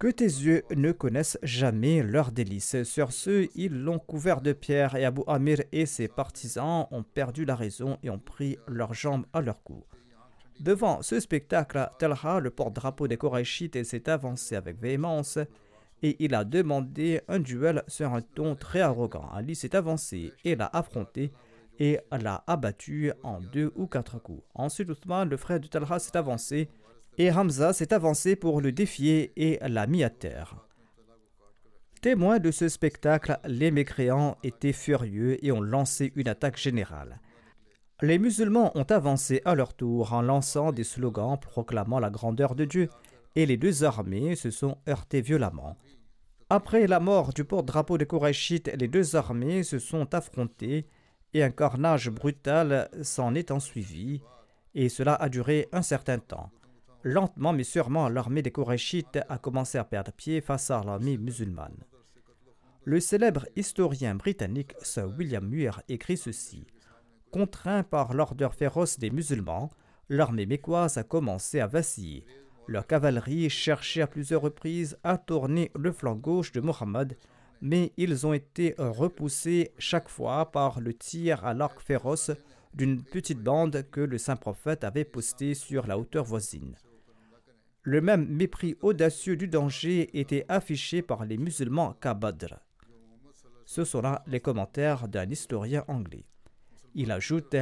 Que 0.00 0.08
tes 0.08 0.24
yeux 0.24 0.62
ne 0.74 0.92
connaissent 0.92 1.36
jamais 1.42 2.02
leurs 2.02 2.32
délices. 2.32 2.84
Sur 2.84 3.12
ce, 3.12 3.46
ils 3.54 3.82
l'ont 3.82 3.98
couvert 3.98 4.40
de 4.40 4.54
pierres 4.54 4.96
et 4.96 5.04
Abu 5.04 5.20
Amir 5.26 5.58
et 5.72 5.84
ses 5.84 6.08
partisans 6.08 6.86
ont 6.90 7.02
perdu 7.02 7.44
la 7.44 7.54
raison 7.54 7.98
et 8.02 8.08
ont 8.08 8.18
pris 8.18 8.56
leurs 8.66 8.94
jambes 8.94 9.26
à 9.34 9.42
leur 9.42 9.62
cou. 9.62 9.84
Devant 10.58 11.02
ce 11.02 11.20
spectacle, 11.20 11.86
Talha, 11.98 12.40
le 12.40 12.48
porte-drapeau 12.48 13.08
des 13.08 13.18
Korachites, 13.18 13.84
s'est 13.84 14.08
avancé 14.08 14.56
avec 14.56 14.80
véhémence 14.80 15.38
et 16.02 16.16
il 16.18 16.34
a 16.34 16.44
demandé 16.44 17.20
un 17.28 17.38
duel 17.38 17.84
sur 17.86 18.14
un 18.14 18.22
ton 18.22 18.56
très 18.56 18.80
arrogant. 18.80 19.28
Ali 19.34 19.54
s'est 19.54 19.76
avancé 19.76 20.32
et 20.46 20.56
l'a 20.56 20.70
affronté 20.72 21.30
et 21.78 21.98
l'a 22.10 22.42
abattu 22.46 23.12
en 23.22 23.38
deux 23.40 23.70
ou 23.76 23.86
quatre 23.86 24.18
coups. 24.18 24.42
Ensuite, 24.54 24.88
Othman, 24.88 25.28
le 25.28 25.36
frère 25.36 25.60
de 25.60 25.66
Talha, 25.66 25.98
s'est 25.98 26.16
avancé 26.16 26.70
et 27.20 27.30
Hamza 27.30 27.74
s'est 27.74 27.92
avancé 27.92 28.34
pour 28.34 28.62
le 28.62 28.72
défier 28.72 29.34
et 29.36 29.58
l'a 29.68 29.86
mis 29.86 30.02
à 30.02 30.08
terre. 30.08 30.56
Témoins 32.00 32.38
de 32.38 32.50
ce 32.50 32.70
spectacle, 32.70 33.38
les 33.44 33.70
mécréants 33.70 34.38
étaient 34.42 34.72
furieux 34.72 35.36
et 35.44 35.52
ont 35.52 35.60
lancé 35.60 36.14
une 36.16 36.28
attaque 36.28 36.56
générale. 36.56 37.20
Les 38.00 38.18
musulmans 38.18 38.72
ont 38.74 38.84
avancé 38.88 39.42
à 39.44 39.54
leur 39.54 39.74
tour 39.74 40.14
en 40.14 40.22
lançant 40.22 40.72
des 40.72 40.82
slogans 40.82 41.38
proclamant 41.38 42.00
la 42.00 42.08
grandeur 42.08 42.54
de 42.54 42.64
Dieu 42.64 42.88
et 43.36 43.44
les 43.44 43.58
deux 43.58 43.84
armées 43.84 44.34
se 44.34 44.50
sont 44.50 44.78
heurtées 44.88 45.20
violemment. 45.20 45.76
Après 46.48 46.86
la 46.86 47.00
mort 47.00 47.34
du 47.34 47.44
porte-drapeau 47.44 47.98
des 47.98 48.06
Korachites, 48.06 48.74
les 48.78 48.88
deux 48.88 49.14
armées 49.14 49.62
se 49.62 49.78
sont 49.78 50.14
affrontées 50.14 50.86
et 51.34 51.42
un 51.42 51.50
carnage 51.50 52.08
brutal 52.08 52.88
s'en 53.02 53.34
est 53.34 53.50
ensuivi, 53.50 54.22
et 54.74 54.88
cela 54.88 55.14
a 55.16 55.28
duré 55.28 55.68
un 55.70 55.82
certain 55.82 56.18
temps. 56.18 56.50
Lentement 57.02 57.52
mais 57.52 57.64
sûrement, 57.64 58.08
l'armée 58.08 58.42
des 58.42 58.50
Korachites 58.50 59.18
a 59.28 59.38
commencé 59.38 59.78
à 59.78 59.84
perdre 59.84 60.12
pied 60.12 60.40
face 60.40 60.70
à 60.70 60.82
l'armée 60.84 61.16
musulmane. 61.16 61.84
Le 62.84 63.00
célèbre 63.00 63.46
historien 63.56 64.14
britannique 64.14 64.74
Sir 64.82 65.08
William 65.16 65.46
Muir 65.46 65.82
écrit 65.88 66.16
ceci 66.16 66.66
Contraint 67.30 67.82
par 67.82 68.14
l'ordre 68.14 68.52
féroce 68.52 68.98
des 68.98 69.10
musulmans, 69.10 69.70
l'armée 70.08 70.46
mécoise 70.46 70.98
a 70.98 71.02
commencé 71.02 71.60
à 71.60 71.66
vaciller. 71.66 72.24
Leur 72.66 72.86
cavalerie 72.86 73.48
cherchait 73.48 74.02
à 74.02 74.06
plusieurs 74.06 74.42
reprises 74.42 74.98
à 75.04 75.18
tourner 75.18 75.70
le 75.74 75.92
flanc 75.92 76.16
gauche 76.16 76.52
de 76.52 76.60
Mohammed 76.60 77.16
mais 77.60 77.92
ils 77.96 78.26
ont 78.26 78.32
été 78.32 78.74
repoussés 78.78 79.72
chaque 79.78 80.08
fois 80.08 80.50
par 80.50 80.80
le 80.80 80.94
tir 80.94 81.44
à 81.44 81.54
l'arc 81.54 81.80
féroce 81.80 82.30
d'une 82.74 83.02
petite 83.02 83.42
bande 83.42 83.84
que 83.90 84.00
le 84.00 84.18
saint 84.18 84.36
prophète 84.36 84.84
avait 84.84 85.04
postée 85.04 85.54
sur 85.54 85.86
la 85.86 85.98
hauteur 85.98 86.24
voisine. 86.24 86.76
Le 87.82 88.00
même 88.00 88.26
mépris 88.28 88.76
audacieux 88.82 89.36
du 89.36 89.48
danger 89.48 90.18
était 90.18 90.44
affiché 90.48 91.00
par 91.00 91.24
les 91.24 91.38
musulmans 91.38 91.94
qu'à. 92.00 92.18
Ce 93.64 93.84
sont 93.84 94.02
là 94.02 94.22
les 94.26 94.40
commentaires 94.40 95.08
d'un 95.08 95.28
historien 95.30 95.84
anglais. 95.88 96.24
Il 96.94 97.10
ajoute 97.10 97.56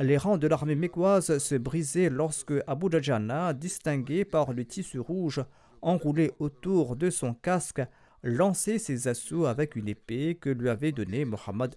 Les 0.00 0.18
rangs 0.18 0.36
de 0.36 0.46
l'armée 0.48 0.74
mécoise 0.74 1.38
se 1.38 1.54
brisaient 1.54 2.10
lorsque 2.10 2.54
Abu 2.66 2.88
Dajjana, 2.88 3.54
distingué 3.54 4.24
par 4.24 4.52
le 4.52 4.64
tissu 4.64 4.98
rouge 4.98 5.42
enroulé 5.80 6.32
autour 6.38 6.96
de 6.96 7.08
son 7.08 7.34
casque, 7.34 7.82
lancer 8.22 8.78
ses 8.78 9.08
assauts 9.08 9.46
avec 9.46 9.76
une 9.76 9.88
épée 9.88 10.34
que 10.34 10.50
lui 10.50 10.68
avait 10.68 10.92
donnée 10.92 11.24
Mohammed 11.24 11.74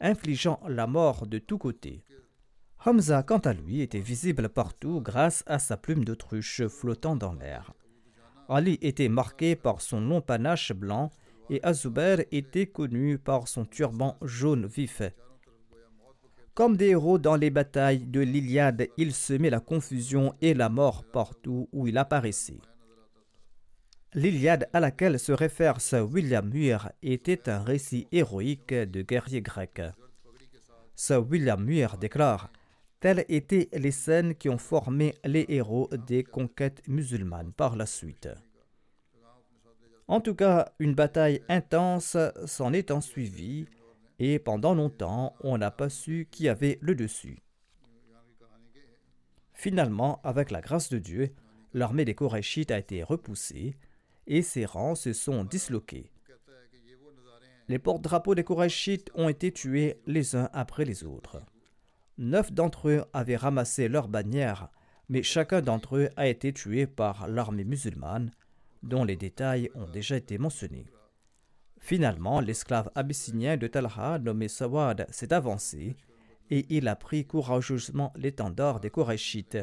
infligeant 0.00 0.60
la 0.66 0.86
mort 0.86 1.26
de 1.26 1.38
tous 1.38 1.58
côtés. 1.58 2.02
Hamza, 2.84 3.22
quant 3.22 3.38
à 3.38 3.52
lui, 3.52 3.82
était 3.82 4.00
visible 4.00 4.48
partout 4.48 5.02
grâce 5.02 5.42
à 5.46 5.58
sa 5.58 5.76
plume 5.76 6.04
d'autruche 6.04 6.66
flottant 6.66 7.14
dans 7.14 7.34
l'air. 7.34 7.74
Ali 8.48 8.78
était 8.80 9.10
marqué 9.10 9.54
par 9.54 9.82
son 9.82 10.00
long 10.00 10.22
panache 10.22 10.72
blanc 10.72 11.10
et 11.50 11.62
Azubair 11.62 12.20
était 12.32 12.66
connu 12.66 13.18
par 13.18 13.48
son 13.48 13.66
turban 13.66 14.16
jaune 14.22 14.66
vif. 14.66 15.02
Comme 16.54 16.76
des 16.76 16.88
héros 16.88 17.18
dans 17.18 17.36
les 17.36 17.50
batailles 17.50 18.06
de 18.06 18.20
l'Iliade, 18.20 18.88
il 18.96 19.12
semait 19.12 19.50
la 19.50 19.60
confusion 19.60 20.34
et 20.40 20.54
la 20.54 20.68
mort 20.68 21.04
partout 21.04 21.68
où 21.72 21.86
il 21.86 21.98
apparaissait. 21.98 22.60
L'Iliade 24.14 24.68
à 24.72 24.80
laquelle 24.80 25.18
se 25.18 25.32
réfère 25.32 25.80
Sir 25.80 26.10
William 26.10 26.48
Muir 26.48 26.90
était 27.02 27.48
un 27.48 27.62
récit 27.62 28.08
héroïque 28.10 28.74
de 28.74 29.02
guerriers 29.02 29.42
grecs. 29.42 29.82
Sir 30.96 31.24
William 31.30 31.62
Muir 31.62 31.96
déclare 31.98 32.50
Telles 33.00 33.24
étaient 33.28 33.70
les 33.72 33.90
scènes 33.90 34.34
qui 34.34 34.50
ont 34.50 34.58
formé 34.58 35.14
les 35.24 35.46
héros 35.48 35.88
des 36.06 36.22
conquêtes 36.22 36.86
musulmanes 36.86 37.52
par 37.52 37.74
la 37.74 37.86
suite. 37.86 38.28
En 40.06 40.20
tout 40.20 40.34
cas, 40.34 40.72
une 40.78 40.94
bataille 40.94 41.40
intense 41.48 42.16
s'en 42.44 42.72
est 42.74 42.90
ensuivie 42.90 43.66
et 44.18 44.38
pendant 44.38 44.74
longtemps, 44.74 45.34
on 45.40 45.56
n'a 45.56 45.70
pas 45.70 45.88
su 45.88 46.28
qui 46.30 46.48
avait 46.48 46.78
le 46.82 46.94
dessus. 46.94 47.38
Finalement, 49.54 50.20
avec 50.22 50.50
la 50.50 50.60
grâce 50.60 50.90
de 50.90 50.98
Dieu, 50.98 51.30
l'armée 51.72 52.04
des 52.04 52.14
Korachites 52.14 52.70
a 52.70 52.78
été 52.78 53.02
repoussée 53.02 53.76
et 54.26 54.42
ses 54.42 54.66
rangs 54.66 54.94
se 54.94 55.14
sont 55.14 55.44
disloqués. 55.44 56.10
Les 57.68 57.78
porte-drapeaux 57.78 58.34
des 58.34 58.44
Korachites 58.44 59.10
ont 59.14 59.28
été 59.28 59.52
tués 59.52 60.00
les 60.06 60.36
uns 60.36 60.50
après 60.52 60.84
les 60.84 61.04
autres. 61.04 61.40
Neuf 62.20 62.52
d'entre 62.52 62.90
eux 62.90 63.02
avaient 63.14 63.36
ramassé 63.36 63.88
leurs 63.88 64.06
bannières, 64.06 64.68
mais 65.08 65.22
chacun 65.22 65.62
d'entre 65.62 65.96
eux 65.96 66.10
a 66.16 66.28
été 66.28 66.52
tué 66.52 66.86
par 66.86 67.26
l'armée 67.26 67.64
musulmane, 67.64 68.30
dont 68.82 69.04
les 69.04 69.16
détails 69.16 69.70
ont 69.74 69.88
déjà 69.88 70.18
été 70.18 70.36
mentionnés. 70.36 70.84
Finalement, 71.78 72.42
l'esclave 72.42 72.90
abyssinien 72.94 73.56
de 73.56 73.66
Talha, 73.66 74.18
nommé 74.18 74.48
Sawad, 74.48 75.06
s'est 75.10 75.32
avancé 75.32 75.96
et 76.50 76.66
il 76.68 76.88
a 76.88 76.94
pris 76.94 77.26
courageusement 77.26 78.12
l'étendard 78.16 78.80
des 78.80 78.90
Korachites. 78.90 79.56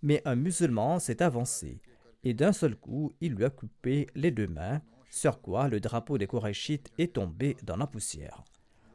Mais 0.00 0.22
un 0.24 0.36
musulman 0.36 0.98
s'est 0.98 1.20
avancé 1.20 1.82
et 2.22 2.32
d'un 2.32 2.54
seul 2.54 2.76
coup, 2.76 3.12
il 3.20 3.34
lui 3.34 3.44
a 3.44 3.50
coupé 3.50 4.06
les 4.14 4.30
deux 4.30 4.48
mains, 4.48 4.80
sur 5.10 5.42
quoi 5.42 5.68
le 5.68 5.80
drapeau 5.80 6.16
des 6.16 6.26
Korachites 6.26 6.90
est 6.96 7.12
tombé 7.16 7.58
dans 7.62 7.76
la 7.76 7.86
poussière. 7.86 8.42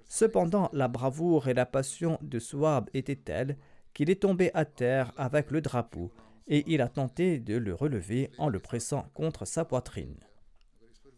Cependant, 0.10 0.70
la 0.74 0.88
bravoure 0.88 1.48
et 1.48 1.54
la 1.54 1.68
passion 1.68 2.18
de 2.22 2.40
Souab 2.40 2.90
étaient 2.94 3.16
telles 3.16 3.58
qu'il 3.94 4.10
est 4.10 4.24
tombé 4.24 4.50
à 4.56 4.66
terre 4.66 5.14
avec 5.18 5.52
le 5.52 5.62
drapeau 5.62 6.12
et 6.48 6.64
il 6.68 6.82
a 6.82 6.90
tenté 6.90 7.40
de 7.40 7.56
le 7.56 7.76
relever 7.76 8.32
en 8.40 8.50
le 8.50 8.60
pressant 8.60 9.08
contre 9.14 9.46
sa 9.46 9.66
poitrine. 9.66 10.18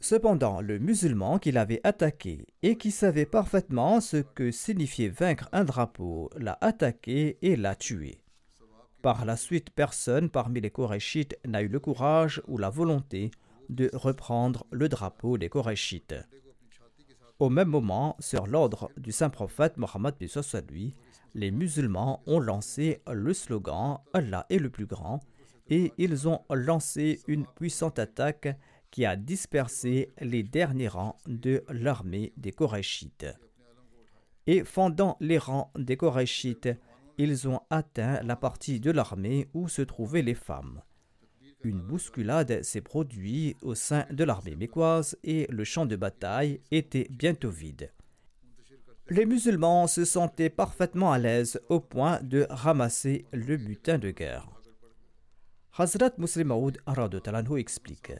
Cependant, 0.02 0.60
le 0.60 0.78
musulman 0.78 1.40
qui 1.40 1.52
l'avait 1.52 1.80
attaqué 1.86 2.46
et 2.64 2.76
qui 2.76 2.92
savait 2.92 3.26
parfaitement 3.26 4.02
ce 4.02 4.18
que 4.18 4.52
signifiait 4.52 5.10
vaincre 5.10 5.48
un 5.54 5.64
drapeau 5.64 6.30
l'a 6.36 6.58
attaqué 6.60 7.38
et 7.42 7.56
l'a 7.56 7.76
tué. 7.76 8.18
Par 9.02 9.26
la 9.26 9.38
suite, 9.38 9.70
personne 9.70 10.30
parmi 10.30 10.60
les 10.60 10.70
Korachites 10.70 11.40
n'a 11.46 11.62
eu 11.62 11.68
le 11.70 11.80
courage 11.80 12.42
ou 12.48 12.58
la 12.58 12.70
volonté 12.70 13.32
de 13.70 13.90
reprendre 13.94 14.66
le 14.72 14.90
drapeau 14.90 15.38
des 15.38 15.50
Korachites. 15.50 16.16
Au 17.42 17.50
même 17.50 17.70
moment, 17.70 18.16
sur 18.20 18.46
l'ordre 18.46 18.92
du 18.98 19.12
saint 19.12 19.32
prophète 19.32 19.78
Mohammed 19.78 20.14
lui, 20.70 20.94
les 21.34 21.50
musulmans 21.50 22.22
ont 22.28 22.40
lancé 22.40 23.02
le 23.12 23.34
slogan 23.34 23.98
Allah 24.14 24.46
est 24.52 24.60
le 24.60 24.70
plus 24.70 24.86
grand 24.86 25.22
et 25.68 25.92
ils 25.98 26.28
ont 26.28 26.42
lancé 26.52 27.20
une 27.28 27.48
puissante 27.48 27.98
attaque 27.98 28.56
qui 28.92 29.06
a 29.06 29.16
dispersé 29.16 30.12
les 30.20 30.44
derniers 30.44 30.88
rangs 30.88 31.18
de 31.26 31.64
l'armée 31.70 32.32
des 32.38 32.52
Korachites. 32.52 33.26
Et 34.46 34.64
fendant 34.64 35.18
les 35.20 35.40
rangs 35.40 35.72
des 35.76 35.98
Korachites, 35.98 36.70
ils 37.18 37.48
ont 37.48 37.62
atteint 37.72 38.22
la 38.22 38.36
partie 38.36 38.80
de 38.80 38.92
l'armée 38.92 39.50
où 39.56 39.68
se 39.68 39.82
trouvaient 39.82 40.22
les 40.22 40.36
femmes. 40.36 40.84
Une 41.64 41.80
bousculade 41.80 42.64
s'est 42.64 42.82
produite 42.82 43.58
au 43.62 43.76
sein 43.76 44.06
de 44.10 44.24
l'armée 44.24 44.56
mécoise 44.56 45.16
et 45.24 45.46
le 45.50 45.64
champ 45.64 45.86
de 45.86 45.96
bataille 45.96 46.60
était 46.72 47.08
bientôt 47.12 47.52
vide. 47.52 47.92
Les 49.10 49.26
musulmans 49.26 49.86
se 49.86 50.04
sentaient 50.04 50.50
parfaitement 50.50 51.12
à 51.12 51.20
l'aise 51.20 51.62
au 51.70 51.80
point 51.80 52.20
de 52.24 52.48
ramasser 52.50 53.26
le 53.32 53.58
butin 53.58 54.00
de 54.00 54.10
guerre. 54.10 54.50
Hazrat 55.78 56.14
Muslim 56.18 56.48
Maud 56.48 56.80
explique 57.58 58.14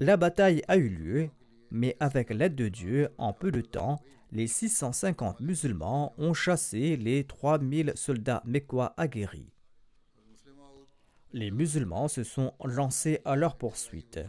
La 0.00 0.16
bataille 0.16 0.62
a 0.66 0.76
eu 0.76 0.88
lieu, 0.88 1.30
mais 1.70 1.96
avec 2.00 2.30
l'aide 2.30 2.56
de 2.56 2.68
Dieu, 2.68 3.08
en 3.18 3.32
peu 3.32 3.52
de 3.52 3.60
temps, 3.60 4.00
les 4.32 4.48
650 4.48 5.40
musulmans 5.40 6.12
ont 6.18 6.34
chassé 6.34 6.96
les 6.96 7.24
3000 7.24 7.92
soldats 7.94 8.42
mécois 8.44 8.94
aguerris 8.96 9.53
les 11.34 11.50
musulmans 11.50 12.06
se 12.06 12.22
sont 12.22 12.52
lancés 12.64 13.20
à 13.24 13.34
leur 13.34 13.56
poursuite. 13.56 14.20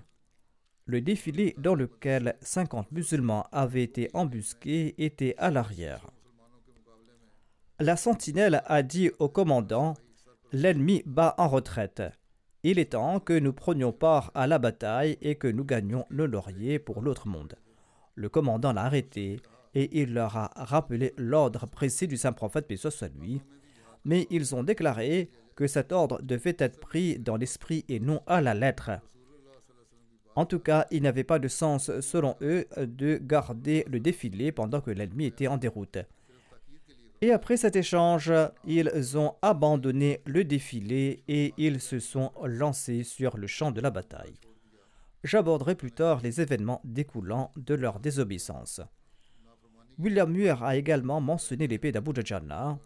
Le 0.87 1.01
défilé 1.01 1.55
dans 1.59 1.75
lequel 1.75 2.35
50 2.41 2.91
musulmans 2.91 3.45
avaient 3.51 3.83
été 3.83 4.09
embusqués 4.15 4.95
était 4.97 5.35
à 5.37 5.51
l'arrière. 5.51 6.07
La 7.79 7.95
sentinelle 7.95 8.63
a 8.65 8.81
dit 8.81 9.11
au 9.19 9.29
commandant 9.29 9.93
L'ennemi 10.51 11.03
bat 11.05 11.35
en 11.37 11.47
retraite. 11.47 12.01
Il 12.63 12.79
est 12.79 12.93
temps 12.93 13.19
que 13.19 13.37
nous 13.37 13.53
prenions 13.53 13.91
part 13.91 14.31
à 14.33 14.47
la 14.47 14.57
bataille 14.57 15.17
et 15.21 15.35
que 15.35 15.47
nous 15.47 15.63
gagnions 15.63 16.05
le 16.09 16.25
laurier 16.25 16.79
pour 16.79 17.01
l'autre 17.01 17.27
monde. 17.27 17.55
Le 18.15 18.29
commandant 18.29 18.73
l'a 18.73 18.83
arrêté 18.83 19.39
et 19.75 20.01
il 20.01 20.13
leur 20.13 20.37
a 20.37 20.51
rappelé 20.55 21.13
l'ordre 21.17 21.67
précis 21.67 22.07
du 22.07 22.17
saint 22.17 22.33
prophète, 22.33 22.67
paix 22.67 22.77
soit 22.77 23.11
lui. 23.19 23.43
Mais 24.05 24.25
ils 24.31 24.55
ont 24.55 24.63
déclaré 24.63 25.29
que 25.55 25.67
cet 25.67 25.91
ordre 25.91 26.21
devait 26.21 26.57
être 26.59 26.79
pris 26.79 27.17
dans 27.19 27.37
l'esprit 27.37 27.85
et 27.89 27.99
non 27.99 28.21
à 28.27 28.41
la 28.41 28.53
lettre. 28.53 28.91
En 30.35 30.45
tout 30.45 30.59
cas, 30.59 30.85
il 30.91 31.03
n'avait 31.03 31.23
pas 31.23 31.39
de 31.39 31.47
sens, 31.47 31.91
selon 32.01 32.35
eux, 32.41 32.65
de 32.77 33.17
garder 33.21 33.85
le 33.89 34.01
défilé 34.01 34.51
pendant 34.51 34.81
que 34.81 34.91
l'ennemi 34.91 35.25
était 35.25 35.47
en 35.47 35.57
déroute. 35.57 35.97
Et 37.21 37.31
après 37.31 37.55
cet 37.55 37.77
échange, 37.77 38.31
ils 38.65 39.17
ont 39.17 39.35
abandonné 39.41 40.21
le 40.25 40.43
défilé 40.43 41.23
et 41.29 41.53
ils 41.57 41.79
se 41.79 41.99
sont 41.99 42.31
lancés 42.43 43.03
sur 43.03 43.37
le 43.37 43.47
champ 43.47 43.71
de 43.71 43.79
la 43.79 43.89
bataille. 43.89 44.35
J'aborderai 45.23 45.75
plus 45.75 45.91
tard 45.91 46.19
les 46.21 46.41
événements 46.41 46.81
découlant 46.83 47.51
de 47.55 47.73
leur 47.73 47.99
désobéissance. 47.99 48.81
William 49.97 50.29
Muir 50.29 50.61
a 50.63 50.75
également 50.75 51.21
mentionné 51.21 51.67
l'épée 51.67 51.93
d'Abu 51.93 52.11
Dajjana, 52.11 52.77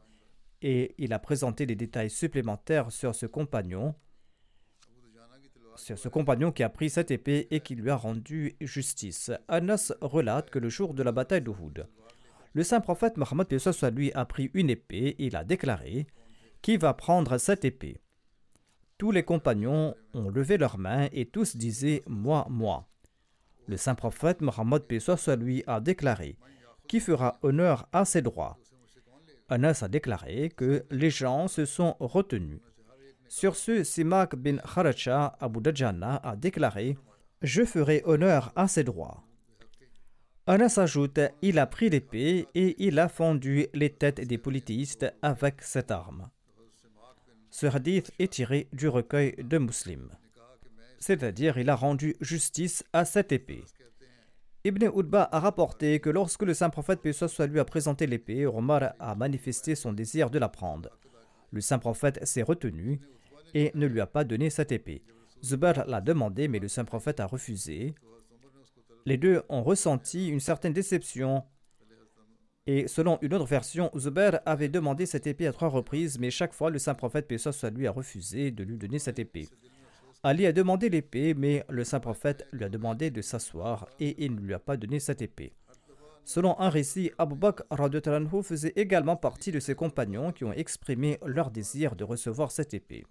et 0.62 0.96
il 0.98 1.14
a 1.14 1.20
présenté 1.20 1.66
des 1.66 1.76
détails 1.76 2.10
supplémentaires 2.10 2.92
sur 2.92 3.16
ce 3.16 3.26
compagnon, 3.26 3.96
sur 5.76 5.98
ce 5.98 6.10
compagnon 6.10 6.52
qui 6.52 6.64
a 6.64 6.70
pris 6.70 6.90
cette 6.90 7.12
épée 7.12 7.48
et 7.52 7.62
qui 7.62 7.76
lui 7.76 7.90
a 7.90 7.96
rendu 7.96 8.56
justice. 8.60 9.32
Anas 9.48 9.94
relate 10.02 10.50
que 10.50 10.60
le 10.60 10.70
jour 10.70 10.94
de 10.94 11.04
la 11.04 11.12
bataille 11.12 11.42
d'Uhud, 11.42 11.88
le 12.54 12.64
saint 12.64 12.82
prophète 12.82 13.18
Mohammed 13.18 13.48
lui 13.96 14.12
a 14.14 14.26
pris 14.26 14.50
une 14.54 14.70
épée 14.70 15.16
et 15.20 15.26
il 15.26 15.36
a 15.36 15.44
déclaré 15.44 16.08
Qui 16.62 16.78
va 16.78 16.94
prendre 16.94 17.38
cette 17.38 17.64
épée 17.64 18.02
Tous 18.98 19.12
les 19.12 19.24
compagnons 19.24 19.96
ont 20.14 20.30
levé 20.30 20.58
leurs 20.58 20.80
mains 20.80 21.08
et 21.12 21.28
tous 21.28 21.56
disaient 21.56 22.04
Moi, 22.08 22.48
moi. 22.50 22.90
Le 23.68 23.78
saint 23.78 23.96
prophète 23.96 24.42
Mohammed 24.42 24.84
lui 25.40 25.64
a 25.68 25.80
déclaré 25.80 26.38
Qui 26.88 27.00
fera 27.00 27.38
honneur 27.44 27.88
à 27.92 28.04
ses 28.04 28.24
droits 28.24 28.58
Anas 29.50 29.80
a 29.82 29.88
déclaré 29.88 30.50
que 30.56 30.86
les 30.92 31.10
gens 31.10 31.48
se 31.48 31.66
sont 31.66 31.96
retenus. 32.00 32.60
Sur 33.28 33.56
ce, 33.56 33.84
Simak 33.84 34.36
bin 34.36 34.58
Kharacha 34.58 35.38
Abu 35.40 35.62
Dajjana 35.62 36.18
a 36.18 36.36
déclaré 36.36 36.98
Je 37.42 37.64
ferai 37.64 38.02
honneur 38.06 38.52
à 38.56 38.68
ses 38.68 38.84
droits. 38.84 39.24
Anas 40.48 40.78
ajoute 40.78 41.20
Il 41.42 41.60
a 41.60 41.68
pris 41.68 41.90
l'épée 41.90 42.48
et 42.56 42.76
il 42.84 42.98
a 43.00 43.08
fendu 43.08 43.68
les 43.74 43.92
têtes 43.92 44.22
des 44.22 44.38
politistes 44.38 45.06
avec 45.22 45.62
cette 45.62 45.92
arme. 45.92 46.30
Ce 47.52 47.66
hadith 47.66 48.12
est 48.20 48.34
tiré 48.34 48.68
du 48.74 48.88
recueil 48.88 49.36
de 49.38 49.58
Muslim. 49.58 50.10
C'est-à-dire, 51.00 51.58
il 51.58 51.70
a 51.70 51.76
rendu 51.76 52.16
justice 52.20 52.84
à 52.94 53.06
cette 53.06 53.32
épée. 53.32 53.64
Ibn 54.70 54.86
Udba 54.96 55.28
a 55.32 55.40
rapporté 55.40 56.00
que 56.00 56.12
lorsque 56.12 56.44
le 56.44 56.54
saint 56.54 56.70
prophète 56.70 57.02
paix 57.02 57.12
soit 57.12 57.48
lui 57.48 57.60
a 57.60 57.66
présenté 57.66 58.06
l'épée, 58.06 58.46
Omar 58.46 58.94
a 59.00 59.16
manifesté 59.16 59.74
son 59.74 59.94
désir 59.94 60.30
de 60.30 60.38
la 60.38 60.48
prendre. 60.48 60.90
Le 61.52 61.60
saint 61.60 61.80
prophète 61.80 62.24
s'est 62.24 62.44
retenu 62.44 63.00
et 63.56 63.72
ne 63.74 63.88
lui 63.88 64.00
a 64.00 64.06
pas 64.06 64.24
donné 64.24 64.52
cette 64.52 64.72
épée. 64.72 65.02
Zubair 65.44 65.88
l'a 65.88 66.02
demandé, 66.02 66.48
mais 66.48 66.60
le 66.60 66.68
saint 66.68 66.86
prophète 66.86 67.20
a 67.20 67.26
refusé. 67.26 67.96
Les 69.08 69.18
deux 69.18 69.42
ont 69.50 69.64
ressenti 69.64 70.28
une 70.28 70.40
certaine 70.40 70.74
déception. 70.74 71.44
Et 72.68 72.88
selon 72.88 73.18
une 73.24 73.34
autre 73.34 73.48
version, 73.48 73.90
Zubair 73.98 74.40
avait 74.46 74.70
demandé 74.70 75.08
cette 75.08 75.26
épée 75.26 75.48
à 75.48 75.52
trois 75.52 75.70
reprises, 75.70 76.20
mais 76.20 76.30
chaque 76.30 76.54
fois 76.54 76.70
le 76.70 76.78
saint 76.78 76.94
prophète, 76.94 77.28
paix 77.28 77.40
soit 77.40 77.72
lui, 77.72 77.88
a 77.88 77.92
refusé 77.92 78.52
de 78.52 78.64
lui 78.64 78.78
donner 78.78 79.00
cette 79.00 79.18
épée. 79.18 79.50
Ali 80.22 80.46
a 80.46 80.52
demandé 80.52 80.90
l'épée, 80.90 81.34
mais 81.34 81.66
le 81.70 81.86
saint 81.86 82.02
prophète 82.02 82.46
lui 82.52 82.66
a 82.66 82.70
demandé 82.70 83.10
de 83.10 83.22
s'asseoir 83.22 83.88
et 84.02 84.26
il 84.26 84.36
ne 84.36 84.42
lui 84.42 84.54
a 84.54 84.60
pas 84.60 84.76
donné 84.76 85.00
cette 85.00 85.22
épée. 85.22 85.54
Selon 86.26 86.60
un 86.60 86.70
récit, 86.70 87.12
Abu 87.18 87.36
Bakr 87.36 87.64
faisait 88.44 88.74
également 88.76 89.16
partie 89.16 89.52
de 89.52 89.60
ses 89.60 89.76
compagnons 89.76 90.34
qui 90.34 90.44
ont 90.44 90.52
exprimé 90.52 91.18
leur 91.26 91.52
désir 91.52 91.96
de 91.96 92.04
recevoir 92.04 92.52
cette 92.52 92.74
épée. 92.74 93.06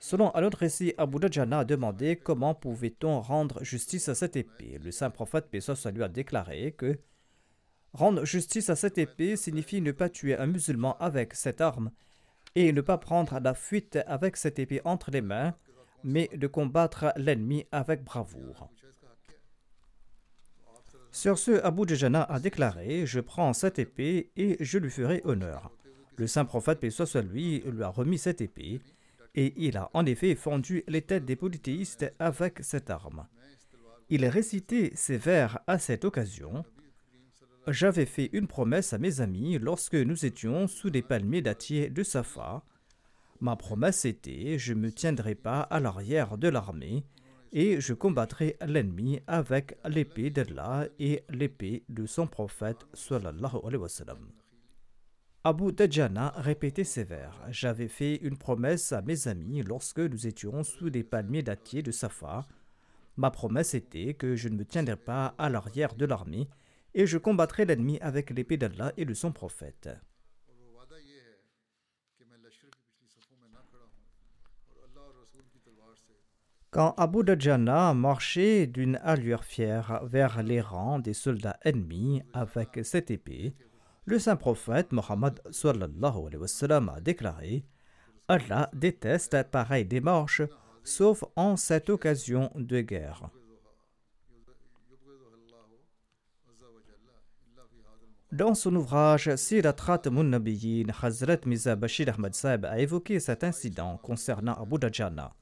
Selon 0.00 0.34
un 0.34 0.42
autre 0.42 0.58
récit, 0.58 0.94
Abu 0.96 1.20
Dajjana 1.20 1.60
a 1.60 1.64
demandé 1.64 2.16
comment 2.16 2.54
pouvait-on 2.54 3.20
rendre 3.20 3.62
justice 3.62 4.08
à 4.08 4.16
cette 4.16 4.34
épée. 4.34 4.80
Le 4.82 4.90
saint 4.90 5.10
prophète 5.10 5.48
Pessoa 5.48 5.76
lui 5.92 6.02
a 6.02 6.08
déclaré 6.08 6.72
que 6.72 6.98
rendre 7.92 8.24
justice 8.24 8.70
à 8.70 8.76
cette 8.76 8.98
épée 8.98 9.36
signifie 9.36 9.80
ne 9.80 9.92
pas 9.92 10.08
tuer 10.08 10.36
un 10.36 10.46
musulman 10.46 10.96
avec 10.98 11.34
cette 11.34 11.60
arme 11.60 11.92
et 12.54 12.72
ne 12.72 12.80
pas 12.80 12.98
prendre 12.98 13.38
la 13.40 13.54
fuite 13.54 13.98
avec 14.06 14.36
cette 14.36 14.58
épée 14.58 14.80
entre 14.84 15.10
les 15.10 15.20
mains, 15.20 15.54
mais 16.04 16.28
de 16.34 16.46
combattre 16.46 17.12
l'ennemi 17.16 17.64
avec 17.72 18.04
bravoure. 18.04 18.70
Sur 21.10 21.38
ce, 21.38 21.62
Abu 21.62 21.84
Dajjana 21.84 22.22
a 22.22 22.40
déclaré 22.40 23.06
Je 23.06 23.20
prends 23.20 23.52
cette 23.52 23.78
épée 23.78 24.30
et 24.36 24.56
je 24.60 24.78
lui 24.78 24.90
ferai 24.90 25.20
honneur. 25.24 25.70
Le 26.16 26.26
saint 26.26 26.44
prophète, 26.44 26.80
paix 26.80 26.90
soit 26.90 27.20
lui, 27.22 27.60
lui 27.60 27.82
a 27.82 27.88
remis 27.88 28.18
cette 28.18 28.40
épée 28.40 28.80
et 29.34 29.54
il 29.56 29.76
a 29.76 29.90
en 29.94 30.04
effet 30.06 30.34
fendu 30.34 30.84
les 30.88 31.02
têtes 31.02 31.24
des 31.24 31.36
polythéistes 31.36 32.12
avec 32.18 32.58
cette 32.62 32.90
arme. 32.90 33.26
Il 34.08 34.26
récitait 34.26 34.92
ces 34.94 35.16
vers 35.16 35.58
à 35.66 35.78
cette 35.78 36.04
occasion. 36.04 36.64
J'avais 37.68 38.06
fait 38.06 38.28
une 38.32 38.48
promesse 38.48 38.92
à 38.92 38.98
mes 38.98 39.20
amis 39.20 39.56
lorsque 39.56 39.94
nous 39.94 40.26
étions 40.26 40.66
sous 40.66 40.90
des 40.90 41.00
palmiers 41.02 41.42
dattiers 41.42 41.90
de 41.90 42.02
Safa. 42.02 42.64
Ma 43.40 43.54
promesse 43.54 44.04
était 44.04 44.58
je 44.58 44.72
ne 44.72 44.80
me 44.80 44.90
tiendrai 44.90 45.36
pas 45.36 45.60
à 45.60 45.78
l'arrière 45.78 46.38
de 46.38 46.48
l'armée 46.48 47.04
et 47.52 47.80
je 47.80 47.94
combattrai 47.94 48.56
l'ennemi 48.66 49.20
avec 49.28 49.78
l'épée 49.84 50.30
d'Allah 50.30 50.88
et 50.98 51.22
l'épée 51.28 51.84
de 51.88 52.04
son 52.04 52.26
prophète 52.26 52.84
sallallahu. 52.94 53.58
Abu 55.44 55.72
Dajjana 55.72 56.30
répétait 56.36 56.82
ces 56.82 57.04
vers. 57.04 57.40
J'avais 57.50 57.88
fait 57.88 58.16
une 58.16 58.38
promesse 58.38 58.90
à 58.90 59.02
mes 59.02 59.28
amis 59.28 59.62
lorsque 59.62 60.00
nous 60.00 60.26
étions 60.26 60.64
sous 60.64 60.90
des 60.90 61.04
palmiers 61.04 61.44
dattiers 61.44 61.82
de 61.82 61.92
Safa. 61.92 62.44
Ma 63.16 63.30
promesse 63.30 63.74
était 63.74 64.14
que 64.14 64.34
je 64.34 64.48
ne 64.48 64.56
me 64.56 64.64
tiendrais 64.64 64.96
pas 64.96 65.36
à 65.38 65.48
l'arrière 65.48 65.94
de 65.94 66.06
l'armée 66.06 66.48
et 66.94 67.06
je 67.06 67.18
combattrais 67.18 67.64
l'ennemi 67.64 67.98
avec 68.00 68.30
l'épée 68.30 68.56
d'Allah 68.56 68.92
et 68.96 69.04
de 69.04 69.14
son 69.14 69.32
prophète. 69.32 69.88
Quand 76.70 76.94
Abu 76.96 77.22
Dajjana 77.22 77.92
marchait 77.92 78.66
d'une 78.66 78.96
allure 79.02 79.44
fière 79.44 80.00
vers 80.04 80.42
les 80.42 80.62
rangs 80.62 80.98
des 80.98 81.12
soldats 81.12 81.58
ennemis 81.64 82.22
avec 82.32 82.80
cette 82.82 83.10
épée, 83.10 83.54
le 84.06 84.18
saint 84.18 84.36
prophète 84.36 84.90
Mohammed 84.90 85.40
a 85.44 87.00
déclaré 87.02 87.66
Allah 88.28 88.70
déteste 88.72 89.42
pareille 89.50 89.84
démarche, 89.84 90.40
sauf 90.84 91.24
en 91.36 91.56
cette 91.56 91.90
occasion 91.90 92.50
de 92.54 92.80
guerre. 92.80 93.28
Dans 98.32 98.54
son 98.54 98.74
ouvrage 98.76 99.36
Sirat 99.36 99.74
Khatamun 99.74 100.24
Nabiyyin, 100.24 100.86
Hazrat 101.02 101.40
Miza 101.44 101.76
Bashir 101.76 102.08
Ahmad 102.08 102.34
Saib 102.34 102.64
a 102.64 102.78
évoqué 102.78 103.20
cet 103.20 103.44
incident 103.44 103.98
concernant 103.98 104.54
Abu 104.54 104.78
Dajjana. 104.78 105.34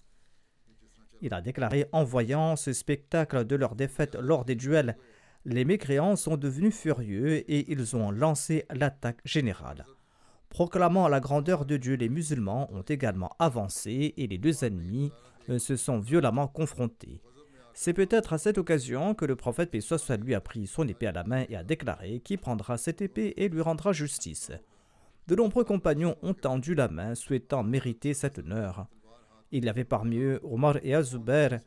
Il 1.20 1.32
a 1.32 1.41
déclaré 1.41 1.86
en 1.93 2.03
voyant 2.03 2.57
ce 2.57 2.72
spectacle 2.72 3.45
de 3.45 3.55
leur 3.55 3.76
défaite 3.76 4.16
lors 4.16 4.45
des 4.45 4.57
duels 4.57 4.97
les 5.45 5.64
mécréants 5.64 6.16
sont 6.16 6.36
devenus 6.36 6.74
furieux 6.74 7.49
et 7.51 7.70
ils 7.70 7.95
ont 7.95 8.11
lancé 8.11 8.66
l'attaque 8.70 9.20
générale. 9.24 9.86
Proclamant 10.49 11.07
la 11.07 11.20
grandeur 11.20 11.64
de 11.64 11.76
Dieu, 11.76 11.95
les 11.95 12.09
musulmans 12.09 12.68
ont 12.72 12.82
également 12.82 13.30
avancé 13.38 14.14
et 14.16 14.26
les 14.26 14.36
deux 14.36 14.64
ennemis 14.64 15.12
euh, 15.49 15.61
se 15.61 15.76
sont 15.76 16.01
violemment 16.01 16.49
confrontés. 16.49 17.22
C'est 17.83 17.95
peut-être 17.95 18.35
à 18.35 18.39
cette 18.39 18.59
occasion 18.59 19.14
que 19.14 19.24
le 19.24 19.37
prophète 19.37 19.70
paix 19.70 19.81
soit 19.81 20.11
a 20.11 20.41
pris 20.43 20.66
son 20.66 20.87
épée 20.87 21.07
à 21.07 21.12
la 21.12 21.24
main 21.24 21.47
et 21.49 21.57
a 21.57 21.64
déclaré 21.64 22.20
qui 22.20 22.37
prendra 22.37 22.76
cette 22.76 23.01
épée 23.01 23.33
et 23.39 23.49
lui 23.49 23.62
rendra 23.62 23.95
justice. 23.95 24.53
De 25.28 25.35
nombreux 25.35 25.64
compagnons 25.64 26.14
ont 26.20 26.35
tendu 26.35 26.74
la 26.74 26.89
main 26.89 27.14
souhaitant 27.14 27.62
mériter 27.62 28.12
cet 28.12 28.39
honneur. 28.39 28.87
Il 29.51 29.64
y 29.64 29.68
avait 29.70 29.85
parmi 29.85 30.18
eux 30.18 30.41
Omar 30.43 30.76
et 30.83 30.95
Azubair 30.95 31.59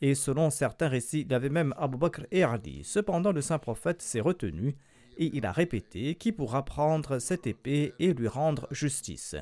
et 0.00 0.16
selon 0.16 0.50
certains 0.50 0.88
récits, 0.88 1.20
il 1.20 1.30
y 1.30 1.36
avait 1.36 1.48
même 1.50 1.72
Abu 1.78 1.98
Bakr 1.98 2.22
et 2.32 2.42
Ali. 2.42 2.82
Cependant, 2.82 3.30
le 3.30 3.40
saint 3.40 3.60
prophète 3.60 4.02
s'est 4.02 4.20
retenu 4.20 4.74
et 5.18 5.30
il 5.34 5.46
a 5.46 5.52
répété 5.52 6.16
Qui 6.16 6.32
pourra 6.32 6.64
prendre 6.64 7.20
cette 7.20 7.46
épée 7.46 7.94
et 8.00 8.12
lui 8.12 8.26
rendre 8.26 8.66
justice 8.72 9.36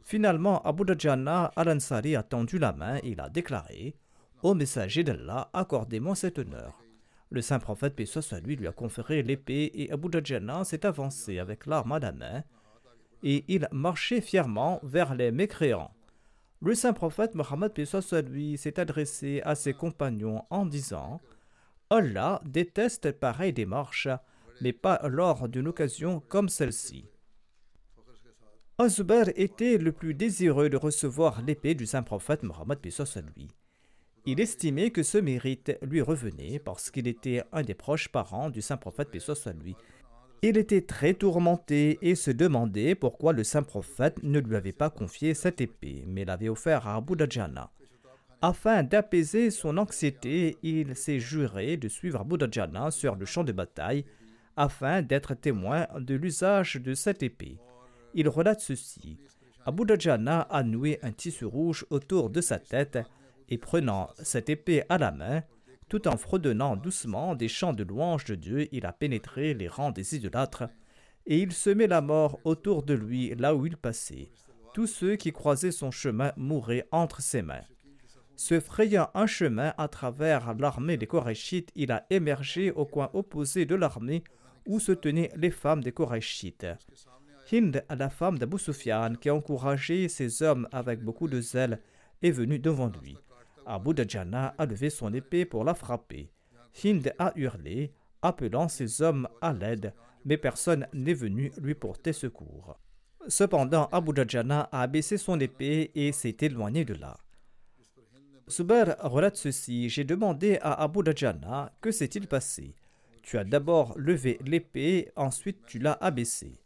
Finalement, 0.00 0.62
Abu 0.62 0.86
Dajjana 0.86 1.52
al-Ansari 1.56 2.16
a 2.16 2.22
tendu 2.22 2.58
la 2.58 2.72
main 2.72 2.96
et 3.02 3.10
il 3.10 3.20
a 3.20 3.28
déclaré 3.28 3.96
Ô 4.42 4.54
messager 4.54 5.04
d'Allah, 5.04 5.50
accordez-moi 5.52 6.16
cet 6.16 6.38
honneur. 6.38 6.82
Le 7.30 7.40
saint 7.40 7.60
prophète, 7.60 7.94
paix 7.94 8.06
soit 8.06 8.40
lui, 8.40 8.56
lui 8.56 8.66
a 8.66 8.72
conféré 8.72 9.22
l'épée 9.22 9.70
et 9.72 9.92
Abu 9.92 10.08
Dajjana 10.08 10.64
s'est 10.64 10.84
avancé 10.84 11.38
avec 11.38 11.66
l'arme 11.66 11.92
à 11.92 12.00
la 12.00 12.10
main 12.10 12.42
et 13.22 13.44
il 13.46 13.68
marchait 13.70 14.20
fièrement 14.20 14.80
vers 14.82 15.14
les 15.14 15.30
mécréants. 15.30 15.94
Le 16.60 16.74
saint 16.74 16.92
prophète 16.92 17.36
Mohammed 17.36 17.72
lui 18.28 18.58
s'est 18.58 18.80
adressé 18.80 19.40
à 19.44 19.54
ses 19.54 19.74
compagnons 19.74 20.44
en 20.50 20.66
disant 20.66 21.20
Allah 21.88 22.40
déteste 22.44 23.12
pareille 23.12 23.52
démarche, 23.52 24.08
mais 24.60 24.72
pas 24.72 25.00
lors 25.08 25.48
d'une 25.48 25.68
occasion 25.68 26.20
comme 26.28 26.48
celle-ci. 26.48 27.08
Azubair 28.78 29.28
était 29.36 29.78
le 29.78 29.92
plus 29.92 30.14
désireux 30.14 30.68
de 30.68 30.76
recevoir 30.76 31.42
l'épée 31.42 31.76
du 31.76 31.86
saint 31.86 32.02
prophète 32.02 32.42
Mohammed 32.42 32.78
lui. 33.36 33.48
Il 34.24 34.40
estimait 34.40 34.90
que 34.90 35.02
ce 35.02 35.18
mérite 35.18 35.76
lui 35.82 36.00
revenait 36.00 36.58
parce 36.58 36.90
qu'il 36.90 37.08
était 37.08 37.42
un 37.52 37.62
des 37.62 37.74
proches 37.74 38.08
parents 38.08 38.50
du 38.50 38.62
saint 38.62 38.76
prophète 38.76 39.08
lui 39.12 39.74
il 40.44 40.56
était 40.56 40.80
très 40.80 41.14
tourmenté 41.14 42.00
et 42.02 42.16
se 42.16 42.32
demandait 42.32 42.96
pourquoi 42.96 43.32
le 43.32 43.44
saint 43.44 43.62
prophète 43.62 44.20
ne 44.24 44.40
lui 44.40 44.56
avait 44.56 44.72
pas 44.72 44.90
confié 44.90 45.34
cette 45.34 45.60
épée, 45.60 46.02
mais 46.08 46.24
l'avait 46.24 46.48
offert 46.48 46.88
à 46.88 46.96
Abu 46.96 47.14
Dajjana. 47.14 47.70
Afin 48.40 48.82
d'apaiser 48.82 49.52
son 49.52 49.76
anxiété, 49.78 50.56
il 50.64 50.96
s'est 50.96 51.20
juré 51.20 51.76
de 51.76 51.86
suivre 51.86 52.22
Abu 52.22 52.38
Dajjana 52.38 52.90
sur 52.90 53.14
le 53.14 53.24
champ 53.24 53.44
de 53.44 53.52
bataille 53.52 54.04
afin 54.56 55.00
d'être 55.00 55.34
témoin 55.34 55.86
de 55.96 56.16
l'usage 56.16 56.74
de 56.74 56.92
cette 56.94 57.22
épée. 57.22 57.58
Il 58.12 58.28
relate 58.28 58.62
ceci. 58.62 59.18
Abu 59.64 59.84
Dajjana 59.84 60.40
a 60.40 60.64
noué 60.64 60.98
un 61.04 61.12
tissu 61.12 61.44
rouge 61.44 61.86
autour 61.88 62.30
de 62.30 62.40
sa 62.40 62.58
tête 62.58 62.98
et 63.52 63.58
prenant 63.58 64.08
cette 64.22 64.48
épée 64.48 64.82
à 64.88 64.96
la 64.96 65.10
main, 65.10 65.42
tout 65.90 66.08
en 66.08 66.16
fredonnant 66.16 66.74
doucement 66.74 67.34
des 67.34 67.48
chants 67.48 67.74
de 67.74 67.84
louange 67.84 68.24
de 68.24 68.34
Dieu, 68.34 68.66
il 68.72 68.86
a 68.86 68.94
pénétré 68.94 69.52
les 69.52 69.68
rangs 69.68 69.90
des 69.90 70.16
idolâtres, 70.16 70.64
et 71.26 71.38
il 71.38 71.52
semait 71.52 71.86
la 71.86 72.00
mort 72.00 72.40
autour 72.44 72.82
de 72.82 72.94
lui 72.94 73.34
là 73.34 73.54
où 73.54 73.66
il 73.66 73.76
passait. 73.76 74.30
Tous 74.72 74.86
ceux 74.86 75.16
qui 75.16 75.32
croisaient 75.32 75.70
son 75.70 75.90
chemin 75.90 76.32
mouraient 76.38 76.88
entre 76.92 77.20
ses 77.20 77.42
mains. 77.42 77.60
Se 78.36 78.58
frayant 78.58 79.10
un 79.12 79.26
chemin 79.26 79.74
à 79.76 79.86
travers 79.86 80.54
l'armée 80.54 80.96
des 80.96 81.06
Korachites, 81.06 81.72
il 81.74 81.92
a 81.92 82.06
émergé 82.08 82.70
au 82.70 82.86
coin 82.86 83.10
opposé 83.12 83.66
de 83.66 83.74
l'armée 83.74 84.24
où 84.66 84.80
se 84.80 84.92
tenaient 84.92 85.30
les 85.36 85.50
femmes 85.50 85.82
des 85.82 85.92
Korachites. 85.92 86.68
Hind, 87.52 87.84
la 87.90 88.08
femme 88.08 88.38
d'Abu 88.38 88.56
qui 89.20 89.30
encourageait 89.30 90.08
ses 90.08 90.42
hommes 90.42 90.66
avec 90.72 91.02
beaucoup 91.04 91.28
de 91.28 91.42
zèle, 91.42 91.82
est 92.22 92.30
venue 92.30 92.58
devant 92.58 92.90
lui. 93.02 93.18
Abu 93.66 93.94
Dajjana 93.94 94.54
a 94.58 94.66
levé 94.66 94.90
son 94.90 95.12
épée 95.12 95.44
pour 95.44 95.64
la 95.64 95.74
frapper. 95.74 96.30
Hind 96.84 97.12
a 97.18 97.32
hurlé, 97.36 97.92
appelant 98.22 98.68
ses 98.68 99.02
hommes 99.02 99.28
à 99.40 99.52
l'aide, 99.52 99.92
mais 100.24 100.36
personne 100.36 100.86
n'est 100.92 101.14
venu 101.14 101.52
lui 101.60 101.74
porter 101.74 102.12
secours. 102.12 102.78
Cependant, 103.28 103.88
Abu 103.92 104.12
Dajjana 104.12 104.68
a 104.72 104.82
abaissé 104.82 105.16
son 105.16 105.38
épée 105.40 105.90
et 105.94 106.12
s'est 106.12 106.36
éloigné 106.40 106.84
de 106.84 106.94
là. 106.94 107.16
Zubair 108.48 108.96
relate 109.00 109.36
ceci 109.36 109.88
J'ai 109.88 110.04
demandé 110.04 110.58
à 110.60 110.82
Abu 110.82 111.02
Dajjana 111.02 111.72
que 111.80 111.90
s'est-il 111.90 112.26
passé? 112.26 112.74
Tu 113.22 113.38
as 113.38 113.44
d'abord 113.44 113.94
levé 113.96 114.38
l'épée, 114.44 115.12
ensuite 115.14 115.64
tu 115.66 115.78
l'as 115.78 115.96
abaissée. 116.00 116.61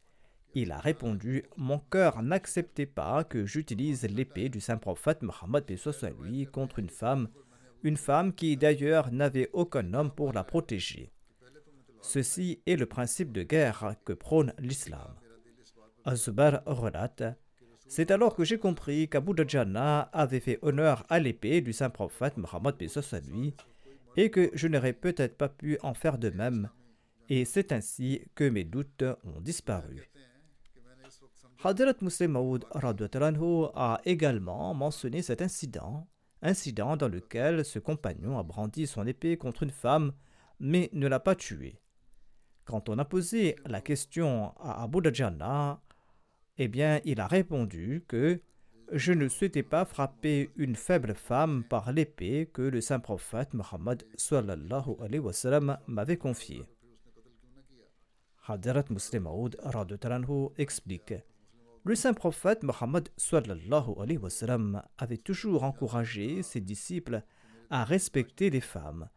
Il 0.59 0.73
a 0.73 0.79
répondu 0.79 1.45
Mon 1.59 1.79
cœur 1.79 2.23
n'acceptait 2.23 2.87
pas 2.87 3.25
que 3.25 3.45
j'utilise 3.45 4.05
l'épée 4.05 4.49
du 4.49 4.59
saint 4.59 4.79
prophète 4.79 5.21
Mohammed 5.21 5.67
lui 6.19 6.47
contre 6.47 6.79
une 6.79 6.89
femme, 6.89 7.29
une 7.83 7.99
femme 7.99 8.33
qui 8.33 8.57
d'ailleurs 8.57 9.13
n'avait 9.13 9.51
aucun 9.53 9.93
homme 9.93 10.11
pour 10.11 10.33
la 10.33 10.45
protéger. 10.45 11.13
Ceci 12.01 12.63
est 12.65 12.77
le 12.77 12.87
principe 12.87 13.33
de 13.33 13.43
guerre 13.43 13.97
que 14.07 14.15
prône 14.15 14.55
l'islam. 14.59 15.17
Azubar 16.07 16.63
relate 16.65 17.37
C'est 17.87 18.11
alors 18.11 18.35
que 18.35 18.45
j'ai 18.45 18.59
compris 18.59 19.11
qu'Abu 19.11 19.35
Dajjana 19.35 20.09
avait 20.15 20.41
fait 20.41 20.59
honneur 20.63 21.05
à 21.11 21.19
l'épée 21.19 21.61
du 21.61 21.75
saint 21.75 21.91
prophète 21.91 22.39
Mohammed 22.39 22.77
lui 23.29 23.55
et 24.17 24.31
que 24.31 24.51
je 24.55 24.69
n'aurais 24.69 24.95
peut-être 24.95 25.37
pas 25.37 25.51
pu 25.51 25.77
en 25.83 25.93
faire 25.93 26.17
de 26.17 26.31
même, 26.31 26.71
et 27.29 27.45
c'est 27.45 27.73
ainsi 27.73 28.23
que 28.35 28.49
mes 28.49 28.65
doutes 28.65 29.05
ont 29.23 29.43
disparu. 29.43 30.09
Hadrat 31.67 31.97
Muslim 32.01 32.31
Maud 32.31 32.65
a 33.75 34.01
également 34.05 34.73
mentionné 34.73 35.21
cet 35.21 35.43
incident, 35.43 36.07
incident 36.41 36.97
dans 36.97 37.09
lequel 37.09 37.65
ce 37.65 37.81
compagnon 37.81 38.39
a 38.39 38.45
brandi 38.45 38.87
son 38.87 39.05
épée 39.05 39.37
contre 39.37 39.65
une 39.65 39.71
femme, 39.71 40.13
mais 40.61 40.89
ne 40.93 41.09
l'a 41.09 41.19
pas 41.19 41.35
tuée. 41.35 41.81
Quand 42.67 42.89
on 42.89 42.99
a 42.99 43.05
posé 43.05 43.57
la 43.67 43.81
question 43.81 44.53
à 44.61 44.85
Abu 44.85 45.01
Dajjana, 45.01 45.83
eh 46.57 46.69
bien, 46.69 47.01
il 47.05 47.21
a 47.21 47.27
répondu 47.27 48.05
que 48.07 48.41
je 48.93 49.13
ne 49.13 49.29
souhaitais 49.29 49.65
pas 49.65 49.85
frapper 49.85 50.51
une 50.55 50.77
faible 50.77 51.17
femme 51.17 51.65
par 51.65 51.93
l'épée 51.93 52.49
que 52.53 52.63
le 52.63 52.81
saint 52.81 53.01
prophète 53.01 53.55
Muhammad 53.55 54.05
m'avait 55.89 56.17
confiée. 56.17 56.63
Hadrat 58.47 58.85
Muslim 58.89 59.25
Maud 59.25 59.57
explique 60.59 61.15
le 61.87 61.95
saint 61.95 62.15
prophète 62.15 62.65
Mohammed 62.65 63.09
avait 64.99 65.17
toujours 65.19 65.63
encouragé 65.63 66.43
ses 66.43 66.61
disciples 66.61 67.23
à 67.71 67.85
respecter 67.85 68.51
les 68.51 68.61
femmes. 68.61 69.09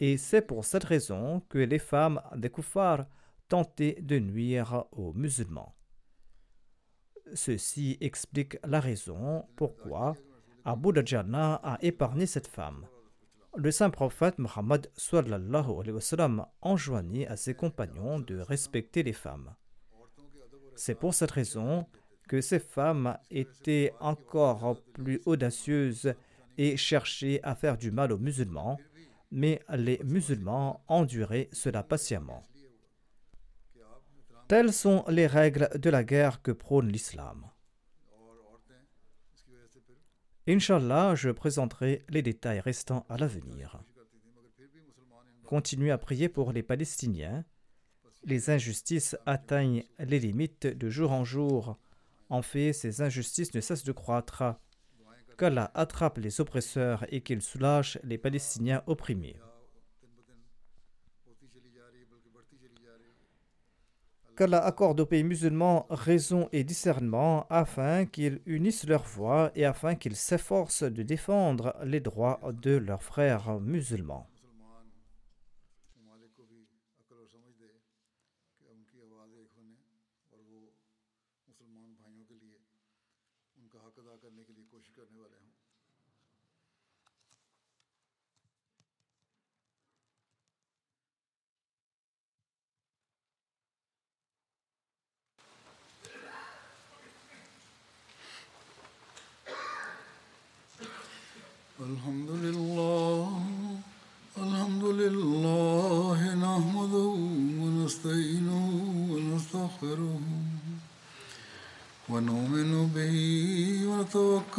Et 0.00 0.16
c'est 0.16 0.40
pour 0.40 0.64
cette 0.64 0.84
raison 0.84 1.40
que 1.50 1.58
les 1.58 1.78
femmes 1.78 2.22
des 2.34 2.48
kuffars 2.48 3.04
tentaient 3.48 3.98
de 4.00 4.18
nuire 4.18 4.86
aux 4.92 5.12
musulmans. 5.12 5.74
Ceci 7.34 7.98
explique 8.00 8.56
la 8.64 8.80
raison 8.80 9.44
pourquoi 9.54 10.16
Abu 10.64 10.92
Dajjana 10.94 11.56
a 11.56 11.78
épargné 11.82 12.24
cette 12.24 12.48
femme. 12.48 12.86
Le 13.54 13.70
saint 13.70 13.90
prophète 13.90 14.38
Mohammed 14.38 14.90
enjoignit 16.62 17.26
à 17.26 17.36
ses 17.36 17.54
compagnons 17.54 18.18
de 18.18 18.38
respecter 18.38 19.02
les 19.02 19.12
femmes. 19.12 19.54
C'est 20.78 20.94
pour 20.94 21.12
cette 21.12 21.32
raison 21.32 21.86
que 22.28 22.40
ces 22.40 22.60
femmes 22.60 23.18
étaient 23.32 23.92
encore 23.98 24.80
plus 24.92 25.20
audacieuses 25.26 26.14
et 26.56 26.76
cherchaient 26.76 27.40
à 27.42 27.56
faire 27.56 27.76
du 27.76 27.90
mal 27.90 28.12
aux 28.12 28.18
musulmans, 28.18 28.78
mais 29.32 29.60
les 29.70 30.00
musulmans 30.04 30.84
enduraient 30.86 31.48
cela 31.52 31.82
patiemment. 31.82 32.44
Telles 34.46 34.72
sont 34.72 35.04
les 35.08 35.26
règles 35.26 35.68
de 35.74 35.90
la 35.90 36.04
guerre 36.04 36.42
que 36.42 36.52
prône 36.52 36.88
l'islam. 36.88 37.50
Inch'Allah, 40.46 41.16
je 41.16 41.30
présenterai 41.30 42.04
les 42.08 42.22
détails 42.22 42.60
restants 42.60 43.04
à 43.08 43.18
l'avenir. 43.18 43.82
Continuez 45.44 45.90
à 45.90 45.98
prier 45.98 46.28
pour 46.28 46.52
les 46.52 46.62
Palestiniens. 46.62 47.44
Les 48.24 48.50
injustices 48.50 49.16
atteignent 49.26 49.84
les 49.98 50.18
limites 50.18 50.66
de 50.66 50.90
jour 50.90 51.12
en 51.12 51.24
jour 51.24 51.78
en 52.30 52.42
fait, 52.42 52.72
ces 52.72 53.00
injustices 53.00 53.54
ne 53.54 53.60
cessent 53.60 53.84
de 53.84 53.92
croître. 53.92 54.42
Qu'Allah 55.38 55.70
attrape 55.74 56.18
les 56.18 56.40
oppresseurs 56.40 57.06
et 57.12 57.20
qu'il 57.20 57.40
soulage 57.42 57.98
les 58.02 58.18
Palestiniens 58.18 58.82
opprimés. 58.86 59.36
Qu'Allah 64.36 64.64
accorde 64.64 65.00
aux 65.00 65.06
pays 65.06 65.24
musulmans 65.24 65.86
raison 65.90 66.48
et 66.52 66.64
discernement 66.64 67.46
afin 67.50 68.04
qu'ils 68.04 68.40
unissent 68.46 68.86
leurs 68.86 69.04
voix 69.04 69.50
et 69.54 69.64
afin 69.64 69.94
qu'ils 69.94 70.16
s'efforcent 70.16 70.84
de 70.84 71.02
défendre 71.02 71.74
les 71.84 72.00
droits 72.00 72.40
de 72.52 72.76
leurs 72.76 73.02
frères 73.02 73.58
musulmans. 73.60 74.28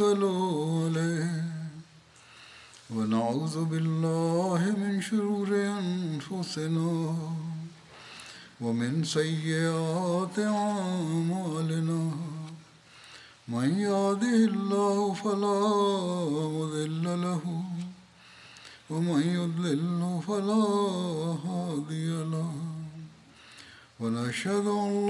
ونتوكل 0.00 0.24
عليه. 0.96 1.44
ونعوذ 2.90 3.64
بالله 3.64 4.60
من 4.82 5.02
شرور 5.02 5.48
أنفسنا 5.52 7.16
ومن 8.60 9.04
سيئات 9.04 10.38
أعمالنا. 10.38 12.02
من 13.48 13.68
يهده 13.78 14.40
الله 14.52 15.14
فلا 15.14 15.60
مضل 16.56 17.04
له 17.04 17.44
ومن 18.90 19.22
يضلل 19.38 20.20
فلا 20.28 20.64
هادي 21.44 22.10
له. 22.34 22.52
ونشهد 24.00 24.66
أن 24.66 25.09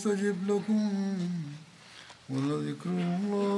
يستجب 0.00 0.36
لكم 0.50 0.90
ولذكر 2.30 2.90
الله 2.90 3.16
أكبر 3.20 3.49